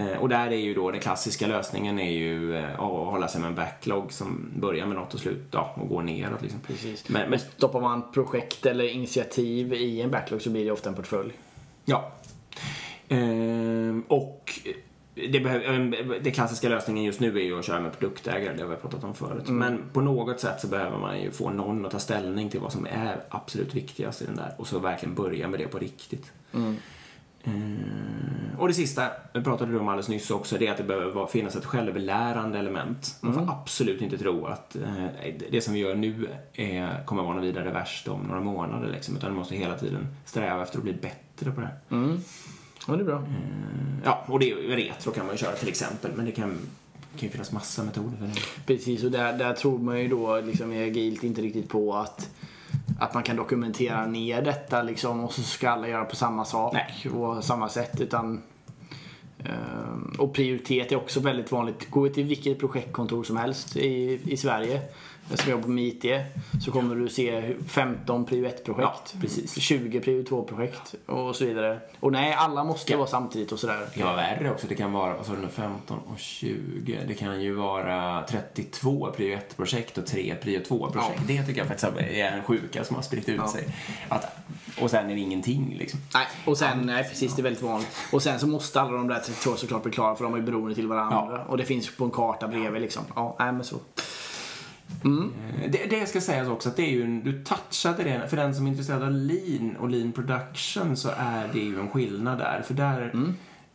Eh, 0.00 0.18
Och 0.18 0.28
där 0.28 0.46
är 0.46 0.56
ju 0.56 0.74
då 0.74 0.90
den 0.90 1.00
klassiska 1.00 1.46
lösningen 1.46 1.98
är 1.98 2.10
ju 2.10 2.56
eh, 2.56 2.72
att 2.72 2.78
hålla 3.10 3.28
sig 3.28 3.40
med 3.40 3.48
en 3.48 3.54
backlog 3.54 4.12
som 4.12 4.50
börjar 4.56 4.86
med 4.86 4.96
något 4.96 5.14
och 5.14 5.20
slutar 5.20 5.72
och 5.74 5.88
går 5.88 6.02
neråt. 6.02 6.42
Liksom. 6.42 6.60
precis. 6.60 7.08
Men, 7.08 7.30
men, 7.30 7.38
Stoppar 7.38 7.80
man 7.80 8.12
projekt 8.12 8.66
eller 8.66 8.84
initiativ 8.84 9.72
i 9.72 10.00
en 10.02 10.10
backlog 10.10 10.42
så 10.42 10.50
blir 10.50 10.64
det 10.64 10.70
ofta 10.70 10.88
en 10.88 10.94
portfölj. 10.94 11.32
ja. 11.84 12.12
Ehm, 13.08 14.04
och 14.08 14.52
det, 15.14 15.40
behöver, 15.40 16.20
det 16.20 16.30
klassiska 16.30 16.68
lösningen 16.68 17.04
just 17.04 17.20
nu 17.20 17.38
är 17.38 17.42
ju 17.42 17.58
att 17.58 17.64
köra 17.64 17.80
med 17.80 17.98
produktägare, 17.98 18.54
det 18.56 18.62
har 18.62 18.70
vi 18.70 18.76
pratat 18.76 19.04
om 19.04 19.14
förut. 19.14 19.48
Men 19.48 19.82
på 19.92 20.00
något 20.00 20.40
sätt 20.40 20.60
så 20.60 20.66
behöver 20.66 20.98
man 20.98 21.20
ju 21.20 21.30
få 21.30 21.50
någon 21.50 21.86
att 21.86 21.92
ta 21.92 21.98
ställning 21.98 22.50
till 22.50 22.60
vad 22.60 22.72
som 22.72 22.86
är 22.86 23.24
absolut 23.28 23.74
viktigast 23.74 24.22
i 24.22 24.24
den 24.24 24.36
där 24.36 24.54
och 24.58 24.66
så 24.66 24.78
verkligen 24.78 25.14
börja 25.14 25.48
med 25.48 25.60
det 25.60 25.66
på 25.66 25.78
riktigt. 25.78 26.32
Eh, 26.52 26.72
och 28.58 28.68
det 28.68 28.74
sista, 28.74 29.10
vi 29.32 29.42
pratade 29.42 29.72
du 29.72 29.78
om 29.78 29.88
alldeles 29.88 30.08
nyss 30.08 30.30
också, 30.30 30.58
det 30.58 30.66
är 30.66 30.70
att 30.70 30.76
det 30.76 30.84
behöver 30.84 31.26
finnas 31.26 31.56
ett 31.56 31.64
självlärande 31.64 32.58
element. 32.58 33.18
Man 33.20 33.34
får 33.34 33.50
absolut 33.50 34.02
inte 34.02 34.18
tro 34.18 34.46
att 34.46 34.76
eh, 34.76 35.06
det 35.50 35.60
som 35.60 35.74
vi 35.74 35.80
gör 35.80 35.94
nu 35.94 36.28
är, 36.52 37.04
kommer 37.04 37.22
vara 37.22 37.34
något 37.34 37.44
vidare 37.44 37.70
värst 37.70 38.08
om 38.08 38.20
några 38.20 38.40
månader. 38.40 38.92
Liksom, 38.92 39.16
utan 39.16 39.30
du 39.30 39.36
måste 39.36 39.56
hela 39.56 39.78
tiden 39.78 40.06
sträva 40.24 40.62
efter 40.62 40.78
att 40.78 40.84
bli 40.84 40.92
bättre 40.92 41.50
på 41.50 41.60
det 41.60 41.66
här. 41.66 41.78
Ja, 42.86 42.96
det 42.96 43.02
är 43.02 43.04
bra. 43.04 43.18
Eh, 43.18 43.24
ja, 44.04 44.24
och 44.26 44.38
det 44.38 44.50
är 44.50 44.56
retro 44.56 45.12
kan 45.12 45.26
man 45.26 45.34
ju 45.34 45.38
köra 45.38 45.52
till 45.52 45.68
exempel, 45.68 46.10
men 46.14 46.26
det 46.26 46.32
kan, 46.32 46.50
kan 47.16 47.20
ju 47.20 47.28
finnas 47.28 47.52
massa 47.52 47.84
metoder 47.84 48.16
för 48.16 48.26
det. 48.26 48.66
Precis, 48.66 49.04
och 49.04 49.10
där, 49.10 49.38
där 49.38 49.52
tror 49.52 49.78
man 49.78 50.00
ju 50.00 50.08
då 50.08 50.40
liksom 50.40 50.72
i 50.72 50.84
agilt 50.84 51.24
inte 51.24 51.42
riktigt 51.42 51.68
på 51.68 51.94
att 51.94 52.30
att 53.00 53.14
man 53.14 53.22
kan 53.22 53.36
dokumentera 53.36 54.06
ner 54.06 54.42
detta 54.42 54.82
liksom 54.82 55.24
och 55.24 55.32
så 55.32 55.42
ska 55.42 55.70
alla 55.70 55.88
göra 55.88 56.04
på 56.04 56.16
samma 56.16 56.44
sak 56.44 56.72
Nej. 56.72 57.12
och 57.14 57.44
samma 57.44 57.68
sätt 57.68 58.00
utan 58.00 58.42
ehm, 59.38 60.14
och 60.18 60.34
prioritet 60.34 60.92
är 60.92 60.96
också 60.96 61.20
väldigt 61.20 61.52
vanligt. 61.52 61.90
Gå 61.90 62.08
till 62.08 62.24
vilket 62.24 62.58
projektkontor 62.58 63.24
som 63.24 63.36
helst 63.36 63.76
i, 63.76 64.20
i 64.24 64.36
Sverige 64.36 64.80
som 65.38 65.50
jobbar 65.50 65.68
med 65.68 65.84
IT 65.84 66.04
så 66.64 66.70
kommer 66.72 66.94
du 66.96 67.08
se 67.08 67.54
15 67.68 68.24
prio 68.24 68.46
1-projekt, 68.48 68.80
Ja, 69.14 69.20
precis. 69.20 69.54
20 69.60 70.00
prio 70.00 70.22
2-projekt 70.22 70.94
och 71.06 71.36
så 71.36 71.44
vidare. 71.44 71.80
Och 72.00 72.12
nej, 72.12 72.32
alla 72.32 72.64
måste 72.64 72.92
Ja. 72.92 72.98
vara 72.98 73.08
samtidigt 73.08 73.52
och 73.52 73.58
sådär. 73.58 73.86
Det 73.94 73.98
kan 73.98 74.06
vara 74.06 74.16
värre 74.16 74.50
också. 74.50 74.66
Det 74.66 74.74
kan 74.74 74.92
vara, 74.92 75.14
nu, 75.42 75.48
15 75.52 75.98
och 76.12 76.18
20. 76.18 76.98
Det 77.08 77.14
kan 77.14 77.42
ju 77.42 77.54
vara 77.54 78.22
32 78.28 79.12
prio 79.16 79.36
1-projekt 79.38 79.98
och 79.98 80.06
3 80.06 80.34
prio 80.42 80.60
2-projekt. 80.60 81.20
Det 81.26 81.42
tycker 81.46 81.58
jag 81.60 81.68
faktiskt 81.68 81.92
är 81.98 82.24
en 82.24 82.42
sjuka 82.42 82.84
som 82.84 82.96
har 82.96 83.02
spritt 83.02 83.28
ut 83.28 83.36
Ja. 83.36 83.48
sig. 83.48 83.64
Att, 84.08 84.36
och 84.80 84.90
sen 84.90 85.10
är 85.10 85.14
det 85.14 85.20
ingenting 85.20 85.76
liksom. 85.78 86.00
Nej, 86.14 86.26
och 86.44 86.58
sen, 86.58 86.78
nej 86.86 87.04
precis, 87.04 87.34
det 87.36 87.40
är 87.40 87.44
väldigt 87.44 87.62
vanligt. 87.62 87.88
Och 88.12 88.22
sen 88.22 88.38
så 88.40 88.46
måste 88.46 88.80
alla 88.80 88.92
de 88.92 89.08
där 89.08 89.18
32 89.18 89.56
såklart 89.56 89.82
bli 89.82 89.92
klara 89.92 90.14
för 90.16 90.24
de 90.24 90.34
är 90.34 90.40
beroende 90.40 90.74
till 90.74 90.86
varandra. 90.86 91.44
Och 91.48 91.56
det 91.56 91.64
finns 91.64 91.96
på 91.96 92.04
en 92.04 92.10
karta 92.10 92.48
bredvid 92.48 92.82
liksom. 92.82 93.02
Ja, 93.14 93.36
nej 93.38 93.52
men 93.52 93.64
så. 93.64 93.76
Eh, 95.04 95.70
Det, 95.70 95.86
det 95.90 96.06
ska 96.08 96.20
sägas 96.20 96.48
också 96.48 96.68
att 96.68 96.76
det 96.76 96.82
är 96.82 96.90
ju, 96.90 97.02
en- 97.02 97.24
du 97.24 97.44
touchade 97.44 98.02
det, 98.04 98.28
för 98.28 98.36
den 98.36 98.54
som 98.54 98.66
är 98.66 98.70
intresserad 98.70 99.02
av 99.02 99.10
lean 99.12 99.76
och 99.76 99.88
lean 99.88 100.12
production 100.12 100.96
så 100.96 101.08
är 101.16 101.48
det 101.52 101.58
ju 101.60 101.80
en 101.80 101.88
skillnad 101.88 102.38
där. 102.38 102.62
För 102.66 102.74
där 102.74 103.12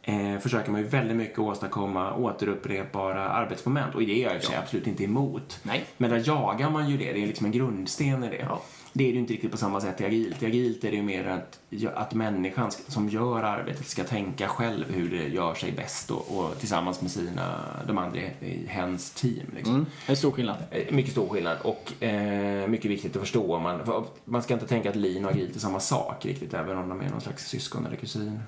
eh, 0.01 0.39
försöker 0.39 0.71
man 0.71 0.81
ju 0.81 0.87
väldigt 0.87 1.17
mycket 1.17 1.39
åstadkomma 1.39 2.13
återupprepbara 2.15 3.29
arbetsmoment 3.29 3.95
och 3.95 4.01
det 4.01 4.23
är 4.23 4.27
jag 4.27 4.37
i 4.37 4.41
sig 4.45 4.55
absolut 4.55 4.87
inte 4.87 5.03
emot. 5.03 5.59
Nej. 5.63 5.83
Men 5.97 6.09
där 6.09 6.23
jagar 6.25 6.69
man 6.69 6.89
ju 6.89 6.97
det, 6.97 7.13
det 7.13 7.23
är 7.23 7.27
liksom 7.27 7.45
en 7.45 7.51
grundsten 7.51 8.23
i 8.23 8.29
det. 8.29 8.37
Ja. 8.49 8.61
Det 8.97 9.03
är 9.03 9.07
det 9.07 9.13
ju 9.13 9.19
inte 9.19 9.33
riktigt 9.33 9.51
på 9.51 9.57
samma 9.57 9.81
sätt 9.81 10.01
i 10.01 10.05
agilt. 10.05 10.43
I 10.43 10.45
agilt 10.45 10.83
är 10.83 10.89
det 10.91 10.97
ju 10.97 11.03
mer 11.03 11.25
att, 11.27 11.59
att 11.95 12.13
människan 12.13 12.71
ska- 12.71 12.91
som 12.91 13.09
gör 13.09 13.43
arbetet 13.43 13.87
ska 13.87 14.03
tänka 14.03 14.47
själv 14.47 14.85
hur 14.93 15.09
det 15.09 15.27
gör 15.27 15.53
sig 15.55 15.71
bäst 15.71 16.11
och, 16.11 16.37
och 16.39 16.59
tillsammans 16.59 17.01
med 17.01 17.11
sina, 17.11 17.55
de 17.87 17.97
andra 17.97 18.19
i 18.19 18.65
hens 18.67 19.11
team. 19.11 19.45
Liksom. 19.55 19.73
Mm. 19.75 19.85
Det 20.05 20.11
är 20.11 20.15
stor 20.15 20.31
skillnad. 20.31 20.57
Eh, 20.71 20.93
Mycket 20.93 21.11
stor 21.11 21.29
skillnad 21.29 21.57
och 21.63 22.03
eh, 22.03 22.67
mycket 22.67 22.91
viktigt 22.91 23.15
att 23.15 23.21
förstå. 23.21 23.59
Man, 23.59 23.85
för 23.85 24.03
man 24.25 24.43
ska 24.43 24.53
inte 24.53 24.67
tänka 24.67 24.89
att 24.89 24.95
lean 24.95 25.25
och 25.25 25.31
agilt 25.31 25.55
är 25.55 25.59
samma 25.59 25.79
sak 25.79 26.25
riktigt, 26.25 26.53
även 26.53 26.77
om 26.77 26.89
de 26.89 27.01
är 27.01 27.09
någon 27.09 27.21
slags 27.21 27.47
syskon 27.47 27.85
eller 27.85 27.95
kusin. 27.97 28.39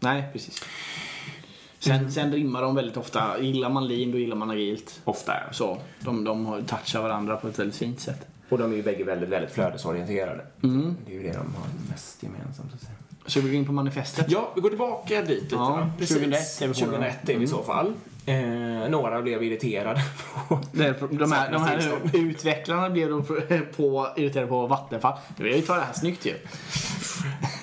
Nej, 0.00 0.24
precis. 0.32 0.64
Sen, 1.78 2.12
sen 2.12 2.32
rimmar 2.32 2.62
de 2.62 2.74
väldigt 2.74 2.96
ofta. 2.96 3.40
Gillar 3.40 3.68
man 3.70 3.88
lean, 3.88 4.10
då 4.12 4.18
gillar 4.18 4.36
man 4.36 4.50
agilt. 4.50 5.00
Ofta 5.04 5.32
det 5.32 5.54
så. 5.54 5.78
De, 6.00 6.24
de 6.24 6.46
har- 6.46 6.62
touchar 6.62 7.02
varandra 7.02 7.36
på 7.36 7.48
ett 7.48 7.58
väldigt 7.58 7.76
fint 7.76 8.00
sätt. 8.00 8.26
Och 8.50 8.58
de 8.58 8.72
är 8.72 8.76
ju 8.76 8.82
bägge 8.82 9.04
väldigt, 9.04 9.28
väldigt 9.28 9.50
flödesorienterade. 9.52 10.40
Mm. 10.62 10.96
Det 11.06 11.12
är 11.12 11.16
ju 11.16 11.22
det 11.22 11.28
de 11.32 11.36
har 11.54 11.66
mest 11.90 12.22
gemensamt. 12.22 12.70
Så 12.70 12.74
att 12.76 12.80
säga. 12.82 12.94
Så 13.26 13.40
vi 13.40 13.48
går 13.48 13.54
in 13.56 13.66
på 13.66 13.72
manifestet. 13.72 14.26
Ja, 14.28 14.52
vi 14.54 14.60
går 14.60 14.68
tillbaka 14.68 15.22
dit 15.22 15.28
lite. 15.42 15.54
Ja, 15.54 15.68
va? 15.70 15.90
2001 15.98 16.62
är 16.62 16.68
vi 16.68 16.74
på 16.74 16.80
då. 16.80 16.86
2001 16.86 17.28
är 17.28 17.36
vi 17.38 17.44
i 17.44 17.46
så 17.46 17.62
fall. 17.62 17.92
Eh, 18.26 18.36
några 18.90 19.22
blev 19.22 19.42
irriterade 19.42 20.02
på... 20.48 20.60
Det 20.72 20.84
är- 20.86 21.18
De 21.18 21.32
här, 21.32 21.52
de 21.52 21.62
här 21.62 21.92
utvecklarna 22.12 22.90
blev 22.90 23.08
då 23.08 23.22
på, 23.22 23.36
på, 23.76 24.08
irriterade 24.16 24.48
på 24.48 24.66
Vattenfall. 24.66 25.18
Vi 25.36 25.50
har 25.50 25.56
ju 25.56 25.62
tagit 25.62 25.82
det 25.82 25.86
här 25.86 25.92
snyggt 25.92 26.26
ju. 26.26 26.34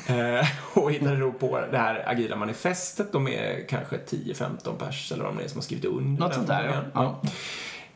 Eh, 0.08 0.45
och 0.73 0.91
hittade 0.91 1.15
då 1.19 1.32
på 1.32 1.60
det 1.71 1.78
här 1.78 2.04
agila 2.10 2.36
manifestet. 2.36 3.12
De 3.12 3.28
är 3.28 3.65
kanske 3.69 3.97
10-15 3.97 4.78
pers 4.80 5.12
eller 5.12 5.23
vad 5.23 5.36
de 5.36 5.43
är 5.43 5.47
som 5.47 5.58
har 5.58 5.63
skrivit 5.63 5.86
under. 5.86 6.21
Något 6.26 6.34
sånt 6.34 6.47
där 6.47 6.65
ja. 6.93 7.02
ja. 7.23 7.30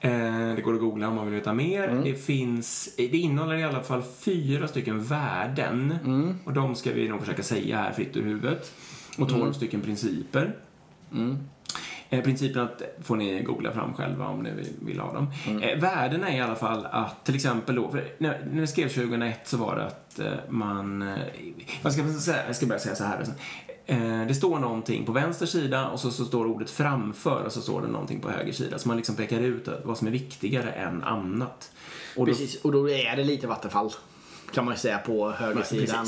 Eh, 0.02 0.56
Det 0.56 0.62
går 0.62 0.74
att 0.74 0.80
googla 0.80 1.08
om 1.08 1.16
man 1.16 1.26
vill 1.26 1.36
veta 1.36 1.54
mer. 1.54 1.88
Mm. 1.88 2.04
Det 2.04 2.16
finns, 2.16 2.96
det 2.98 3.18
innehåller 3.18 3.56
i 3.56 3.64
alla 3.64 3.82
fall 3.84 4.04
fyra 4.20 4.68
stycken 4.68 5.04
värden. 5.04 5.96
Mm. 6.06 6.36
Och 6.46 6.54
de 6.54 6.76
ska 6.76 6.92
vi 6.92 7.10
nog 7.10 7.20
försöka 7.20 7.44
säga 7.44 7.78
här 7.78 7.92
fritt 7.92 8.18
ur 8.18 8.24
huvudet. 8.24 8.72
Och 9.18 9.30
tolv 9.30 9.54
stycken 9.54 9.82
principer. 9.82 10.56
Mm. 11.14 11.38
Eh, 12.10 12.24
principerna 12.24 12.70
får 13.04 13.16
ni 13.16 13.42
googla 13.44 13.72
fram 13.72 13.94
själva 13.94 14.28
om 14.28 14.40
ni 14.44 14.52
vill, 14.52 14.70
vill 14.82 15.00
ha 15.00 15.14
dem. 15.14 15.28
Mm. 15.48 15.62
Eh, 15.64 15.80
värdena 15.80 16.30
är 16.30 16.38
i 16.38 16.42
alla 16.42 16.56
fall 16.56 16.86
att 16.92 17.26
till 17.26 17.36
exempel 17.36 17.76
då, 17.76 17.96
när, 18.18 18.46
när 18.52 18.60
jag 18.60 18.70
skrev 18.70 18.88
2001 18.90 19.48
så 19.48 19.58
var 19.58 19.76
det 19.76 19.86
att 19.86 20.20
eh, 20.20 20.34
man, 20.50 21.02
eh, 21.02 21.18
vad 21.82 21.94
ska 21.94 22.04
man 22.04 22.14
säga, 22.14 22.46
jag 22.48 22.56
ska 22.56 22.66
börja 22.66 22.80
säga 22.80 22.96
så 22.96 23.04
här. 23.04 23.26
Eh, 23.86 24.28
det 24.28 24.36
står 24.36 24.60
någonting 24.60 25.06
på 25.06 25.12
vänster 25.12 25.46
sida 25.46 25.90
och 25.90 26.00
så, 26.00 26.12
så 26.12 26.26
står 26.26 26.46
ordet 26.46 26.70
framför 26.70 27.44
och 27.46 27.52
så 27.52 27.62
står 27.62 27.82
det 27.82 27.88
någonting 27.88 28.20
på 28.20 28.30
höger 28.30 28.54
sida. 28.54 28.80
Så 28.80 28.88
man 28.88 28.98
liksom 28.98 29.16
pekar 29.16 29.40
ut 29.40 29.68
vad 29.84 29.98
som 29.98 30.08
är 30.08 30.12
viktigare 30.12 30.72
än 30.72 31.04
annat. 31.04 31.72
Och 32.18 32.26
då- 32.26 32.32
Precis, 32.32 32.62
och 32.62 32.72
då 32.72 32.90
är 32.90 33.16
det 33.16 33.24
lite 33.24 33.48
Vattenfall. 33.48 33.90
Kan 34.54 34.66
man 34.66 34.74
ju 34.74 34.78
säga 34.80 34.98
på 34.98 35.32
högersidan. 35.32 36.06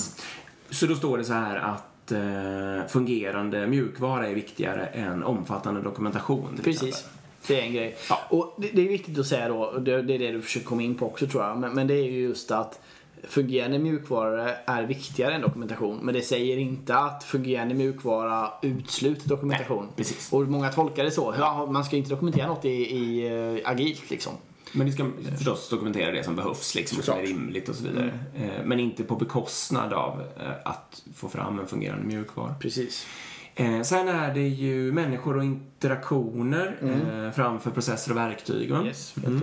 Så 0.69 0.86
då 0.86 0.95
står 0.95 1.17
det 1.17 1.23
så 1.23 1.33
här 1.33 1.55
att 1.57 2.12
eh, 2.12 2.88
fungerande 2.89 3.67
mjukvara 3.67 4.27
är 4.27 4.33
viktigare 4.33 4.86
än 4.86 5.23
omfattande 5.23 5.81
dokumentation. 5.81 6.59
Precis. 6.63 6.83
exempel. 6.83 7.09
Det 7.47 7.59
är 7.59 7.63
en 7.63 7.73
grej. 7.73 7.95
Ja. 8.09 8.19
Och 8.29 8.55
det, 8.57 8.67
det 8.73 8.81
är 8.81 8.88
viktigt 8.88 9.19
att 9.19 9.25
säga 9.27 9.47
då, 9.47 9.71
det, 9.79 10.01
det 10.01 10.13
är 10.15 10.19
det 10.19 10.31
du 10.31 10.41
försöker 10.41 10.65
komma 10.67 10.81
in 10.81 10.95
på 10.95 11.05
också 11.05 11.27
tror 11.27 11.43
jag, 11.43 11.57
men, 11.57 11.73
men 11.73 11.88
det 11.88 11.93
är 11.93 12.03
ju 12.03 12.21
just 12.21 12.51
att 12.51 12.79
fungerande 13.27 13.79
mjukvara 13.79 14.55
är 14.55 14.83
viktigare 14.83 15.36
än 15.36 15.41
dokumentation. 15.41 15.99
Men 16.01 16.13
det 16.13 16.21
säger 16.21 16.57
inte 16.57 16.95
att 16.95 17.23
fungerande 17.23 17.75
mjukvara 17.75 18.49
utesluter 18.62 19.29
dokumentation. 19.29 19.86
Nej, 19.86 19.93
precis. 19.95 20.33
Och 20.33 20.41
många 20.41 20.69
tolkar 20.71 21.03
det 21.03 21.12
så. 21.12 21.36
Ja, 21.39 21.67
man 21.71 21.86
ska 21.86 21.95
inte 21.95 22.09
dokumentera 22.09 22.47
något 22.47 22.65
i, 22.65 22.69
i 22.69 23.31
uh, 23.31 23.59
agilt 23.69 24.09
liksom. 24.09 24.33
Men 24.75 24.88
ni 24.88 24.93
ska 24.93 25.05
förstås 25.38 25.69
dokumentera 25.69 26.12
det 26.12 26.23
som 26.23 26.36
behövs, 26.36 26.75
liksom, 26.75 26.97
och 26.99 27.05
som 27.05 27.17
är 27.17 27.21
rimligt 27.21 27.69
och 27.69 27.75
så 27.75 27.83
vidare. 27.83 28.19
Eh, 28.36 28.65
men 28.65 28.79
inte 28.79 29.03
på 29.03 29.15
bekostnad 29.15 29.93
av 29.93 30.21
eh, 30.21 30.51
att 30.65 31.03
få 31.15 31.29
fram 31.29 31.59
en 31.59 31.67
fungerande 31.67 32.05
mjukvara. 32.05 32.55
Precis. 32.59 33.07
Eh, 33.55 33.81
sen 33.81 34.07
är 34.07 34.33
det 34.33 34.47
ju 34.47 34.91
människor 34.91 35.38
och 35.38 35.43
interaktioner 35.43 36.77
eh, 36.81 37.31
framför 37.31 37.71
processer 37.71 38.12
och 38.12 38.17
verktyg. 38.17 38.71
Yes, 38.86 39.15
Mm. 39.25 39.41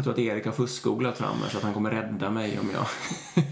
Jag 0.00 0.04
tror 0.04 0.12
att 0.12 0.18
Erik 0.18 0.44
har 0.44 0.52
fuskgooglat 0.52 1.18
fram 1.18 1.36
här 1.42 1.50
så 1.50 1.56
att 1.56 1.62
han 1.62 1.74
kommer 1.74 1.90
rädda 1.90 2.30
mig 2.30 2.58
om 2.60 2.70
jag, 2.74 2.86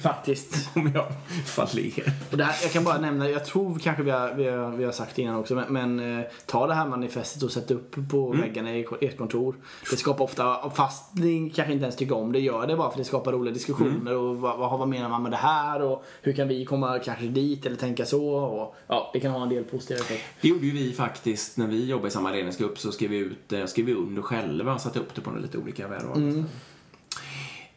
Faktiskt. 0.03 0.71
om 0.75 0.91
jag 0.95 1.07
faller. 1.47 2.15
Och 2.31 2.37
det 2.37 2.45
här, 2.45 2.63
jag 2.63 2.73
kan 2.73 2.85
bara 2.85 2.99
nämna, 2.99 3.31
jag 3.31 3.45
tror 3.45 3.79
kanske 3.79 4.03
vi 4.03 4.11
har, 4.11 4.35
vi 4.35 4.49
har, 4.49 4.71
vi 4.71 4.85
har 4.85 4.93
sagt 4.93 5.17
det 5.17 5.23
innan 5.23 5.37
också, 5.37 5.55
men, 5.55 5.73
men 5.73 6.19
eh, 6.19 6.27
ta 6.47 6.67
det 6.67 6.75
här 6.75 6.87
manifestet 6.87 7.43
och 7.43 7.51
sätt 7.51 7.71
upp 7.71 7.97
på 8.11 8.33
väggarna 8.33 8.77
i 8.77 8.87
ert 9.01 9.19
kontor. 9.19 9.57
Det 9.91 9.97
skapar 9.97 10.25
ofta, 10.25 10.71
fast 10.71 11.15
ni 11.15 11.53
kanske 11.55 11.73
inte 11.73 11.83
ens 11.85 11.97
tycker 11.97 12.17
om 12.17 12.33
det, 12.33 12.41
gör 12.41 12.67
det 12.67 12.77
bara 12.77 12.91
för 12.91 12.99
det 12.99 13.05
skapar 13.05 13.33
roliga 13.33 13.55
diskussioner 13.55 14.15
och 14.17 14.37
vad, 14.37 14.59
vad, 14.59 14.79
vad 14.79 14.89
menar 14.89 15.09
man 15.09 15.23
med 15.23 15.33
det 15.33 15.37
här 15.37 15.83
och 15.83 16.05
hur 16.23 16.33
kan 16.33 16.49
vi 16.49 16.65
komma 16.65 16.99
kanske 16.99 17.25
dit 17.25 17.67
eller 17.67 17.77
tänka 17.77 18.07
så 18.07 18.29
och 18.29 18.77
ja, 18.87 19.11
det 19.13 19.21
kan 19.21 19.33
ha 19.33 19.43
en 19.43 19.49
del 19.49 19.65
positiva 19.65 20.01
effekter. 20.01 20.29
Det 20.41 20.49
gjorde 20.49 20.67
ju 20.67 20.73
vi 20.73 20.93
faktiskt 20.93 21.57
när 21.57 21.67
vi 21.67 21.87
jobbade 21.87 22.09
i 22.09 22.11
samma 22.11 22.31
ledningsgrupp 22.31 22.79
så 22.79 22.93
skrev 22.93 23.11
vi 23.11 23.17
ut 23.17 23.49
det, 23.49 23.67
skrev 23.67 23.87
vi 23.87 23.95
under 23.95 24.23
själva 24.23 24.79
satte 24.79 24.99
upp 24.99 25.15
det 25.15 25.21
på 25.21 25.31
lite 25.31 25.59
olika 25.59 25.89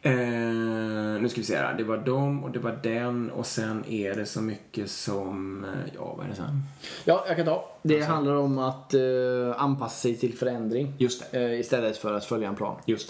Eh, 0.04 0.12
nu 1.20 1.26
ska 1.28 1.40
vi 1.40 1.44
se 1.46 1.56
här. 1.56 1.74
Det 1.74 1.84
var 1.84 1.96
dem 1.96 2.44
och 2.44 2.50
det 2.50 2.58
var 2.58 2.78
den 2.82 3.30
och 3.30 3.46
sen 3.46 3.84
är 3.88 4.14
det 4.14 4.26
så 4.26 4.42
mycket 4.42 4.90
som, 4.90 5.64
eh, 5.64 5.70
ja 5.96 6.14
vad 6.16 6.26
är 6.26 6.30
det 6.30 6.36
sen? 6.36 6.62
Ja, 7.04 7.24
jag 7.28 7.36
kan 7.36 7.46
ta. 7.46 7.68
Det 7.82 8.00
handlar 8.00 8.34
om 8.34 8.58
att 8.58 8.94
eh, 8.94 9.00
anpassa 9.56 9.96
sig 9.96 10.16
till 10.16 10.38
förändring 10.38 10.92
Just 10.98 11.32
det. 11.32 11.38
eh, 11.52 11.60
istället 11.60 11.96
för 11.98 12.14
att 12.14 12.24
följa 12.24 12.48
en 12.48 12.54
plan. 12.56 12.76
Just 12.86 13.08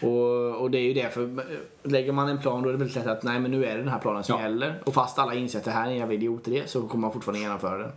det. 0.00 0.06
Och, 0.06 0.56
och 0.60 0.70
det 0.70 0.78
är 0.78 0.82
ju 0.82 0.94
det, 0.94 1.14
för 1.14 1.22
eh, 1.22 1.44
lägger 1.90 2.12
man 2.12 2.28
en 2.28 2.38
plan 2.38 2.62
då 2.62 2.68
är 2.68 2.72
det 2.72 2.78
väldigt 2.78 2.96
lätt 2.96 3.06
att 3.06 3.22
nej 3.22 3.40
men 3.40 3.50
nu 3.50 3.64
är 3.64 3.72
det 3.76 3.82
den 3.82 3.88
här 3.92 3.98
planen 3.98 4.24
som 4.24 4.36
Ja. 4.36 4.42
gäller. 4.42 4.82
Och 4.86 4.94
fast 4.94 5.18
alla 5.18 5.34
inser 5.34 5.58
att 5.58 5.64
det 5.64 5.70
här 5.70 5.86
är 5.86 5.90
en 5.90 5.96
jävla 5.96 6.14
idiotidé 6.14 6.62
så 6.66 6.82
kommer 6.88 7.00
man 7.02 7.12
fortfarande 7.12 7.40
genomföra 7.40 7.78
den. 7.78 7.92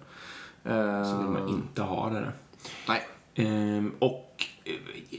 Eh, 0.65 1.11
Så 1.11 1.17
vill 1.17 1.27
man 1.27 1.49
inte 1.49 1.81
ha 1.81 2.09
det. 2.09 2.31
Nej. 2.87 3.01
Ehm, 3.35 3.91
och 3.99 4.29
eh, 4.32 4.32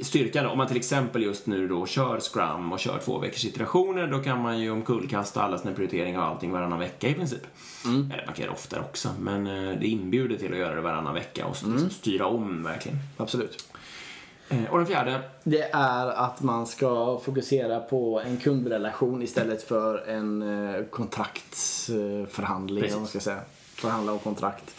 styrkan, 0.03 0.47
om 0.47 0.59
man 0.59 0.67
till 0.67 0.77
exempel 0.77 1.23
just 1.23 1.47
nu 1.47 1.69
då 1.69 1.87
kör 1.87 2.21
Scrum 2.21 2.73
och 2.73 2.79
kör 2.79 2.99
två 3.05 3.19
veckors 3.19 3.45
iterationer, 3.45 4.07
då 4.07 4.19
kan 4.19 4.41
man 4.41 4.59
ju 4.59 4.71
omkullkasta 4.71 5.43
alla 5.43 5.59
sina 5.59 5.75
prioriteringar 5.75 6.21
och 6.21 6.27
allting 6.27 6.53
varannan 6.53 6.79
vecka 6.79 7.09
i 7.09 7.15
princip. 7.15 7.43
Eller 7.85 8.23
man 8.27 8.35
kan 8.35 8.45
göra 8.45 8.47
det 8.47 8.59
oftare 8.59 8.81
också, 8.81 9.09
men 9.21 9.47
eh, 9.47 9.79
det 9.81 9.87
inbjuder 9.87 10.37
till 10.37 10.53
att 10.53 10.59
göra 10.59 10.75
det 10.75 10.81
varannan 10.81 11.15
vecka 11.15 11.47
och 11.47 11.57
liksom 11.65 11.91
styra 11.91 12.27
om 12.27 12.63
verkligen. 12.63 12.99
Absolut. 13.17 13.65
Eh, 14.49 14.65
och 14.71 14.79
den 14.79 14.87
fjärde, 14.87 15.21
Det 15.45 15.71
är 15.73 16.07
att 16.07 16.43
man 16.43 16.67
ska 16.67 17.21
fokusera 17.25 17.81
på 17.81 18.21
en 18.21 18.37
kundrelation 18.37 19.23
istället 19.23 19.63
för 19.63 20.09
en 20.09 20.43
eh, 20.43 20.85
kontraktsförhandling. 20.85 22.95
Om 22.95 23.01
man 23.01 23.09
ska 23.09 23.21
säga. 23.21 23.41
Förhandla 23.75 24.13
om 24.13 24.19
kontrakt. 24.19 24.75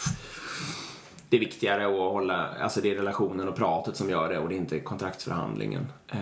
Det 1.30 1.36
är 1.38 1.40
viktigare 1.40 1.86
att 1.86 2.12
hålla, 2.12 2.50
alltså 2.62 2.82
det 2.82 2.92
är 2.92 2.96
relationen 2.96 3.48
och 3.48 3.56
pratet 3.56 3.96
som 3.96 4.10
gör 4.10 4.30
det 4.30 4.40
och 4.40 4.50
det 4.50 4.56
är 4.56 4.58
inte 4.58 4.80
kontraktsförhandlingen. 4.80 5.88
Eh, 6.08 6.18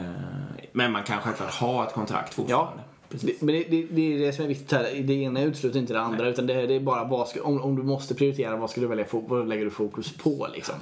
men 0.72 0.92
man 0.92 1.04
kan 1.04 1.22
självklart 1.22 1.54
ha 1.54 1.88
ett 1.88 1.94
kontrakt 1.94 2.34
fortfarande. 2.34 2.84
Det, 3.10 3.42
men 3.42 3.56
det, 3.56 3.64
det, 3.64 3.88
det 3.92 4.14
är 4.14 4.20
det 4.20 4.34
som 4.34 4.44
är 4.44 4.48
viktigt 4.48 4.72
här. 4.72 5.04
Det 5.04 5.14
ena 5.14 5.42
utesluter 5.42 5.80
inte 5.80 5.94
det 5.94 6.02
andra. 6.02 6.28
Utan 6.28 6.48
det, 6.48 6.68
det 6.68 6.74
är 6.74 6.80
bara 6.80 7.04
vad 7.04 7.28
om, 7.44 7.62
om 7.62 7.76
du 7.76 7.84
måste 7.84 8.16
prioritera, 8.16 8.56
vad, 8.56 8.70
ska 8.70 8.82
du 8.82 8.88
välja, 8.88 9.06
vad 9.12 9.48
lägger 9.48 9.66
du 9.66 9.72
fokus 9.72 10.18
på? 10.18 10.48
Liksom. 10.54 10.76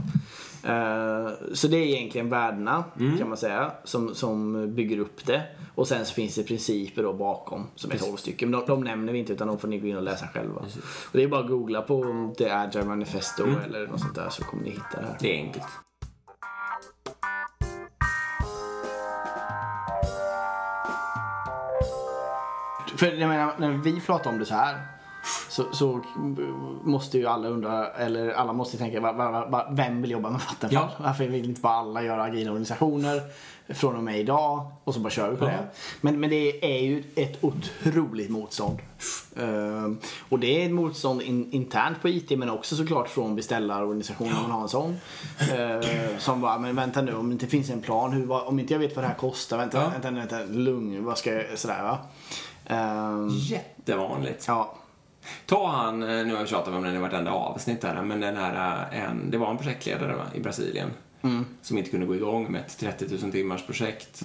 Eh, 0.64 1.30
så 1.54 1.68
det 1.68 1.78
är 1.78 1.86
egentligen 1.86 2.30
värdena 2.30 2.84
kan 3.18 3.30
man 3.30 3.38
säga 3.38 3.72
som, 3.84 4.16
som 4.16 4.68
bygger 4.76 5.00
upp 5.00 5.26
det. 5.26 5.44
Och 5.76 5.88
sen 5.88 6.06
så 6.06 6.14
finns 6.14 6.36
det 6.36 6.44
principer 6.44 7.04
då 7.04 7.14
bakom 7.14 7.68
som 7.76 7.92
är 7.92 7.98
12 7.98 8.16
stycken. 8.16 8.50
Men 8.50 8.60
de, 8.60 8.66
de 8.68 8.84
nämner 8.84 9.14
vi 9.14 9.20
inte 9.20 9.34
utan 9.34 9.48
de 9.48 9.60
får 9.60 9.68
ni 9.68 9.80
gå 9.80 9.88
in 9.88 9.98
och 9.98 10.04
läsa 10.04 10.28
själva. 10.28 10.62
Och 11.06 11.12
det 11.12 11.24
är 11.24 11.28
bara 11.28 11.42
att 11.42 11.50
googla 11.50 11.82
på 11.82 12.34
The 12.38 12.50
Agile 12.50 12.86
Manifesto 12.86 13.44
eller 13.66 13.88
något 13.88 14.00
sånt 14.00 14.16
där 14.16 14.30
så 14.30 14.44
kommer 14.44 14.64
ni 14.64 14.70
hitta 14.70 15.02
det 15.02 15.06
här. 15.06 15.18
Det 15.20 15.40
är 15.40 15.44
enkelt. 15.44 15.68
För 22.96 23.08
jag 23.08 23.30
menar, 23.30 23.54
när 23.58 23.72
vi 23.72 24.02
pratar 24.02 24.32
om 24.32 24.40
det 24.40 24.46
så 24.46 24.54
här 24.54 25.01
så, 25.50 25.64
så 25.74 26.02
måste 26.84 27.18
ju 27.18 27.28
alla 27.28 27.48
undra, 27.48 27.88
eller 27.88 28.32
alla 28.32 28.54
måste 28.54 28.78
tänka, 28.78 29.00
va, 29.00 29.12
va, 29.14 29.46
va, 29.46 29.68
vem 29.72 30.02
vill 30.02 30.12
jobba 30.12 30.30
med 30.30 30.40
Vattenfall? 30.42 30.90
Ja. 30.98 31.04
Varför 31.06 31.28
vill 31.28 31.46
inte 31.50 31.62
bara 31.62 31.74
alla 31.74 32.04
göra 32.04 32.24
agila 32.24 32.52
organisationer 32.52 33.22
från 33.70 33.96
och 33.96 34.04
med 34.04 34.20
idag 34.20 34.66
och 34.84 34.94
så 34.94 35.00
bara 35.00 35.10
kör 35.10 35.32
vi 35.32 35.38
på 35.38 35.46
Ja. 35.46 35.50
det? 35.52 35.68
Men, 36.02 36.20
men 36.20 36.30
det 36.30 36.76
är 36.78 36.82
ju 36.82 37.04
ett 37.16 37.44
otroligt 37.44 38.30
motstånd. 38.30 38.80
Ehm, 39.40 39.98
och 40.30 40.40
det 40.40 40.62
är 40.62 40.66
ett 40.66 40.72
motstånd 40.72 41.22
in, 41.22 41.52
internt 41.52 42.02
på 42.02 42.10
IT 42.10 42.30
men 42.40 42.50
också 42.50 42.76
såklart 42.76 43.10
från 43.10 43.36
beställarorganisationen 43.36 44.36
om 44.36 44.42
man 44.42 44.52
har 44.52 44.62
en 44.62 44.70
sån. 44.70 44.98
Ehm, 45.56 45.82
som 46.20 46.42
bara, 46.42 46.58
men 46.60 46.76
vänta 46.76 47.02
nu 47.02 47.14
om 47.16 47.28
det 47.30 47.34
inte 47.34 47.48
finns 47.48 47.70
en 47.70 47.82
plan, 47.82 48.12
hur, 48.12 48.48
om 48.48 48.60
inte 48.60 48.74
jag 48.74 48.80
vet 48.80 48.96
vad 48.96 49.04
det 49.06 49.10
här 49.10 49.16
kostar, 49.16 49.58
vänta, 49.58 49.78
Ja. 49.82 49.90
vänta, 49.90 50.12
vänta, 50.12 50.40
lugn, 50.54 51.06
vad 51.06 51.18
ska 51.18 51.34
jag, 51.34 51.60
sådär 51.60 51.84
va. 51.84 51.98
Ehm, 52.66 53.30
Jättevanligt. 53.32 54.46
ja. 54.48 54.74
Ta 55.46 55.68
han, 55.68 56.04
eh, 56.04 56.26
nu 56.26 56.34
har 56.34 56.40
jag 56.40 56.48
tjatat 56.48 56.74
om 56.74 56.84
den 56.84 56.96
i 56.96 57.00
vartenda 57.00 57.32
avsnitt 57.32 57.84
här, 57.84 58.02
men 58.02 58.20
den 58.20 58.36
här, 58.38 58.88
eh, 58.92 59.04
en, 59.04 59.32
det 59.32 59.38
var 59.38 59.52
en 59.52 59.58
projektledare 59.58 60.16
va, 60.16 60.26
i 60.36 60.40
Brasilien 60.40 60.90
som 61.62 61.78
inte 61.78 61.90
kunde 61.90 62.06
gå 62.06 62.16
igång 62.16 62.52
med 62.52 62.62
ett 62.62 62.78
30 62.78 63.06
000 63.22 63.32
timmars 63.32 63.66
projekt 63.66 64.24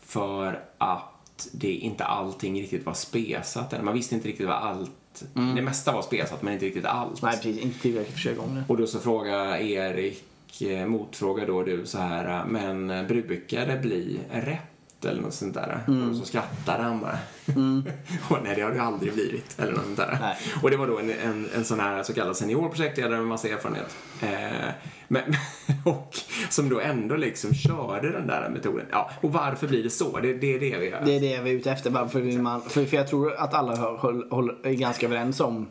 för 0.00 0.62
att 0.78 1.48
det 1.52 1.72
inte 1.72 2.04
allting 2.04 2.60
riktigt 2.60 2.86
var 2.86 2.94
spesat 2.94 3.72
än. 3.72 3.84
Man 3.84 3.94
visste 3.94 4.14
inte 4.14 4.28
riktigt 4.28 4.46
vad 4.46 4.56
allt, 4.56 5.24
det 5.54 5.62
mesta 5.62 5.92
var 5.92 6.02
spesat 6.02 6.42
men 6.42 6.52
inte 6.52 6.66
riktigt 6.66 6.84
allt. 6.84 7.22
Nej 7.22 7.36
precis, 7.36 7.58
inte 7.58 7.78
tillräckligt 7.78 8.12
för 8.12 8.18
att 8.18 8.22
köra 8.22 8.32
igång 8.32 8.54
det. 8.54 8.64
Och 8.68 8.76
då 8.76 8.86
så 8.86 9.00
frågar 9.00 9.56
Erik, 9.56 10.62
eh, 10.62 10.86
motfrågar 10.86 11.46
då 11.46 11.62
du 11.62 11.86
så 11.86 11.98
här, 11.98 12.44
men 12.44 13.06
brukar 13.06 13.66
det 13.66 13.78
bli 13.82 14.20
rätt 14.30 14.69
eller 15.04 15.22
något 15.22 15.34
sånt 15.34 15.54
där? 15.54 15.80
Och 16.10 16.16
så 16.16 16.24
skrattade 16.24 16.82
han 16.82 17.00
bara. 17.00 17.18
och 18.30 18.38
nej, 18.44 18.54
det 18.56 18.62
har 18.62 18.70
det 18.70 18.82
aldrig 18.82 19.12
blivit. 19.12 19.60
Eller 19.60 19.72
något 19.72 19.84
sånt 19.84 19.96
där. 19.96 20.18
Nej. 20.20 20.36
Och 20.62 20.70
det 20.70 20.76
var 20.76 20.86
då 20.86 20.98
en, 20.98 21.10
en, 21.10 21.48
en 21.54 21.64
sån 21.64 21.80
här 21.80 22.02
så 22.02 22.14
kallad 22.14 22.36
senior 22.36 22.68
projektledare 22.68 23.18
med 23.18 23.26
massa 23.26 23.48
erfarenhet. 23.48 23.96
Eh, 24.22 24.68
men, 25.08 25.22
och 25.84 26.16
som 26.50 26.68
då 26.68 26.80
ändå 26.80 27.16
liksom 27.16 27.54
körde 27.54 28.12
den 28.12 28.26
där 28.26 28.48
metoden. 28.48 28.86
Ja, 28.90 29.10
och 29.20 29.32
varför 29.32 29.66
blir 29.66 29.82
det 29.82 29.90
så? 29.90 30.20
Det, 30.20 30.34
det 30.34 30.54
är 30.54 30.60
det 30.60 30.78
vi 30.78 30.90
gör. 30.90 31.02
Det 31.04 31.16
är 31.16 31.20
det 31.20 31.40
vi 31.40 31.50
är 31.50 31.54
ute 31.54 31.70
efter. 31.70 31.90
Varför 31.90 32.20
vill 32.20 32.42
man, 32.42 32.62
för, 32.62 32.84
för 32.84 32.96
jag 32.96 33.08
tror 33.08 33.34
att 33.34 33.54
alla 33.54 33.76
håll, 33.76 34.28
håll, 34.30 34.56
är 34.64 34.72
ganska 34.72 35.06
överens 35.06 35.40
om, 35.40 35.70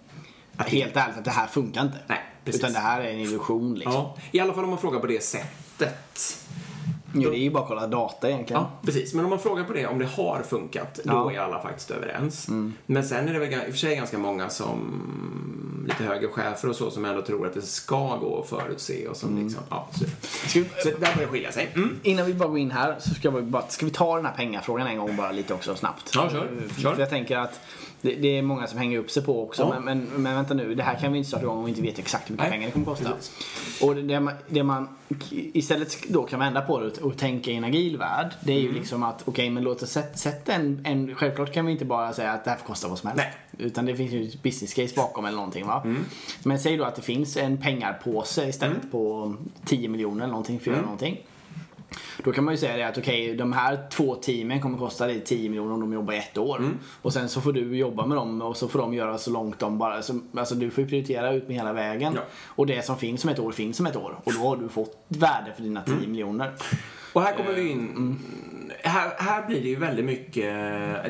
helt 0.57 0.97
ärligt, 0.97 1.17
att 1.17 1.25
det 1.25 1.31
här 1.31 1.47
funkar 1.47 1.81
inte. 1.81 1.97
Nej, 2.07 2.19
precis. 2.45 2.61
Utan 2.61 2.73
det 2.73 2.79
här 2.79 3.01
är 3.01 3.09
en 3.09 3.19
illusion 3.19 3.75
liksom. 3.75 3.93
Ja, 3.93 4.17
I 4.31 4.39
alla 4.39 4.53
fall 4.53 4.63
om 4.63 4.69
man 4.69 4.79
frågar 4.79 4.99
på 4.99 5.07
det 5.07 5.23
sättet. 5.23 6.45
Jo, 7.13 7.29
det 7.29 7.37
är 7.37 7.39
ju 7.39 7.49
bara 7.49 7.63
att 7.63 7.67
kolla 7.69 7.87
data 7.87 8.29
egentligen. 8.29 8.61
Ja, 8.61 8.71
precis. 8.85 9.13
Men 9.13 9.23
om 9.25 9.29
man 9.29 9.39
frågar 9.39 9.63
på 9.63 9.73
det, 9.73 9.87
om 9.87 9.99
det 9.99 10.05
har 10.05 10.41
funkat, 10.49 10.99
då 11.03 11.13
Ja. 11.13 11.21
Mm. 11.23 11.35
är 11.35 11.39
alla 11.39 11.61
faktiskt 11.61 11.91
överens. 11.91 12.47
Men 12.85 13.03
sen 13.03 13.27
är 13.29 13.33
det 13.33 13.39
väl 13.39 13.53
i 13.53 13.57
och 13.57 13.61
för 13.63 13.71
sig 13.77 13.95
ganska 13.95 14.17
många 14.17 14.49
som, 14.49 15.85
lite 15.87 16.03
högre 16.03 16.27
chefer 16.27 16.69
och 16.69 16.75
så, 16.75 16.91
som 16.91 17.05
ändå 17.05 17.21
tror 17.21 17.47
att 17.47 17.53
det 17.53 17.61
ska 17.61 18.15
gå 18.17 18.41
att 18.43 18.49
förutse 18.49 19.07
och 19.07 19.17
som 19.17 19.43
liksom, 19.43 19.63
ja, 19.69 19.87
så. 19.91 20.05
Vi, 20.53 20.65
Så 20.83 20.89
där 20.89 20.97
börjar 20.99 21.15
det 21.17 21.27
skilja 21.27 21.51
sig. 21.51 21.71
Mm. 21.75 21.99
Innan 22.03 22.25
vi 22.25 22.33
bara 22.33 22.49
går 22.49 22.57
in 22.59 22.71
här 22.71 22.95
så 22.99 23.13
ska 23.13 23.29
vi, 23.31 23.41
bara, 23.41 23.67
ska 23.67 23.85
vi 23.85 23.91
ta 23.91 24.15
den 24.15 24.25
här 24.25 24.33
pengafrågan 24.33 24.87
en 24.87 24.97
gång 24.97 25.15
bara 25.15 25.31
lite 25.31 25.53
också 25.53 25.75
snabbt. 25.75 26.11
Ja, 26.15 26.29
kör. 26.31 26.47
För, 26.69 26.81
Kör. 26.81 26.93
för 26.93 26.99
jag 27.01 27.09
tänker 27.09 27.37
att 27.37 27.59
det, 28.01 28.15
det 28.15 28.38
är 28.38 28.41
många 28.41 28.67
som 28.67 28.79
hänger 28.79 28.97
upp 28.99 29.12
sig 29.12 29.23
på 29.23 29.43
också. 29.43 29.62
Ja. 29.62 29.79
Men, 29.79 29.99
men, 30.13 30.23
men 30.23 30.35
vänta 30.35 30.53
nu, 30.53 30.75
det 30.75 30.83
här 30.83 30.95
kan 30.95 31.12
vi 31.12 31.17
inte 31.17 31.27
starta 31.27 31.43
igång 31.43 31.57
om 31.57 31.63
vi 31.65 31.69
inte 31.69 31.81
vet 31.81 31.99
exakt 31.99 32.29
hur 32.29 32.33
mycket 32.33 32.43
Nej, 32.43 32.51
pengar 32.51 32.65
det 32.67 32.71
kommer 32.71 32.85
kosta. 32.85 33.12
precis. 33.12 33.81
Och 33.83 33.95
det, 33.95 34.19
man, 34.19 34.33
det 34.47 34.63
man 34.63 34.88
istället 35.53 35.97
då 36.09 36.23
kan 36.23 36.39
vända 36.39 36.62
på 36.62 36.79
det 36.79 36.97
och 36.97 37.17
tänka 37.17 37.51
i 37.51 37.55
en 37.55 37.63
agil 37.63 37.97
värld. 37.97 38.31
Det 38.41 38.53
är 38.53 38.59
ju 38.59 38.65
Mm. 38.69 38.75
liksom 38.79 39.03
att 39.03 39.21
okej 39.27 39.49
men 39.49 39.63
låt 39.63 39.83
oss 39.83 39.89
sätta 39.91 40.17
sätt 40.17 40.49
en, 40.49 40.81
en, 40.85 41.15
självklart 41.15 41.53
kan 41.53 41.65
vi 41.65 41.71
inte 41.71 41.85
bara 41.85 42.13
säga 42.13 42.31
att 42.31 42.43
det 42.43 42.49
här 42.49 42.57
får 42.57 42.65
kosta 42.67 42.88
vad 42.88 42.99
som 42.99 43.09
helst. 43.09 43.23
Nej. 43.57 43.65
Utan 43.67 43.85
det 43.85 43.95
finns 43.95 44.12
ju 44.12 44.23
ett 44.27 44.43
business 44.43 44.73
case 44.73 44.95
bakom 44.95 45.25
eller 45.25 45.35
någonting 45.38 45.67
va. 45.67 45.81
Mm. 45.85 46.05
Men 46.43 46.59
säg 46.59 46.77
då 46.77 46.83
att 46.83 46.95
det 46.95 47.01
finns 47.01 47.38
en 47.38 47.57
pengarpåse 47.57 48.49
istället 48.49 48.91
på 48.91 49.35
10 49.65 49.89
miljoner 49.89 50.23
eller 50.23 50.31
någonting 50.31 50.59
för 50.59 50.63
att 50.63 50.67
göra 50.67 50.77
Mm. 50.77 50.85
någonting. 50.85 51.17
Då 52.23 52.32
kan 52.32 52.43
man 52.43 52.54
ju 52.54 52.58
säga 52.58 52.78
det 52.78 52.84
att 52.88 52.97
okej, 52.97 53.36
de 53.36 53.54
här 53.54 53.89
två 53.91 54.15
teamen 54.15 54.62
kommer 54.62 54.78
kosta 54.78 55.08
dig 55.08 55.23
10 55.23 55.49
miljoner 55.49 55.73
om 55.73 55.80
de 55.80 55.93
jobbar 55.93 56.13
i 56.13 56.17
ett 56.17 56.38
år. 56.38 56.58
Mm. 56.58 56.78
Och 57.02 57.13
sen 57.13 57.30
så 57.30 57.41
får 57.41 57.54
du 57.54 57.78
jobba 57.78 58.06
med 58.06 58.17
dem 58.17 58.41
och 58.41 58.58
så 58.58 58.67
får 58.67 58.80
de 58.80 58.93
göra 58.93 59.17
så 59.17 59.32
långt 59.32 59.60
de 59.60 59.78
bara... 59.78 60.02
Så, 60.02 60.19
alltså 60.38 60.56
du 60.56 60.71
får 60.71 60.84
ju 60.84 60.89
prioritera 60.89 61.34
ut 61.34 61.47
med 61.47 61.58
hela 61.58 61.73
vägen. 61.73 62.13
Ja. 62.15 62.21
Och 62.45 62.65
det 62.67 62.86
som 62.86 62.97
finns 62.97 63.21
som 63.21 63.30
ett 63.30 63.39
år 63.39 63.52
finns 63.52 63.78
som 63.78 63.86
ett 63.86 63.95
år. 63.95 64.19
Och 64.23 64.34
då 64.34 64.39
har 64.39 64.58
du 64.58 64.69
fått 64.69 65.06
värde 65.08 65.54
för 65.56 65.63
dina 65.63 65.82
10 65.82 65.93
Mm. 65.95 66.12
miljoner. 66.12 66.52
Och 67.13 67.21
här 67.21 67.34
kommer 67.38 67.54
vi 67.54 67.69
in... 67.69 68.19
Här, 68.83 69.11
här 69.17 69.47
blir 69.47 69.61
det 69.61 69.67
ju 69.67 69.75
väldigt 69.75 70.05
mycket... 70.05 70.53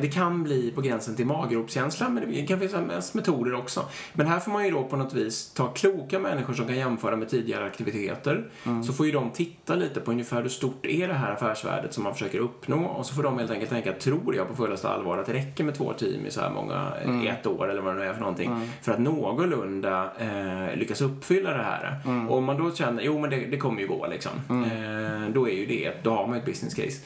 Det 0.02 0.08
kan 0.14 0.42
bli 0.42 0.72
på 0.74 0.80
gränsen 0.80 1.16
till 1.16 1.26
maggropskänsla, 1.26 2.08
men 2.08 2.32
det 2.32 2.46
kan 2.46 2.60
finnas 2.60 3.14
metoder 3.14 3.54
också. 3.54 3.84
Men 4.12 4.26
här 4.26 4.40
får 4.40 4.52
man 4.52 4.64
ju 4.64 4.70
då 4.70 4.84
på 4.84 4.96
något 4.96 5.12
vis 5.12 5.52
ta 5.54 5.66
kloka 5.68 6.18
människor 6.18 6.54
som 6.54 6.66
kan 6.66 6.76
jämföra 6.76 7.16
med 7.16 7.28
tidigare 7.28 7.64
aktiviteter. 7.66 8.50
Så 8.86 8.92
får 8.92 9.06
ju 9.06 9.12
de 9.12 9.30
titta 9.30 9.74
lite 9.74 10.00
på 10.00 10.10
ungefär 10.10 10.42
hur 10.42 10.48
stort 10.48 10.86
är 10.86 11.08
det 11.08 11.14
här 11.14 11.32
affärsvärdet 11.32 11.94
som 11.94 12.04
man 12.04 12.12
försöker 12.12 12.38
uppnå. 12.38 12.84
Och 12.84 13.06
så 13.06 13.14
får 13.14 13.22
de 13.22 13.38
helt 13.38 13.50
enkelt 13.50 13.70
tänka, 13.70 13.92
tror 13.92 14.36
jag 14.36 14.48
på 14.48 14.54
fullaste 14.56 14.88
allvar 14.88 15.18
att 15.18 15.26
det 15.26 15.32
räcker 15.32 15.64
med 15.64 15.74
två 15.74 15.92
team 15.92 16.26
i 16.26 16.30
så 16.30 16.40
här 16.40 16.50
många, 16.50 16.92
i 17.24 17.26
ett 17.28 17.46
år 17.46 17.70
eller 17.70 17.82
vad 17.82 17.94
det 17.94 18.00
nu 18.00 18.06
är 18.06 18.12
för 18.12 18.20
någonting. 18.20 18.50
För 18.82 18.92
att 18.92 19.00
någorlunda 19.00 20.10
eh, 20.18 20.76
lyckas 20.78 21.00
uppfylla 21.00 21.50
det 21.50 21.62
här. 21.62 22.00
Och 22.28 22.36
om 22.38 22.44
man 22.44 22.56
då 22.58 22.74
känner, 22.74 23.02
jo 23.02 23.18
men 23.18 23.30
det, 23.30 23.36
det 23.36 23.56
kommer 23.56 23.80
ju 23.80 23.88
gå 23.88 24.06
liksom. 24.10 24.30
Eh, 24.48 25.32
då 25.34 25.48
är 25.48 25.52
ju 25.54 25.66
det, 25.66 25.92
då 26.02 26.10
har 26.10 26.26
man 26.26 26.36
ett 26.36 26.44
business 26.44 26.74
case. 26.74 27.00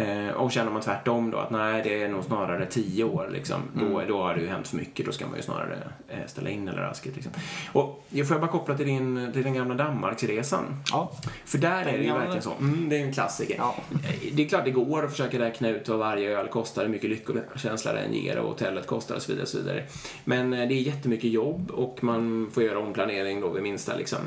Eh, 0.00 0.28
och 0.34 0.52
känner 0.52 0.70
man 0.72 0.82
tvärtom 0.82 1.30
då 1.30 1.38
att 1.38 1.50
nej, 1.50 1.80
det 1.84 2.02
är 2.02 2.08
nog 2.08 2.24
snarare 2.24 2.66
tio 2.66 3.04
år 3.04 3.28
liksom. 3.32 3.60
Då, 3.74 4.02
då 4.08 4.22
har 4.22 4.34
det 4.34 4.40
ju 4.40 4.48
hänt 4.48 4.68
för 4.68 4.76
mycket. 4.76 5.06
Då 5.06 5.12
ska 5.12 5.26
man 5.26 5.36
ju 5.36 5.42
snarare 5.42 5.78
eh, 6.08 6.18
ställa 6.26 6.50
in 6.50 6.68
eller 6.68 6.82
raskigt 6.82 7.14
liksom. 7.16 7.32
Och 7.72 8.04
jag 8.08 8.28
får 8.28 8.34
jag 8.34 8.40
bara 8.40 8.50
koppla 8.50 8.76
till, 8.76 8.86
din, 8.86 9.30
till 9.32 9.42
den 9.42 9.54
gamla 9.54 9.74
Danmarksresan. 9.74 10.64
Ja. 10.92 11.12
För 11.44 11.58
där 11.58 11.86
är 11.86 11.98
det 11.98 12.04
ju 12.04 12.12
verkligen 12.12 12.42
så. 12.42 12.52
Mm, 12.60 12.88
det 12.88 12.96
är 12.96 13.04
en 13.04 13.12
klassiker. 13.12 13.54
Ja. 13.58 13.74
Eh, 13.92 14.32
Det 14.34 14.44
är 14.44 14.48
klart 14.48 14.64
det 14.64 14.70
går 14.70 15.04
att 15.04 15.10
försöka 15.10 15.38
räkna 15.38 15.68
ut 15.68 15.88
vad 15.88 15.98
varje 15.98 16.38
öl 16.38 16.48
kostar, 16.48 16.82
hur 16.82 16.90
mycket 16.90 17.10
lyckokänsla 17.10 17.92
den 17.92 18.12
ger 18.14 18.38
och 18.38 18.48
hotellet 18.48 18.86
kostar 18.86 19.14
och 19.16 19.22
så 19.22 19.32
vidare. 19.32 19.42
Och 19.42 19.48
så 19.48 19.58
vidare. 19.58 19.82
Men 20.24 20.52
eh, 20.52 20.68
det 20.68 20.74
är 20.74 20.80
jättemycket 20.82 21.30
jobb 21.30 21.70
och 21.70 22.04
man 22.04 22.50
får 22.54 22.62
göra 22.62 22.78
omplanering 22.78 23.40
då 23.40 23.48
vid 23.48 23.62
minsta 23.62 23.96
liksom. 23.96 24.18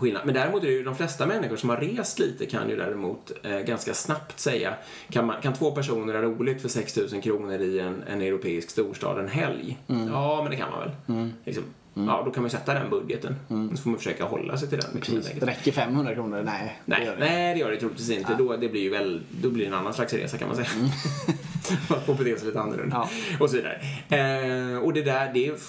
Skillnad. 0.00 0.22
Men 0.24 0.34
däremot 0.34 0.62
är 0.62 0.66
det 0.66 0.72
ju 0.72 0.82
de 0.82 0.96
flesta 0.96 1.26
människor 1.26 1.56
som 1.56 1.68
har 1.70 1.76
rest 1.76 2.18
lite 2.18 2.46
kan 2.46 2.70
ju 2.70 2.76
däremot 2.76 3.32
eh, 3.42 3.58
ganska 3.58 3.94
snabbt 3.94 4.40
säga 4.40 4.74
kan, 5.10 5.26
man, 5.26 5.40
kan 5.42 5.52
två 5.52 5.70
personer 5.70 6.14
ha 6.14 6.22
roligt 6.22 6.62
för 6.62 6.68
6 6.68 6.96
000 7.12 7.22
kronor 7.22 7.60
i 7.60 7.78
en, 7.78 8.02
en 8.08 8.22
europeisk 8.22 8.70
storstad 8.70 9.18
en 9.18 9.28
helg? 9.28 9.78
Ja, 9.86 10.40
men 10.42 10.50
det 10.50 10.56
kan 10.56 10.70
man 10.70 10.80
väl. 10.80 11.30
Liksom. 11.44 11.64
Ja, 11.94 12.22
då 12.24 12.30
kan 12.30 12.42
man 12.42 12.50
sätta 12.50 12.74
den 12.74 12.90
budgeten. 12.90 13.36
Så 13.76 13.82
får 13.82 13.90
man 13.90 13.98
försöka 13.98 14.24
hålla 14.24 14.56
sig 14.56 14.68
till 14.68 14.78
den. 14.78 14.90
liksom, 14.94 15.14
Precis. 15.14 15.32
enkelt. 15.32 15.50
Räcker 15.50 15.72
500 15.72 16.14
kronor? 16.14 16.42
Nej, 16.44 16.80
det 16.84 16.96
Nej, 16.96 17.06
gör 17.06 17.16
det. 17.16 17.24
nej, 17.24 17.54
det 17.54 17.60
gör 17.60 17.70
det 17.70 17.76
troligtvis 17.76 18.10
inte. 18.10 18.34
Då, 18.34 18.56
det 18.56 18.68
blir 18.68 18.80
ju 18.80 18.90
väl, 18.90 19.22
då 19.42 19.50
blir 19.50 19.64
det 19.64 19.68
en 19.68 19.74
annan 19.74 19.94
slags 19.94 20.12
resa 20.12 20.38
kan 20.38 20.48
man 20.48 20.56
säga. 20.56 20.68
man 21.90 22.00
får 22.00 22.14
bete 22.14 22.38
sig 22.38 22.46
lite 22.46 22.60
annorlunda. 22.60 22.96
Ja. 22.96 23.08
Och 23.40 23.50
så 23.50 23.56
vidare. 23.56 23.80
Eh, 24.08 24.78
och 24.78 24.92
det 24.92 25.02
där, 25.02 25.30
det 25.34 25.60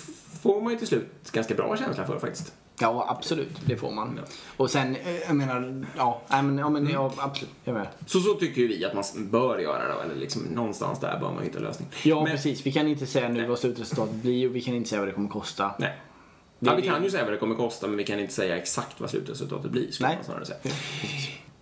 får 0.41 0.61
man 0.61 0.73
ju 0.73 0.79
till 0.79 0.87
slut 0.87 1.31
ganska 1.31 1.53
bra 1.55 1.77
känsla 1.77 2.05
för 2.05 2.19
faktiskt. 2.19 2.53
Ja, 2.79 3.05
absolut. 3.17 3.57
Det 3.65 3.77
får 3.77 3.91
man. 3.91 4.13
Ja. 4.17 4.23
Och 4.57 4.69
sen, 4.71 4.95
eh, 4.95 5.15
jag 5.27 5.35
menar, 5.35 5.85
ja, 5.97 6.21
nej, 6.27 6.43
men, 6.43 6.57
ja, 6.57 6.69
men 6.69 6.89
ja, 6.89 7.13
absolut. 7.17 7.53
Jag 7.63 7.73
med. 7.73 7.87
Så 8.05 8.19
så 8.19 8.33
tycker 8.33 8.61
ju 8.61 8.67
vi 8.67 8.85
att 8.85 8.93
man 8.93 9.03
bör 9.15 9.59
göra 9.59 9.93
då. 9.95 9.99
Eller 10.01 10.15
liksom 10.15 10.41
någonstans 10.41 10.99
där 10.99 11.19
bör 11.19 11.31
man 11.33 11.43
hitta 11.43 11.57
en 11.57 11.63
lösning. 11.63 11.87
Ja, 12.03 12.23
Men- 12.23 12.31
precis. 12.31 12.65
Vi 12.65 12.71
kan 12.71 12.87
inte 12.87 13.05
säga 13.05 13.29
nu 13.29 13.47
vad 13.47 13.59
slutresultatet 13.59 14.15
blir 14.15 14.49
och 14.49 14.55
vi 14.55 14.61
kan 14.61 14.73
inte 14.73 14.89
säga 14.89 14.99
vad 15.01 15.07
det 15.07 15.13
kommer 15.13 15.29
kosta. 15.29 15.71
Nej. 15.79 15.97
Det- 16.59 16.65
Ja, 16.69 16.75
vi 16.75 16.81
kan 16.81 17.03
ju 17.03 17.09
säga 17.11 17.23
vad 17.23 17.33
det 17.33 17.37
kommer 17.37 17.55
kosta 17.55 17.87
men 17.87 17.97
vi 17.97 18.03
kan 18.03 18.19
inte 18.19 18.33
säga 18.33 18.57
exakt 18.57 19.01
vad 19.01 19.09
slutresultatet 19.09 19.71
blir. 19.71 19.91
skulle 19.91 20.07
Nej. 20.09 20.17
man 20.17 20.25
snarare 20.25 20.45
säga. 20.45 20.59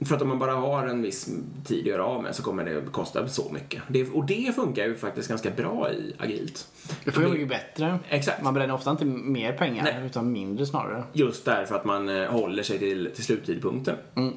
För 0.05 0.15
att 0.15 0.21
om 0.21 0.27
man 0.27 0.39
bara 0.39 0.53
har 0.53 0.87
en 0.87 1.01
viss 1.01 1.29
tid 1.65 1.79
att 1.79 1.85
göra 1.85 2.05
av 2.05 2.23
med 2.23 2.35
så 2.35 2.43
kommer 2.43 2.65
det 2.65 2.81
kosta 2.91 3.27
så 3.27 3.51
mycket. 3.51 3.81
Det, 3.87 4.09
och 4.09 4.25
det 4.25 4.55
funkar 4.55 4.85
ju 4.85 4.95
faktiskt 4.95 5.29
ganska 5.29 5.51
bra 5.51 5.91
i 5.91 6.13
agilt. 6.17 6.67
Det 7.03 7.11
får 7.11 7.23
ju 7.23 7.29
mycket 7.29 7.47
bättre. 7.49 7.99
Exakt. 8.09 8.43
Man 8.43 8.53
bränner 8.53 8.73
ofta 8.73 8.91
inte 8.91 9.05
mer 9.05 9.53
pengar, 9.53 9.83
Nej. 9.83 10.05
utan 10.05 10.31
mindre 10.31 10.65
snarare. 10.65 11.03
Just 11.13 11.45
därför 11.45 11.75
att 11.75 11.85
man 11.85 12.09
eh, 12.09 12.31
håller 12.31 12.63
sig 12.63 12.79
till, 12.79 13.11
till 13.15 13.23
sluttidpunkten. 13.23 13.95
Mm. 14.15 14.33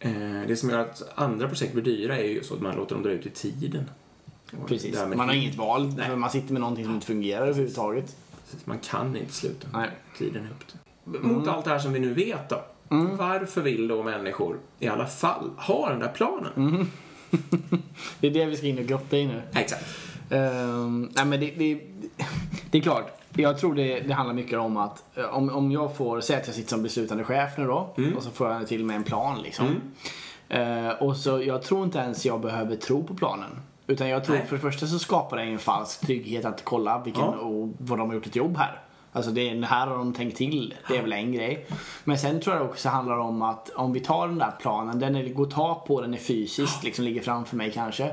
Eh, 0.00 0.48
det 0.48 0.56
som 0.56 0.70
gör 0.70 0.78
att 0.78 1.02
andra 1.14 1.48
projekt 1.48 1.72
blir 1.72 1.84
dyra 1.84 2.18
är 2.18 2.28
ju 2.28 2.42
så 2.42 2.54
att 2.54 2.60
man 2.60 2.76
låter 2.76 2.94
dem 2.94 3.02
dra 3.02 3.10
ut 3.10 3.26
i 3.26 3.30
tiden. 3.30 3.90
Precis. 4.66 4.98
Man 5.16 5.28
har 5.28 5.34
inget 5.34 5.56
val, 5.56 5.92
Nej. 5.96 6.06
för 6.06 6.16
man 6.16 6.30
sitter 6.30 6.52
med 6.52 6.60
någonting 6.60 6.84
som 6.84 6.94
inte 6.94 7.06
fungerar 7.06 7.46
överhuvudtaget. 7.46 8.16
Precis, 8.44 8.66
Man 8.66 8.78
kan 8.78 9.16
inte 9.16 9.32
sluta. 9.32 9.68
Nej. 9.72 9.90
Tiden 10.18 10.44
är 10.44 10.50
upp 10.50 10.66
till. 10.66 11.20
Mot 11.20 11.48
allt 11.48 11.64
det 11.64 11.70
här 11.70 11.78
som 11.78 11.92
vi 11.92 12.00
nu 12.00 12.14
vet 12.14 12.48
då. 12.48 12.64
Varför 12.88 13.60
vill 13.60 13.88
då 13.88 14.02
människor 14.02 14.58
i 14.78 14.88
alla 14.88 15.06
fall 15.06 15.50
ha 15.56 15.90
den 15.90 15.98
där 16.00 16.08
planen? 16.08 16.90
Det 18.20 18.26
är 18.26 18.30
det 18.30 18.44
vi 18.44 18.56
ska 18.56 18.66
in 18.66 18.78
och 18.78 18.84
grotta 18.84 19.16
i 19.16 19.26
nu. 19.26 19.42
Exakt. 19.54 19.84
Ehm, 20.30 21.10
nej 21.16 21.24
men 21.24 21.40
det, 21.40 21.50
det, 21.50 21.80
det 22.70 22.78
är 22.78 22.82
klart. 22.82 23.20
Jag 23.36 23.58
tror 23.58 23.74
det, 23.74 24.00
det 24.00 24.12
handlar 24.14 24.34
mycket 24.34 24.58
om 24.58 24.76
att 24.76 25.04
eh, 25.14 25.24
om, 25.24 25.50
om 25.50 25.72
jag 25.72 25.96
får, 25.96 26.20
säga 26.20 26.38
att 26.38 26.46
jag 26.46 26.56
sitter 26.56 26.68
som 26.70 26.82
beslutande 26.82 27.24
chef 27.24 27.50
nu 27.58 27.66
då 27.66 27.94
och 28.16 28.22
så 28.22 28.30
får 28.30 28.50
jag 28.50 28.66
till 28.68 28.84
med 28.84 28.96
en 28.96 29.04
plan 29.04 29.42
liksom. 29.42 29.66
Eh, 30.48 30.88
och 30.88 31.16
så 31.16 31.42
jag 31.42 31.62
tror 31.62 31.84
inte 31.84 31.98
ens 31.98 32.26
jag 32.26 32.40
behöver 32.40 32.76
tro 32.76 33.04
på 33.04 33.14
planen. 33.14 33.50
Utan 33.86 34.08
jag 34.08 34.24
tror 34.24 34.36
Nej. 34.36 34.46
för 34.46 34.56
det 34.56 34.62
första 34.62 34.86
så 34.86 34.98
skapar 34.98 35.36
det 35.36 35.42
en 35.42 35.58
falsk 35.58 36.00
trygghet 36.00 36.44
att 36.44 36.64
kolla 36.64 37.02
vilken, 37.04 37.22
Ja. 37.22 37.28
och 37.30 37.68
vad 37.78 37.98
de 37.98 38.08
har 38.08 38.14
gjort 38.14 38.26
ett 38.26 38.36
jobb 38.36 38.56
här. 38.56 38.80
Alltså 39.16 39.30
det, 39.30 39.48
är- 39.50 39.62
här 39.62 39.86
har 39.86 39.98
de 39.98 40.12
tänkt 40.12 40.36
till. 40.36 40.74
Det 40.88 40.96
är 40.96 41.02
väl 41.02 41.12
en 41.12 41.32
grej. 41.32 41.66
Men 42.04 42.18
sen 42.18 42.40
tror 42.40 42.56
jag 42.56 42.64
också 42.66 42.88
handlar 42.88 43.18
om 43.18 43.42
att 43.42 43.70
om 43.70 43.92
vi 43.92 44.00
tar 44.00 44.28
den 44.28 44.38
där 44.38 44.52
planen, 44.60 44.98
den 44.98 45.16
är, 45.16 45.28
går 45.28 45.44
att 45.46 45.50
ta 45.50 45.84
på, 45.86 46.00
den 46.00 46.14
är 46.14 46.18
fysiskt, 46.18 46.84
liksom 46.84 47.04
ligger 47.04 47.22
framför 47.22 47.56
mig 47.56 47.72
kanske. 47.72 48.10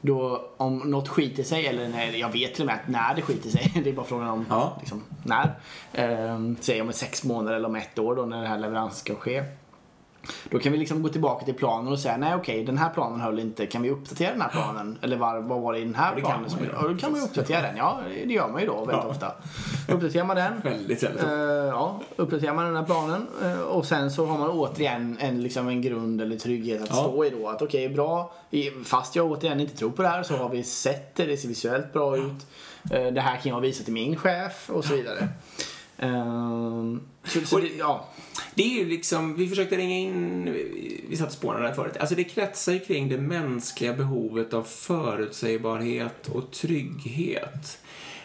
Då 0.00 0.46
om 0.56 0.78
något 0.78 1.08
skiter 1.08 1.42
sig, 1.42 1.66
eller 1.66 1.88
när, 1.88 2.06
jag 2.12 2.32
vet 2.32 2.54
till 2.54 2.62
och 2.62 2.66
med 2.66 2.74
att 2.74 2.88
när 2.88 3.14
det 3.14 3.22
skiter 3.22 3.50
sig, 3.50 3.72
det 3.84 3.90
är 3.90 3.94
bara 3.94 4.06
frågan 4.06 4.28
om 4.28 4.46
Ja. 4.50 4.76
liksom, 4.80 5.02
när. 5.24 5.50
Ehm, 5.92 6.56
säg 6.60 6.80
om 6.82 6.92
sex 6.92 7.24
månader 7.24 7.56
eller 7.56 7.68
om 7.68 7.76
ett 7.76 7.98
år 7.98 8.16
då 8.16 8.22
när 8.22 8.36
den 8.36 8.46
här 8.46 8.58
leveransen 8.58 8.98
ska 8.98 9.14
ske. 9.14 9.42
Då 10.50 10.58
kan 10.58 10.72
vi 10.72 10.78
liksom 10.78 11.02
gå 11.02 11.08
tillbaka 11.08 11.44
till 11.44 11.54
planen 11.54 11.92
och 11.92 11.98
säga 11.98 12.16
nej 12.16 12.34
okej 12.34 12.64
den 12.64 12.78
här 12.78 12.90
planen 12.90 13.20
höll 13.20 13.38
inte, 13.38 13.66
kan 13.66 13.82
vi 13.82 13.90
uppdatera 13.90 14.30
den 14.32 14.40
här 14.40 14.48
planen? 14.48 14.98
Eller 15.02 15.16
var, 15.16 15.40
vad 15.40 15.60
var 15.60 15.72
det 15.72 15.78
i 15.78 15.84
den 15.84 15.94
här 15.94 16.14
det 16.14 16.20
kan 16.20 16.30
planen? 16.44 16.64
ju 16.64 16.68
Ja, 16.82 16.88
då 16.88 16.96
kan 16.98 17.10
man 17.12 17.20
ju 17.20 17.26
uppdatera 17.26 17.62
den. 17.62 17.76
Ja, 17.76 18.00
det 18.26 18.32
gör 18.32 18.48
man 18.48 18.60
ju 18.60 18.66
då 18.66 18.74
väldigt 18.84 19.04
Ja. 19.04 19.10
ofta. 19.10 19.32
Uppdaterar 19.88 20.24
man 20.24 20.36
den. 20.36 20.60
Väldigt, 20.64 21.02
väldigt. 21.02 21.24
Eh, 21.24 21.30
ja, 21.32 22.00
uppdaterar 22.16 22.54
man 22.54 22.64
den 22.64 22.76
här 22.76 22.84
planen 22.84 23.26
eh, 23.42 23.60
och 23.60 23.86
sen 23.86 24.10
så 24.10 24.26
har 24.26 24.38
man 24.38 24.50
återigen 24.50 25.16
en, 25.20 25.42
liksom 25.42 25.68
en 25.68 25.82
grund 25.82 26.20
eller 26.20 26.36
trygghet 26.36 26.82
att 26.82 26.88
Ja. 26.88 26.94
stå 26.94 27.24
i 27.24 27.30
då. 27.30 27.48
Att 27.48 27.62
okej, 27.62 27.88
bra. 27.88 28.32
I- 28.50 28.70
Fast 28.84 29.16
jag 29.16 29.30
återigen 29.30 29.60
inte 29.60 29.76
tror 29.76 29.90
på 29.90 30.02
det 30.02 30.08
här 30.08 30.22
så 30.22 30.36
har 30.36 30.48
vi 30.48 30.62
sett 30.62 31.14
det, 31.16 31.24
det 31.24 31.36
ser 31.36 31.48
visuellt 31.48 31.92
bra 31.92 32.16
ut. 32.16 32.46
Eh, 32.90 33.06
det 33.06 33.20
här 33.20 33.36
kan 33.36 33.52
jag 33.52 33.60
visa 33.60 33.84
till 33.84 33.92
min 33.92 34.16
chef 34.16 34.70
och 34.70 34.84
så 34.84 34.94
vidare. 34.94 35.28
Ehm, 36.02 37.00
så, 37.24 37.40
så 37.40 37.58
det, 37.58 37.68
ja. 37.78 38.08
Det 38.54 38.62
är 38.62 38.78
ju 38.78 38.88
liksom, 38.88 39.36
vi 39.36 39.48
försökte 39.48 39.76
ringa 39.76 39.96
in, 39.96 40.44
vi 41.08 41.16
satt 41.16 41.26
och 41.26 41.32
spånade 41.32 41.66
där 41.66 41.74
förut. 41.74 41.96
Alltså 42.00 42.14
det 42.14 42.24
kretsar 42.24 42.72
ju 42.72 42.78
kring 42.78 43.08
det 43.08 43.18
mänskliga 43.18 43.92
behovet 43.92 44.54
av 44.54 44.62
förutsägbarhet 44.62 46.28
och 46.28 46.50
trygghet. 46.50 47.78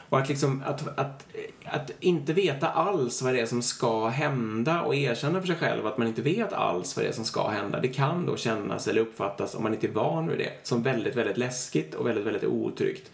Och 0.10 0.20
att 0.20 0.30
liksom, 0.30 0.64
att, 0.66 1.00
att, 1.00 1.28
att 1.66 1.92
inte 2.00 2.34
veta 2.34 2.70
alls 2.70 3.22
vad 3.22 3.34
det 3.34 3.40
är 3.40 3.46
som 3.46 3.62
ska 3.62 4.08
hända 4.08 4.82
och 4.82 4.96
erkänna 4.96 5.40
för 5.40 5.48
sig 5.48 5.56
själv 5.56 5.88
att 5.88 5.98
man 5.98 6.08
inte 6.08 6.22
vet 6.22 6.54
alls 6.54 6.96
vad 6.96 7.06
det 7.06 7.10
är 7.10 7.14
som 7.14 7.26
ska 7.26 7.48
hända. 7.48 7.80
Det 7.80 7.88
kan 7.88 8.26
då 8.26 8.38
kännas 8.38 8.88
eller 8.88 9.02
uppfattas, 9.02 9.56
om 9.56 9.64
man 9.64 9.74
inte 9.74 9.88
är 9.88 9.92
van 9.92 10.28
vid 10.28 10.38
det, 10.38 10.52
som 10.64 10.84
väldigt, 10.84 11.16
väldigt 11.16 11.38
läskigt 11.38 11.96
och 11.96 12.08
väldigt, 12.08 12.26
väldigt 12.26 12.44
otryggt. 12.44 13.12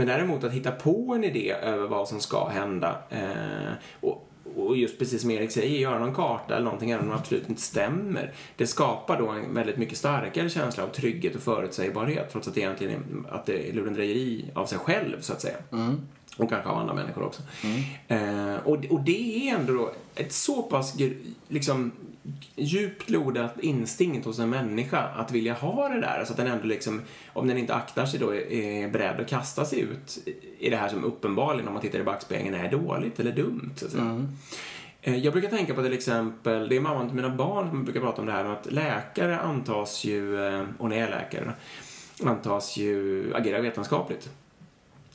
Men 0.00 0.06
däremot 0.06 0.44
att 0.44 0.52
hitta 0.52 0.70
på 0.70 1.14
en 1.14 1.24
idé 1.24 1.52
över 1.52 1.86
vad 1.86 2.08
som 2.08 2.20
ska 2.20 2.48
hända 2.48 2.98
eh, 3.10 3.72
och, 4.00 4.28
och 4.56 4.76
just 4.76 4.98
precis 4.98 5.20
som 5.20 5.30
Erik 5.30 5.50
säger, 5.50 5.78
göra 5.78 5.98
någon 5.98 6.14
karta 6.14 6.54
eller 6.54 6.64
någonting 6.64 6.90
även 6.90 7.04
om 7.04 7.10
det 7.10 7.16
absolut 7.16 7.48
inte 7.48 7.62
stämmer. 7.62 8.32
Det 8.56 8.66
skapar 8.66 9.18
då 9.18 9.28
en 9.28 9.54
väldigt 9.54 9.76
mycket 9.76 9.98
starkare 9.98 10.50
känsla 10.50 10.84
av 10.84 10.88
trygghet 10.88 11.34
och 11.34 11.42
förutsägbarhet 11.42 12.30
trots 12.32 12.48
att 12.48 12.54
det 12.54 12.60
egentligen 12.60 13.26
är, 13.28 13.34
att 13.34 13.46
det 13.46 13.68
är 13.68 13.72
lurendrejeri 13.72 14.44
av 14.54 14.66
sig 14.66 14.78
själv 14.78 15.20
så 15.20 15.32
att 15.32 15.40
säga. 15.40 15.56
Och 16.36 16.48
kanske 16.48 16.70
av 16.70 16.78
andra 16.78 16.94
människor 16.94 17.22
också. 17.22 17.42
Eh, 18.08 18.54
och, 18.64 18.84
och 18.90 19.00
det 19.00 19.48
är 19.48 19.54
ändå 19.54 19.72
då 19.72 19.92
ett 20.14 20.32
så 20.32 20.62
pass 20.62 20.96
liksom, 21.48 21.92
djupt 22.56 23.10
lodat 23.10 23.60
instinkt 23.60 24.26
hos 24.26 24.38
en 24.38 24.50
människa 24.50 24.98
att 25.16 25.32
vilja 25.32 25.54
ha 25.54 25.88
det 25.88 26.00
där. 26.00 26.24
Så 26.24 26.32
att 26.32 26.36
den 26.36 26.46
ändå 26.46 26.66
liksom, 26.66 27.02
om 27.32 27.48
den 27.48 27.58
inte 27.58 27.74
aktar 27.74 28.06
sig 28.06 28.20
då, 28.20 28.34
är 28.34 28.88
beredd 28.88 29.20
att 29.20 29.28
kasta 29.28 29.64
sig 29.64 29.80
ut 29.80 30.18
i 30.58 30.70
det 30.70 30.76
här 30.76 30.88
som 30.88 31.04
uppenbarligen, 31.04 31.68
om 31.68 31.74
man 31.74 31.82
tittar 31.82 31.98
i 31.98 32.02
backspegeln, 32.02 32.54
är 32.54 32.70
dåligt 32.70 33.20
eller 33.20 33.32
dumt. 33.32 33.70
Så 33.76 33.88
säga. 33.88 34.26
Eh, 35.02 35.16
Jag 35.16 35.32
brukar 35.32 35.48
tänka 35.48 35.74
på 35.74 35.82
till 35.82 35.92
exempel, 35.92 36.68
det 36.68 36.76
är 36.76 36.80
mamman 36.80 37.06
till 37.06 37.16
mina 37.16 37.30
barn 37.30 37.68
som 37.70 37.84
brukar 37.84 38.00
prata 38.00 38.20
om 38.20 38.26
det 38.26 38.32
här 38.32 38.44
med 38.44 38.52
att 38.52 38.72
läkare 38.72 39.38
antas 39.40 40.04
ju, 40.04 40.46
eh, 40.46 40.64
och 40.78 40.88
när 40.88 40.96
jag 40.96 41.06
är 41.06 41.10
läkare, 41.10 41.52
antas 42.24 42.76
ju 42.76 43.24
agera 43.34 43.60
vetenskapligt. 43.60 44.30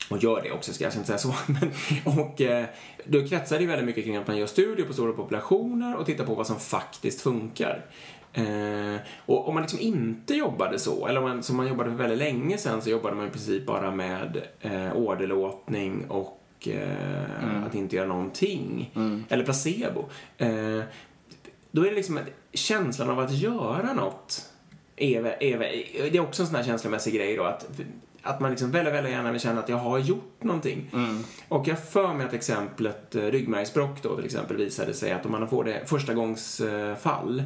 Och 0.09 0.17
gör 0.17 0.41
det 0.43 0.51
också, 0.51 0.73
ska 0.73 0.83
jag 0.83 0.93
inte 0.93 1.07
säga 1.07 1.17
så. 1.17 1.33
Men, 1.47 1.71
och 2.17 2.41
eh, 2.41 2.65
då 3.05 3.27
kretsar 3.27 3.59
det 3.59 3.65
väldigt 3.65 3.85
mycket 3.85 4.03
kring 4.03 4.15
att 4.15 4.27
man 4.27 4.37
gör 4.37 4.45
studier 4.45 4.85
på 4.85 4.93
stora 4.93 5.13
populationer 5.13 5.95
och 5.95 6.05
tittar 6.05 6.25
på 6.25 6.35
vad 6.35 6.47
som 6.47 6.59
faktiskt 6.59 7.21
funkar. 7.21 7.85
Eh, 8.33 8.95
och 9.25 9.47
om 9.47 9.53
man 9.53 9.63
liksom 9.63 9.79
inte 9.79 10.33
jobbade 10.35 10.79
så, 10.79 11.07
eller 11.07 11.23
om 11.23 11.29
man, 11.29 11.43
som 11.43 11.57
man 11.57 11.67
jobbade 11.67 11.89
för 11.89 11.97
väldigt 11.97 12.19
länge 12.19 12.57
sedan 12.57 12.81
så 12.81 12.89
jobbade 12.89 13.15
man 13.15 13.27
i 13.27 13.29
princip 13.29 13.65
bara 13.65 13.91
med 13.91 14.41
eh, 14.61 14.97
åderlåtning 14.97 16.05
och 16.09 16.67
eh, 16.67 17.65
att 17.65 17.75
inte 17.75 17.95
göra 17.95 18.07
någonting. 18.07 18.91
Eller 19.29 19.43
placebo. 19.43 20.05
Eh, 20.37 20.81
då 21.71 21.85
är 21.85 21.89
det 21.89 21.95
liksom 21.95 22.17
att 22.17 22.23
känslan 22.53 23.09
av 23.09 23.19
att 23.19 23.31
göra 23.31 23.93
något 23.93 24.49
är, 24.95 25.43
är, 25.43 25.59
det 26.11 26.17
är 26.17 26.19
också 26.19 26.43
en 26.43 26.47
sån 26.47 26.55
här 26.55 26.63
känslomässig 26.63 27.13
grej 27.13 27.35
då 27.35 27.43
att, 27.43 27.69
att 28.25 28.39
man 28.39 28.51
liksom 28.51 28.71
väldigt, 28.71 28.93
väldigt 28.93 29.13
gärna 29.13 29.31
vill 29.31 29.41
känna 29.41 29.59
att 29.59 29.69
jag 29.69 29.77
har 29.77 29.99
gjort 29.99 30.43
någonting. 30.43 30.91
Och 31.47 31.67
jag 31.67 31.79
för 31.79 32.13
mig 32.13 32.25
att 32.25 32.33
exemplet 32.33 33.15
eh, 33.15 33.21
ryggmärgsbråck 33.21 34.01
då 34.01 34.15
till 34.15 34.25
exempel 34.25 34.57
visade 34.57 34.93
sig 34.93 35.11
att 35.11 35.25
om 35.25 35.31
man 35.31 35.47
får 35.47 35.63
det 35.63 35.89
första 35.89 36.13
gångs 36.13 36.59
eh, 36.59 36.95
fall 36.95 37.43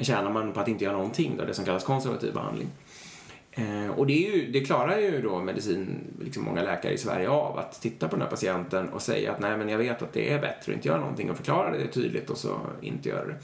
tjänar 0.00 0.30
man 0.30 0.52
på 0.52 0.60
att 0.60 0.68
inte 0.68 0.84
göra 0.84 0.96
någonting 0.96 1.36
då, 1.38 1.44
det 1.44 1.54
som 1.54 1.64
kallas 1.64 1.84
konservativ 1.84 2.34
behandling. 2.34 2.68
Eh, 3.52 3.90
och 3.90 4.06
det, 4.06 4.26
är 4.26 4.36
ju, 4.36 4.52
det 4.52 4.60
klarar 4.60 4.98
ju 4.98 5.22
då 5.22 5.38
medicin, 5.38 5.98
liksom 6.20 6.44
många 6.44 6.62
läkare 6.62 6.92
i 6.92 6.98
Sverige 6.98 7.28
av, 7.28 7.58
att 7.58 7.82
titta 7.82 8.08
på 8.08 8.16
den 8.16 8.22
här 8.22 8.30
patienten 8.30 8.88
och 8.88 9.02
säga 9.02 9.32
att 9.32 9.40
nej 9.40 9.56
men 9.56 9.68
jag 9.68 9.78
vet 9.78 10.02
att 10.02 10.12
det 10.12 10.32
är 10.32 10.40
bättre 10.40 10.72
att 10.72 10.76
inte 10.76 10.88
göra 10.88 11.00
någonting 11.00 11.30
och 11.30 11.36
förklara 11.36 11.70
det 11.70 11.86
tydligt 11.86 12.30
och 12.30 12.38
så 12.38 12.60
inte 12.80 13.08
göra 13.08 13.26
det. 13.26 13.36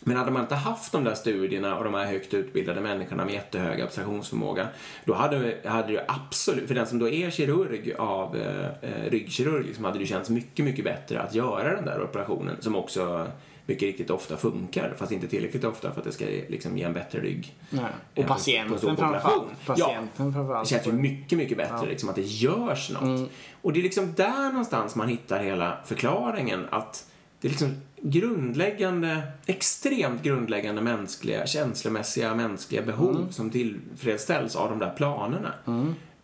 Men 0.00 0.16
hade 0.16 0.30
man 0.30 0.42
inte 0.42 0.54
haft 0.54 0.92
de 0.92 1.04
där 1.04 1.14
studierna 1.14 1.78
och 1.78 1.84
de 1.84 1.94
här 1.94 2.06
högt 2.06 2.34
utbildade 2.34 2.80
människorna 2.80 3.24
med 3.24 3.34
jättehög 3.34 3.80
abstraktionsförmåga, 3.80 4.68
då 5.04 5.14
hade, 5.14 5.56
hade 5.64 5.92
det 5.92 6.04
absolut, 6.08 6.68
för 6.68 6.74
den 6.74 6.86
som 6.86 6.98
då 6.98 7.08
är 7.08 7.30
kirurg 7.30 7.94
av 7.98 8.36
eh, 8.36 8.66
eh, 8.66 9.10
ryggkirurg, 9.10 9.66
liksom, 9.66 9.84
hade 9.84 9.98
det 9.98 10.06
känts 10.06 10.30
mycket, 10.30 10.64
mycket 10.64 10.84
bättre 10.84 11.20
att 11.20 11.34
göra 11.34 11.74
den 11.74 11.84
där 11.84 12.02
operationen 12.02 12.56
som 12.60 12.76
också 12.76 13.26
mycket 13.66 13.82
riktigt 13.82 14.10
ofta 14.10 14.36
funkar, 14.36 14.94
fast 14.98 15.12
inte 15.12 15.28
tillräckligt 15.28 15.64
ofta 15.64 15.92
för 15.92 16.00
att 16.00 16.06
det 16.06 16.12
ska 16.12 16.24
liksom 16.24 16.78
ge 16.78 16.84
en 16.84 16.92
bättre 16.92 17.20
rygg. 17.20 17.54
Nej. 17.70 17.84
Och 18.16 18.26
patienten 18.26 18.96
framförallt. 18.96 19.66
Patienten 19.66 20.32
Ja, 20.36 20.60
det 20.60 20.68
känns 20.68 20.86
ju 20.86 20.92
mycket, 20.92 21.38
mycket 21.38 21.56
bättre 21.56 21.74
Ja. 21.74 21.78
Mm. 21.78 21.90
liksom, 21.90 22.08
att 22.08 22.14
det 22.14 22.22
görs 22.22 22.90
något. 22.90 23.30
Och 23.62 23.72
det 23.72 23.80
är 23.80 23.82
liksom 23.82 24.14
där 24.14 24.48
någonstans 24.48 24.94
man 24.94 25.08
hittar 25.08 25.42
hela 25.42 25.78
förklaringen 25.84 26.66
att 26.70 27.06
det 27.40 27.48
är 27.48 27.50
liksom 27.50 27.74
grundläggande, 28.02 29.22
extremt 29.46 30.22
grundläggande 30.22 30.82
mänskliga, 30.82 31.46
känslomässiga 31.46 32.34
mänskliga 32.34 32.82
behov 32.82 33.16
Mm. 33.16 33.32
som 33.32 33.50
tillfredsställs 33.50 34.56
av 34.56 34.70
de 34.70 34.78
där 34.78 34.90
planerna. 34.96 35.52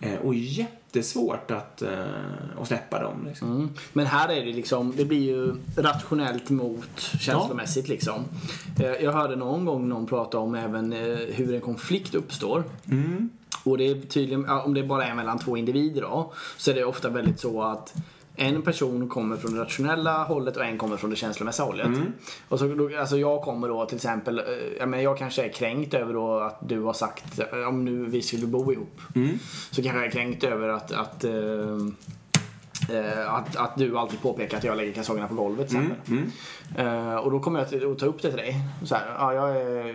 Eh, 0.01 0.15
och 0.19 0.35
jättesvårt 0.35 1.51
att, 1.51 1.83
eh, 1.83 2.05
att 2.61 2.69
släppa 2.69 3.03
dem. 3.03 3.25
Liksom. 3.27 3.53
Mm. 3.57 3.69
Men 3.93 4.07
här 4.07 4.29
är 4.29 4.45
det 4.47 4.53
liksom, 4.53 4.93
det 4.97 5.05
blir 5.05 5.23
ju 5.23 5.55
rationellt 5.77 6.51
mot 6.51 7.01
känslomässigt 7.21 7.89
liksom. 7.89 8.25
Eh, 8.81 8.87
Jag 8.91 9.13
hörde 9.13 9.37
någon 9.37 9.65
gång 9.65 9.89
någon 9.89 10.07
prata 10.07 10.39
om 10.39 10.55
även 10.55 10.93
hur 11.33 11.55
en 11.55 11.61
konflikt 11.61 12.15
uppstår. 12.15 12.65
Och 13.65 13.79
det 13.79 13.85
är 13.91 13.95
tydligen, 14.01 14.45
ja, 14.49 14.63
om 14.63 14.75
det 14.75 14.83
bara 14.83 15.07
är 15.07 15.15
mellan 15.15 15.39
två 15.39 15.57
individer 15.57 16.01
då, 16.03 16.33
så 16.57 16.71
är 16.71 16.75
det 16.75 16.85
ofta 16.85 17.09
väldigt 17.09 17.41
så 17.41 17.63
att 17.63 17.95
en 18.37 18.63
person 18.63 19.09
kommer 19.09 19.37
från 19.37 19.55
det 19.55 19.61
rationella 19.61 20.25
hållet 20.25 20.57
och 20.57 20.65
en 20.65 20.79
kommer 20.79 20.97
från 20.97 21.11
det 21.11 21.17
känslomässiga 21.17 21.67
hållet. 21.67 21.87
Och 22.49 22.59
så, 22.59 22.67
då, 22.69 22.99
alltså 22.99 23.19
jag 23.19 23.43
kommer 23.43 23.69
då 23.69 23.87
till 23.87 23.97
exempel, 23.97 24.39
eh, 24.39 24.45
jag, 24.79 24.89
menar, 24.89 25.05
jag 25.05 25.19
kanske 25.19 25.45
är 25.45 25.53
kränkt 25.53 25.95
över 25.95 26.15
då 26.15 26.41
att 26.41 26.69
du 26.69 26.81
har 26.81 26.93
sagt, 26.93 27.39
eh, 27.39 27.69
om 27.69 27.85
nu 27.85 28.07
vi 28.07 28.23
skulle 28.23 28.47
bo 28.47 28.73
ihop. 28.73 29.01
Så 29.71 29.83
kanske 29.83 29.99
jag 29.99 30.07
är 30.07 30.11
kränkt 30.11 30.45
över 30.45 30.69
att, 30.69 30.93
att 30.93 31.25
eh, 32.91 33.35
att, 33.35 33.57
att 33.57 33.77
du 33.77 33.99
alltid 33.99 34.23
påpekar 34.23 34.59
att 34.59 34.65
jag 34.65 34.77
lägger 34.77 34.93
kalsongerna 34.93 35.29
på 35.29 35.35
golvet 35.35 35.69
till 35.69 35.79
exempel. 35.79 36.17
Eh, 36.77 37.15
och 37.17 37.31
då 37.31 37.41
kommer 37.41 37.59
jag 37.59 37.69
till, 37.69 37.93
att 37.93 37.99
ta 37.99 38.07
upp 38.07 38.23
det 38.23 38.29
till 38.29 38.39
dig. 38.39 38.55
Så 38.85 38.95
här, 38.95 39.05
ja, 39.19 39.35
jag, 39.35 39.57
är, 39.57 39.95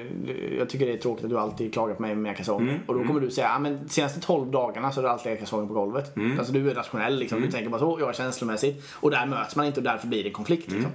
jag 0.57 0.69
tycker 0.69 0.85
det 0.85 0.93
är 0.93 0.97
tråkigt 0.97 1.23
att 1.23 1.29
du 1.29 1.39
alltid 1.39 1.73
klagar 1.73 1.95
på 1.95 2.01
mig 2.01 2.09
med 2.15 2.23
mina 2.23 2.35
kalsonger. 2.35 2.79
Och 2.87 2.93
då 2.93 3.03
kommer 3.07 3.21
du 3.21 3.31
säga, 3.31 3.47
ja 3.47 3.59
men 3.59 3.89
senaste 3.89 4.19
12 4.19 4.51
dagarna 4.51 4.91
så 4.91 4.97
har 4.97 5.03
du 5.03 5.09
alltid 5.09 5.25
legat 5.25 5.39
kalsonger 5.39 5.67
på 5.67 5.73
golvet. 5.73 6.17
Alltså 6.39 6.53
du 6.53 6.71
är 6.71 6.75
rationell 6.75 7.19
liksom. 7.19 7.41
Du 7.41 7.51
tänker 7.51 7.69
bara 7.69 7.79
så, 7.81 7.97
jag 7.99 8.09
är 8.09 8.13
känslomässigt. 8.13 8.85
Och 8.93 9.11
där 9.11 9.25
möts 9.25 9.55
man 9.55 9.65
inte 9.65 9.79
och 9.79 9.83
därför 9.83 10.07
blir 10.07 10.23
det 10.23 10.31
konflikt. 10.31 10.71
Liksom. 10.71 10.91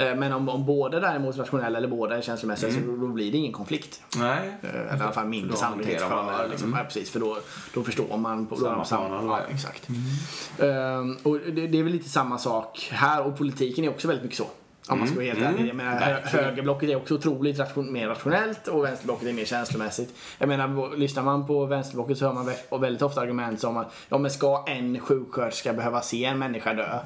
Eh, 0.00 0.14
men 0.16 0.32
om, 0.32 0.48
om 0.48 0.66
båda 0.66 1.00
däremot 1.00 1.34
är 1.34 1.38
rationella 1.38 1.78
eller 1.78 1.88
båda 1.88 2.16
är 2.16 2.20
känslomässiga 2.20 2.70
så 2.72 2.80
då, 2.80 3.06
blir 3.06 3.32
det 3.32 3.38
ingen 3.38 3.52
konflikt. 3.52 4.02
Nej. 4.16 4.50
Eh, 4.62 4.70
Eller 4.70 4.96
i 4.96 5.00
alla 5.00 5.12
fall 5.12 5.26
mindre 5.26 5.56
sannolikhet 5.56 6.00
för. 6.02 6.42
det. 6.42 6.48
Liksom, 6.50 6.74
ja, 6.78 6.84
precis, 6.84 7.10
för 7.10 7.20
då, 7.20 7.38
då 7.74 7.82
förstår 7.82 8.16
man. 8.16 8.46
På, 8.46 8.56
Samma 8.56 8.84
plan, 8.84 9.26
ja, 9.26 9.40
exakt. 9.50 9.88
Ehm, 10.58 11.16
och 11.22 11.38
det, 11.38 11.66
det 11.66 11.78
är 11.78 11.82
väl 11.82 11.92
lite 11.92 12.08
samma 12.08 12.38
sak 12.38 12.88
här 12.92 13.26
och 13.26 13.38
politiken 13.38 13.84
är 13.84 13.88
också 13.88 14.08
väldigt 14.08 14.22
mycket 14.24 14.38
så. 14.38 14.46
Om 14.88 14.98
man 14.98 15.08
ska 15.08 15.16
vara 15.16 15.26
helt 15.26 15.42
ärlig. 15.42 15.68
Jag 15.68 15.76
menar, 15.76 15.92
hö- 15.92 16.12
Verkligen. 16.14 16.44
högerblocket 16.44 16.88
är 16.88 16.96
också 16.96 17.14
otroligt 17.14 17.58
ration, 17.58 17.92
mer 17.92 18.08
rationellt 18.08 18.68
och 18.68 18.84
vänsterblocket 18.84 19.28
är 19.28 19.32
mer 19.32 19.44
känslomässigt. 19.44 20.14
Jag 20.38 20.48
menar, 20.48 20.96
lyssnar 20.96 21.22
man 21.22 21.46
på 21.46 21.64
vänsterblocket 21.66 22.18
så 22.18 22.26
hör 22.26 22.32
man 22.32 22.48
vä- 22.48 22.78
väldigt 22.80 23.02
ofta 23.02 23.20
argument 23.20 23.60
som 23.60 23.76
att 23.76 23.92
ja, 24.08 24.18
men 24.18 24.30
ska 24.30 24.64
en 24.66 25.00
sjuksköterska 25.00 25.72
behöva 25.72 26.00
se 26.02 26.24
en 26.24 26.38
människa 26.38 26.74
dö? 26.74 26.98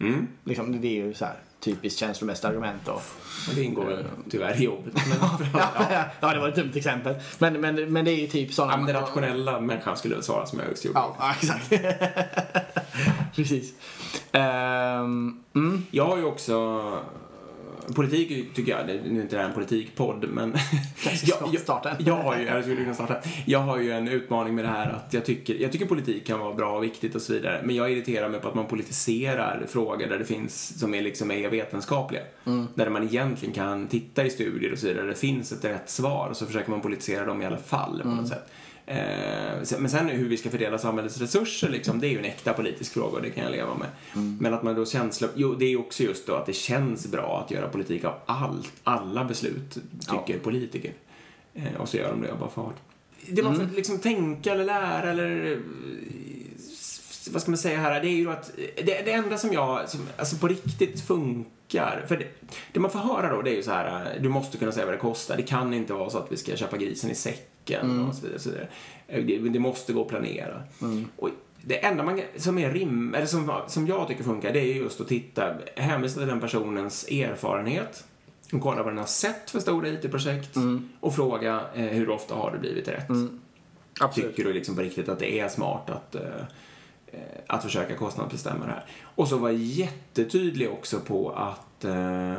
Mm. 0.00 0.26
Liksom, 0.44 0.80
det 0.80 0.88
är 0.88 1.04
ju 1.04 1.14
så 1.14 1.24
här 1.24 1.34
typiskt 1.64 2.00
känslomässigt 2.00 2.44
argument. 2.44 2.82
Då. 2.84 2.92
Och 2.92 3.54
det 3.54 3.62
ingår 3.62 3.84
väl 3.84 4.04
tyvärr 4.30 4.60
i 4.60 4.64
jobbet. 4.64 4.94
Ja, 5.54 6.04
ja, 6.20 6.34
det 6.34 6.40
var 6.40 6.48
ett 6.48 6.54
dumt 6.54 6.72
exempel. 6.74 7.14
Men, 7.38 7.60
men, 7.60 7.92
men 7.92 8.04
det 8.04 8.10
är 8.10 8.20
ju 8.20 8.26
typ 8.26 8.52
sådana... 8.52 8.72
ja, 8.72 8.76
men 8.76 8.86
den 8.86 9.02
rationella 9.02 9.60
människan 9.60 9.96
skulle 9.96 10.14
väl 10.14 10.24
svara 10.24 10.46
som 10.46 10.58
jag 10.58 10.68
just 10.68 10.84
gjorde. 10.84 10.98
Ja, 10.98 11.16
ja, 11.18 11.34
exakt. 11.40 11.72
Precis. 13.36 13.72
Ehm, 14.32 15.40
mm. 15.54 15.86
Jag 15.90 16.06
har 16.06 16.16
ju 16.16 16.24
också... 16.24 16.82
Politik 17.94 18.54
tycker 18.54 18.72
jag, 18.76 18.86
det- 18.86 19.00
nu 19.10 19.18
är 19.18 19.22
inte 19.22 19.36
det 19.36 19.42
här 19.42 19.48
en 19.48 19.54
politikpodd, 19.54 20.24
men... 20.30 20.54
Jag, 21.24 21.54
jag, 21.54 21.96
jag 21.98 22.14
har 22.16 22.36
ju, 22.38 22.44
jag 22.44 22.62
skulle 22.62 22.76
kunna 22.80 22.94
starta. 22.94 23.16
Jag 23.46 23.58
har 23.58 23.78
ju 23.78 23.90
en 23.92 24.08
utmaning 24.08 24.54
med 24.54 24.64
det 24.64 24.68
här 24.68 24.90
att 24.90 25.14
jag 25.14 25.24
tycker, 25.24 25.54
jag 25.54 25.72
tycker 25.72 25.86
politik 25.86 26.26
kan 26.26 26.38
vara 26.40 26.54
bra 26.54 26.76
och 26.76 26.84
viktigt 26.84 27.14
och 27.14 27.22
så 27.22 27.32
vidare, 27.32 27.60
men 27.64 27.76
jag 27.76 27.92
irriterar 27.92 28.28
mig 28.28 28.40
på 28.40 28.48
att 28.48 28.54
man 28.54 28.66
politiserar 28.66 29.66
frågor 29.68 30.06
där 30.06 30.18
det 30.18 30.24
finns, 30.24 30.78
som 30.80 30.94
är 30.94 31.02
liksom 31.02 31.30
är 31.30 31.48
vetenskapliga. 31.50 32.22
Mm. 32.46 32.66
Där 32.74 32.90
man 32.90 33.02
egentligen 33.02 33.54
kan 33.54 33.86
titta 33.88 34.24
i 34.24 34.30
studier 34.30 34.72
och 34.72 34.78
så 34.78 34.86
vidare, 34.86 35.06
det 35.06 35.14
finns 35.14 35.52
ett 35.52 35.64
rätt 35.64 35.90
svar 35.90 36.28
och 36.30 36.36
så 36.36 36.46
försöker 36.46 36.70
man 36.70 36.80
politisera 36.80 37.24
dem 37.26 37.42
i 37.42 37.46
alla 37.46 37.56
fall 37.58 37.98
på 38.02 38.08
Mm. 38.08 38.16
något 38.16 38.28
sätt. 38.28 38.50
Eh, 38.86 39.78
men 39.78 39.90
sen 39.90 40.08
hur 40.08 40.28
vi 40.28 40.36
ska 40.36 40.50
fördela 40.50 40.78
samhällets 40.78 41.18
resurser, 41.18 41.68
liksom, 41.68 42.00
det 42.00 42.06
är 42.06 42.10
ju 42.10 42.18
en 42.18 42.24
äkta 42.24 42.52
politisk 42.52 42.92
fråga 42.92 43.16
och 43.16 43.22
det 43.22 43.30
kan 43.30 43.44
jag 43.44 43.52
leva 43.52 43.74
med. 43.74 43.88
Mm. 44.14 44.38
Men 44.40 44.54
att 44.54 44.62
man 44.62 44.74
då 44.74 44.86
känsla, 44.86 45.28
jo 45.34 45.54
det 45.54 45.64
är 45.64 45.68
ju 45.68 45.76
också 45.76 46.02
just 46.02 46.26
då 46.26 46.34
att 46.34 46.46
det 46.46 46.52
känns 46.52 47.06
bra 47.06 47.42
att 47.44 47.50
göra 47.50 47.68
politik 47.68 48.04
av 48.04 48.14
all, 48.26 48.66
alla 48.84 49.24
beslut, 49.24 49.76
tycker 50.10 50.38
politiker. 50.38 50.92
Eh, 51.54 51.74
och 51.78 51.88
så 51.88 51.96
gör 51.96 52.10
de 52.10 52.22
det 52.22 52.32
av 52.32 52.38
bara 52.38 52.50
fart. 52.50 52.76
Det 53.28 53.42
man 53.42 53.54
Mm. 53.54 53.68
får 53.68 53.76
liksom 53.76 53.98
tänka 53.98 54.52
eller 54.52 54.64
lära 54.64 55.10
eller 55.10 55.58
vad 57.30 57.42
ska 57.42 57.50
man 57.50 57.58
säga 57.58 57.78
här, 57.78 58.00
det 58.00 58.08
är 58.08 58.16
ju 58.16 58.30
att 58.30 58.50
det, 58.76 59.02
det 59.04 59.12
enda 59.12 59.38
som 59.38 59.52
jag, 59.52 59.88
som, 59.88 60.00
alltså 60.16 60.36
på 60.36 60.48
riktigt 60.48 61.00
funkar, 61.06 62.04
för 62.08 62.16
det, 62.16 62.26
det 62.72 62.80
man 62.80 62.90
får 62.90 62.98
höra 62.98 63.36
då 63.36 63.42
det 63.42 63.50
är 63.50 63.54
ju 63.54 63.62
så 63.62 63.70
här, 63.70 64.18
du 64.22 64.28
måste 64.28 64.58
kunna 64.58 64.72
säga 64.72 64.86
vad 64.86 64.94
det 64.94 64.98
kostar, 64.98 65.36
det 65.36 65.42
kan 65.42 65.74
inte 65.74 65.92
vara 65.92 66.10
så 66.10 66.18
att 66.18 66.32
vi 66.32 66.36
ska 66.36 66.56
köpa 66.56 66.76
grisen 66.76 67.10
i 67.10 67.14
säcken 67.64 68.08
och 68.08 68.14
så 68.14 68.22
vidare. 68.26 68.40
Så. 68.40 68.50
Eh, 69.08 69.24
Det, 69.24 69.38
det 69.38 69.58
måste 69.58 69.92
gå 69.92 70.02
att 70.02 70.08
planera. 70.08 70.62
Och 71.16 71.30
det 71.66 71.84
enda 71.84 72.04
man, 72.04 72.20
som 72.36 72.58
är 72.58 72.70
rim, 72.70 73.14
eller 73.14 73.26
som, 73.26 73.52
som 73.66 73.86
jag 73.86 74.08
tycker 74.08 74.24
funkar, 74.24 74.52
det 74.52 74.60
är 74.60 74.74
just 74.74 75.00
att 75.00 75.08
titta, 75.08 75.54
hänvisa 75.76 76.18
till 76.18 76.28
den 76.28 76.40
personens 76.40 77.08
erfarenhet, 77.08 78.04
och 78.52 78.60
kolla 78.60 78.82
vad 78.82 78.92
den 78.92 78.98
har 78.98 79.06
sett 79.06 79.50
för 79.50 79.60
stora 79.60 79.88
IT-projekt 79.88 80.56
och 81.00 81.14
fråga 81.14 81.60
eh, 81.74 81.84
hur 81.84 82.10
ofta 82.10 82.34
har 82.34 82.52
det 82.52 82.58
blivit 82.58 82.88
rätt. 82.88 83.08
Absolut. 84.00 84.36
Tycker 84.36 84.48
du 84.48 84.54
liksom 84.54 84.76
på 84.76 84.82
riktigt 84.82 85.08
att 85.08 85.18
det 85.18 85.40
är 85.40 85.48
smart 85.48 85.90
att, 85.90 86.14
eh, 86.14 86.22
att 87.46 87.62
försöka 87.62 87.96
kostnadsbestämma 87.96 88.66
det 88.66 88.72
här? 88.72 88.84
Och 89.02 89.28
så 89.28 89.38
var 89.38 89.50
jättetydlig 89.50 90.70
också 90.70 91.00
på 91.00 91.30
att 91.30 91.84
eh, 91.84 92.34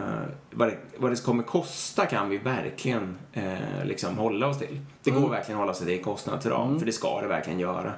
vad, 0.51 0.67
det, 0.67 0.77
vad 0.97 1.11
det 1.11 1.23
kommer 1.23 1.43
kosta 1.43 2.05
kan 2.05 2.29
vi 2.29 2.37
verkligen 2.37 3.17
eh, 3.33 3.85
liksom 3.85 4.17
hålla 4.17 4.47
oss 4.47 4.59
till. 4.59 4.79
Det 5.03 5.11
går 5.11 5.29
verkligen 5.29 5.59
att 5.59 5.63
hålla 5.63 5.73
sig 5.73 5.87
till 5.87 6.03
kostnadsram, 6.03 6.79
för 6.79 6.85
det 6.85 6.91
ska 6.91 7.21
det 7.21 7.27
verkligen 7.27 7.59
göra. 7.59 7.93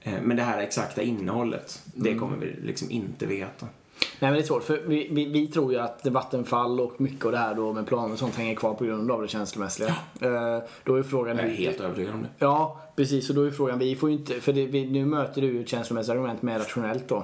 Eh, 0.00 0.20
men 0.22 0.36
det 0.36 0.42
här 0.42 0.58
exakta 0.58 1.02
innehållet, 1.02 1.82
det 1.84 2.14
kommer 2.14 2.36
vi 2.36 2.56
liksom 2.62 2.90
inte 2.90 3.26
veta. 3.26 3.66
Nej 4.00 4.30
men 4.30 4.32
det 4.32 4.38
är 4.38 4.46
svårt 4.46 4.62
för 4.62 4.80
vi, 4.86 5.08
vi, 5.10 5.24
vi 5.24 5.46
tror 5.46 5.72
ju 5.72 5.78
att 5.78 6.06
Vattenfall 6.06 6.80
och 6.80 7.00
mycket 7.00 7.24
av 7.26 7.32
det 7.32 7.38
här 7.38 7.54
då 7.54 7.72
med 7.72 7.86
planer 7.86 8.12
och 8.12 8.18
sånt 8.18 8.34
hänger 8.36 8.54
kvar 8.54 8.74
på 8.74 8.84
grund 8.84 9.10
av 9.10 9.22
det 9.22 9.28
känslomässiga. 9.28 9.88
Eh, 10.20 10.58
då 10.84 10.94
är 10.96 11.02
frågan 11.02 11.36
Jag 11.36 11.46
är 11.46 11.50
helt 11.50 11.80
övertygad 11.80 12.14
om 12.14 12.22
det. 12.22 12.28
Ja, 12.38 12.80
precis. 12.96 13.28
Och 13.30 13.36
då 13.36 13.42
är 13.42 13.50
frågan, 13.50 13.78
vi 13.78 13.96
får 13.96 14.10
ju 14.10 14.16
inte, 14.16 14.40
för 14.40 14.52
det, 14.52 14.66
vi, 14.66 14.90
nu 14.90 15.04
möter 15.06 15.40
du 15.40 15.46
ju 15.46 15.60
ett 15.60 15.68
känslomässigt 15.68 16.10
argument 16.12 16.42
med 16.42 16.60
rationellt 16.60 17.08
då. 17.08 17.16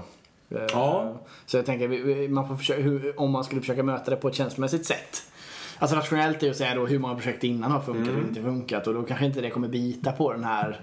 Eh, 0.50 0.62
Ja. 0.72 1.14
Så 1.46 1.56
jag 1.56 1.66
tänker, 1.66 2.28
man 2.28 2.48
får 2.48 2.56
försöka, 2.56 2.82
hur, 2.82 3.20
om 3.20 3.30
man 3.30 3.44
skulle 3.44 3.60
försöka 3.60 3.82
möta 3.82 4.10
det 4.10 4.16
på 4.16 4.28
ett 4.28 4.34
känslomässigt 4.34 4.86
sätt. 4.86 5.22
Alltså 5.78 5.96
rationellt 5.96 6.42
är 6.42 6.44
ju 6.46 6.50
att 6.50 6.56
säga 6.56 6.74
då 6.74 6.86
hur 6.86 6.98
många 6.98 7.14
projekt 7.14 7.44
innan 7.44 7.70
har 7.70 7.80
funkat 7.80 8.08
Mm. 8.08 8.22
och 8.22 8.28
inte 8.28 8.42
funkat 8.42 8.86
och 8.86 8.94
då 8.94 9.02
kanske 9.02 9.26
inte 9.26 9.40
det 9.40 9.50
kommer 9.50 9.68
bita 9.68 10.12
på 10.12 10.32
den 10.32 10.44
här 10.44 10.80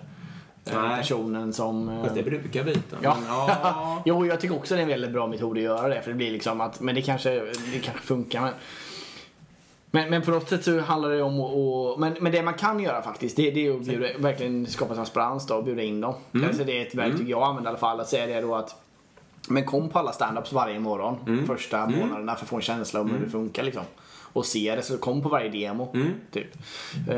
Nej. 0.74 0.98
personen 0.98 1.54
som... 1.54 1.90
eh, 1.90 2.04
Fast 2.04 2.16
det 2.16 2.24
brukar 2.24 2.64
bita. 2.64 2.98
Ja. 3.02 3.18
Men, 3.20 3.28
ja. 3.30 4.02
jo, 4.06 4.26
jag 4.26 4.40
tycker 4.42 4.56
också 4.56 4.76
det 4.76 4.80
är 4.80 4.84
en 4.84 4.90
väldigt 4.90 5.12
bra 5.12 5.28
metod 5.28 5.58
att 5.58 5.64
göra 5.64 5.88
det. 5.88 6.02
För 6.02 6.12
det 6.12 6.18
blir 6.18 6.32
liksom 6.32 6.62
att, 6.62 6.80
men 6.80 6.96
det 6.96 7.02
kanske, 7.02 7.30
det 7.74 7.80
kanske 7.84 8.04
funkar. 8.04 8.42
Men, 8.42 8.54
men, 9.92 10.10
men 10.10 10.22
på 10.22 10.32
något 10.32 10.50
sätt 10.50 10.64
så 10.64 10.80
handlar 10.80 11.10
det 11.10 11.22
om 11.22 11.42
att, 11.42 12.00
men, 12.00 12.16
men 12.20 12.32
det 12.32 12.42
man 12.44 12.54
kan 12.54 12.80
göra 12.80 13.02
faktiskt, 13.02 13.36
det, 13.36 13.52
det 13.52 13.68
är 13.68 13.76
att 13.76 13.86
bjuda, 13.86 14.08
verkligen 14.18 14.68
skapa 14.68 14.96
transparens 14.96 15.48
då 15.48 15.56
och 15.56 15.64
bjuda 15.64 15.82
in 15.84 16.02
dem. 16.02 16.14
Alltså 16.48 16.64
det 16.64 16.82
är 16.82 16.86
ett 16.88 16.96
verktyg 16.96 17.30
jag 17.30 17.44
använder 17.44 17.70
i 17.70 17.72
alla 17.72 17.78
fall. 17.78 18.00
Att 18.00 18.10
säga 18.10 18.26
det 18.28 18.42
då 18.48 18.56
att 18.56 18.76
men 19.50 19.66
kom 19.66 19.90
på 19.90 20.00
alla 20.00 20.12
standups 20.12 20.54
varje 20.54 20.80
morgon 20.80 21.16
första 21.48 21.88
månaderna 21.88 22.36
för 22.36 22.44
att 22.46 22.50
få 22.50 22.56
en 22.56 22.62
känsla 22.62 23.02
om 23.02 23.10
hur 23.12 23.26
det 23.26 23.32
funkar 23.32 23.64
liksom. 23.64 23.84
Och 24.34 24.46
se 24.46 24.76
det, 24.76 24.82
så 24.82 24.98
kom 24.98 25.22
på 25.22 25.30
varje 25.30 25.50
demo. 25.50 25.94
Typ. 26.32 26.48
Eh, 27.10 27.14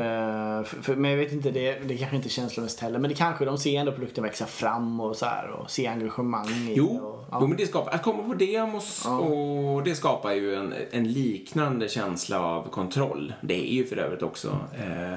för, 0.64 0.82
för, 0.82 0.96
men 0.96 1.10
jag 1.10 1.18
vet 1.18 1.32
inte, 1.32 1.50
det, 1.50 1.78
det 1.88 1.96
kanske 1.96 2.16
inte 2.16 2.28
är 2.28 2.30
känslomässigt 2.30 2.80
heller. 2.80 2.98
Men 2.98 3.10
det 3.10 3.16
kanske, 3.16 3.44
de 3.44 3.58
ser 3.58 3.80
ändå 3.80 3.92
produkten 3.92 4.24
växa 4.24 4.46
fram 4.46 5.00
och 5.00 5.16
så 5.16 5.26
här 5.26 5.50
och 5.50 5.70
se 5.70 5.86
engagemang 5.86 6.48
i 6.48 6.74
Jo, 6.76 6.86
och, 6.96 7.24
ja. 7.30 7.38
jo, 7.40 7.46
men 7.46 7.56
det 7.56 7.66
skapar, 7.66 7.92
att 7.92 8.02
komma 8.02 8.22
på 8.22 8.34
demos 8.34 9.02
Ja. 9.04 9.18
och 9.18 9.82
det 9.84 9.94
skapar 9.94 10.32
ju 10.32 10.54
en, 10.54 10.74
en 10.90 11.12
liknande 11.12 11.88
känsla 11.88 12.40
av 12.40 12.70
kontroll. 12.70 13.32
Det 13.40 13.70
är 13.70 13.74
ju 13.74 13.86
för 13.86 13.96
övrigt 13.96 14.22
också, 14.22 14.58
eh, 14.78 15.14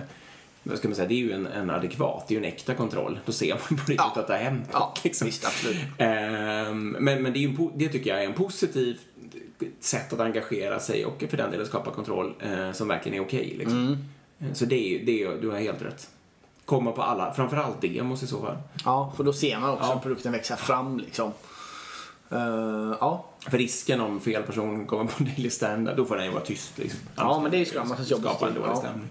vad 0.64 0.78
ska 0.78 0.88
man 0.88 0.96
säga, 0.96 1.08
det 1.08 1.14
är 1.14 1.18
ju 1.18 1.32
en, 1.32 1.48
en 1.48 1.70
adekvat, 1.70 2.26
det 2.28 2.36
är 2.36 2.40
ju 2.40 2.46
en 2.46 2.54
äkta 2.54 2.74
kontroll. 2.74 3.20
Då 3.26 3.32
ser 3.32 3.50
man 3.50 3.58
på 3.58 3.74
riktigt 3.74 3.96
Ja. 3.98 4.14
att 4.16 4.28
det 4.28 4.34
har 4.34 4.40
hänt 4.40 4.70
Ja, 4.74 4.94
liksom. 5.04 5.26
visst, 5.26 5.46
absolut. 5.46 5.78
Ehm, 5.98 6.90
men 7.00 7.24
men 7.24 7.34
det, 7.34 7.40
är 7.40 7.42
ju 7.42 7.56
det 7.76 7.90
tycker 7.90 8.10
jag 8.10 8.24
är 8.24 8.26
en 8.28 8.34
positiv 8.34 9.00
sätt 9.80 10.14
att 10.14 10.20
engagera 10.20 10.80
sig 10.80 11.06
och 11.06 11.24
för 11.30 11.38
den 11.38 11.52
delen 11.52 11.66
skapa 11.66 11.92
kontroll 11.92 12.34
eh, 12.40 12.72
som 12.72 12.88
verkligen 12.88 13.18
är 13.18 13.26
okej. 13.28 13.56
liksom. 13.58 13.78
Mm. 13.88 13.98
Eh, 14.40 14.54
Så 14.54 14.66
det 14.66 14.76
är 14.76 15.06
det 15.06 15.24
är, 15.24 15.42
du 15.42 15.50
har 15.50 15.60
helt 15.60 15.82
rätt. 15.82 16.10
Komma 16.66 16.92
på 16.92 17.02
alla, 17.02 17.34
framförallt 17.34 17.82
demos 17.82 18.24
i 18.24 18.28
så 18.28 18.42
fall. 18.42 18.58
Ja, 18.86 19.14
för 19.18 19.24
då 19.24 19.34
ser 19.34 19.60
man 19.60 19.70
också 19.70 19.90
Ja. 19.90 20.00
produkten 20.04 20.32
växa 20.32 20.56
fram 20.58 20.98
liksom. 21.00 21.32
Eh, 22.32 22.96
ja. 23.00 23.26
För 23.40 23.58
risken 23.58 24.02
om 24.02 24.20
fel 24.20 24.44
person 24.44 24.86
kommer 24.86 25.04
på 25.06 25.24
daily 25.36 25.50
standard, 25.50 25.98
då 25.98 26.06
får 26.06 26.16
den 26.16 26.26
ju 26.26 26.32
vara 26.32 26.44
tyst. 26.44 26.78
Liksom. 26.78 27.00
Ja, 27.16 27.40
men 27.42 27.52
det 27.52 27.58
är 27.58 27.60
ju 27.60 28.06
jobb. 28.10 28.22
Skapa 28.22 28.48
en 28.48 28.54
dålig 28.54 28.70
Ja. 28.70 28.76
stämning. 28.76 29.10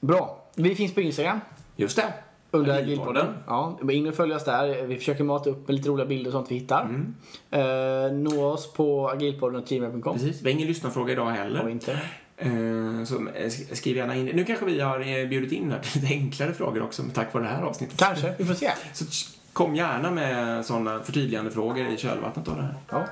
Bra. 0.00 0.44
Vi 0.54 0.74
finns 0.74 0.94
på 0.94 1.00
Instagram. 1.00 1.40
Just 1.76 1.96
det. 1.96 2.12
Under 2.54 2.78
Agilpodden. 2.78 3.26
Ja, 3.46 3.78
in 3.90 4.06
och 4.08 4.14
följ 4.14 4.34
oss 4.34 4.44
där. 4.44 4.82
Vi 4.86 4.96
försöker 4.96 5.24
mata 5.24 5.50
upp 5.50 5.68
med 5.68 5.76
lite 5.76 5.88
roliga 5.88 6.06
bilder 6.06 6.28
och 6.28 6.32
sånt 6.32 6.50
vi 6.50 6.54
hittar. 6.54 6.82
Mm. 6.82 7.14
Eh, 7.50 8.12
nå 8.12 8.44
oss 8.44 8.72
på 8.72 9.08
agilpodden.gmail.com. 9.10 10.12
Precis. 10.18 10.40
Vi 10.42 10.44
har 10.44 10.50
ingen 10.56 10.68
lyssnarfråga 10.68 11.12
idag 11.12 11.24
Har 11.24 11.32
vi 11.32 11.38
heller. 11.38 11.68
inte. 11.68 11.92
Eh, 12.36 13.04
Så 13.04 13.14
eh, 13.14 13.46
sk- 13.46 13.74
skriv 13.74 13.96
gärna 13.96 14.16
in. 14.16 14.26
Nu 14.26 14.44
kanske 14.44 14.64
vi 14.64 14.80
har 14.80 15.00
eh, 15.00 15.28
bjudit 15.28 15.52
in 15.52 15.74
lite 15.94 16.06
enklare 16.14 16.52
frågor 16.52 16.82
också 16.82 17.02
tack 17.14 17.34
vare 17.34 17.44
det 17.44 17.50
här 17.50 17.62
avsnittet. 17.62 17.98
Kanske, 17.98 18.34
vi 18.38 18.44
får 18.44 18.54
se. 18.54 18.70
Så 18.92 19.04
kom 19.52 19.74
gärna 19.76 20.10
med 20.10 20.64
sådana 20.66 21.00
förtydligande 21.00 21.50
frågor 21.50 21.86
i 21.86 21.96
kölvattnet 21.96 22.48
av 22.48 22.56
det 22.56 22.62
här. 22.62 22.74
Ja. 22.90 23.04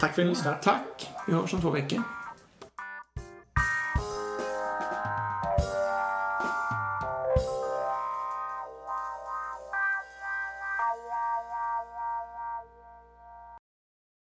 Tack 0.00 0.14
för 0.14 0.22
att 0.22 0.26
ni 0.26 0.30
lyssnar. 0.34 0.54
Tack! 0.54 1.08
Vi 1.26 1.32
hörs 1.34 1.54
om 1.54 1.60
två 1.60 1.70
veckor. 1.70 2.02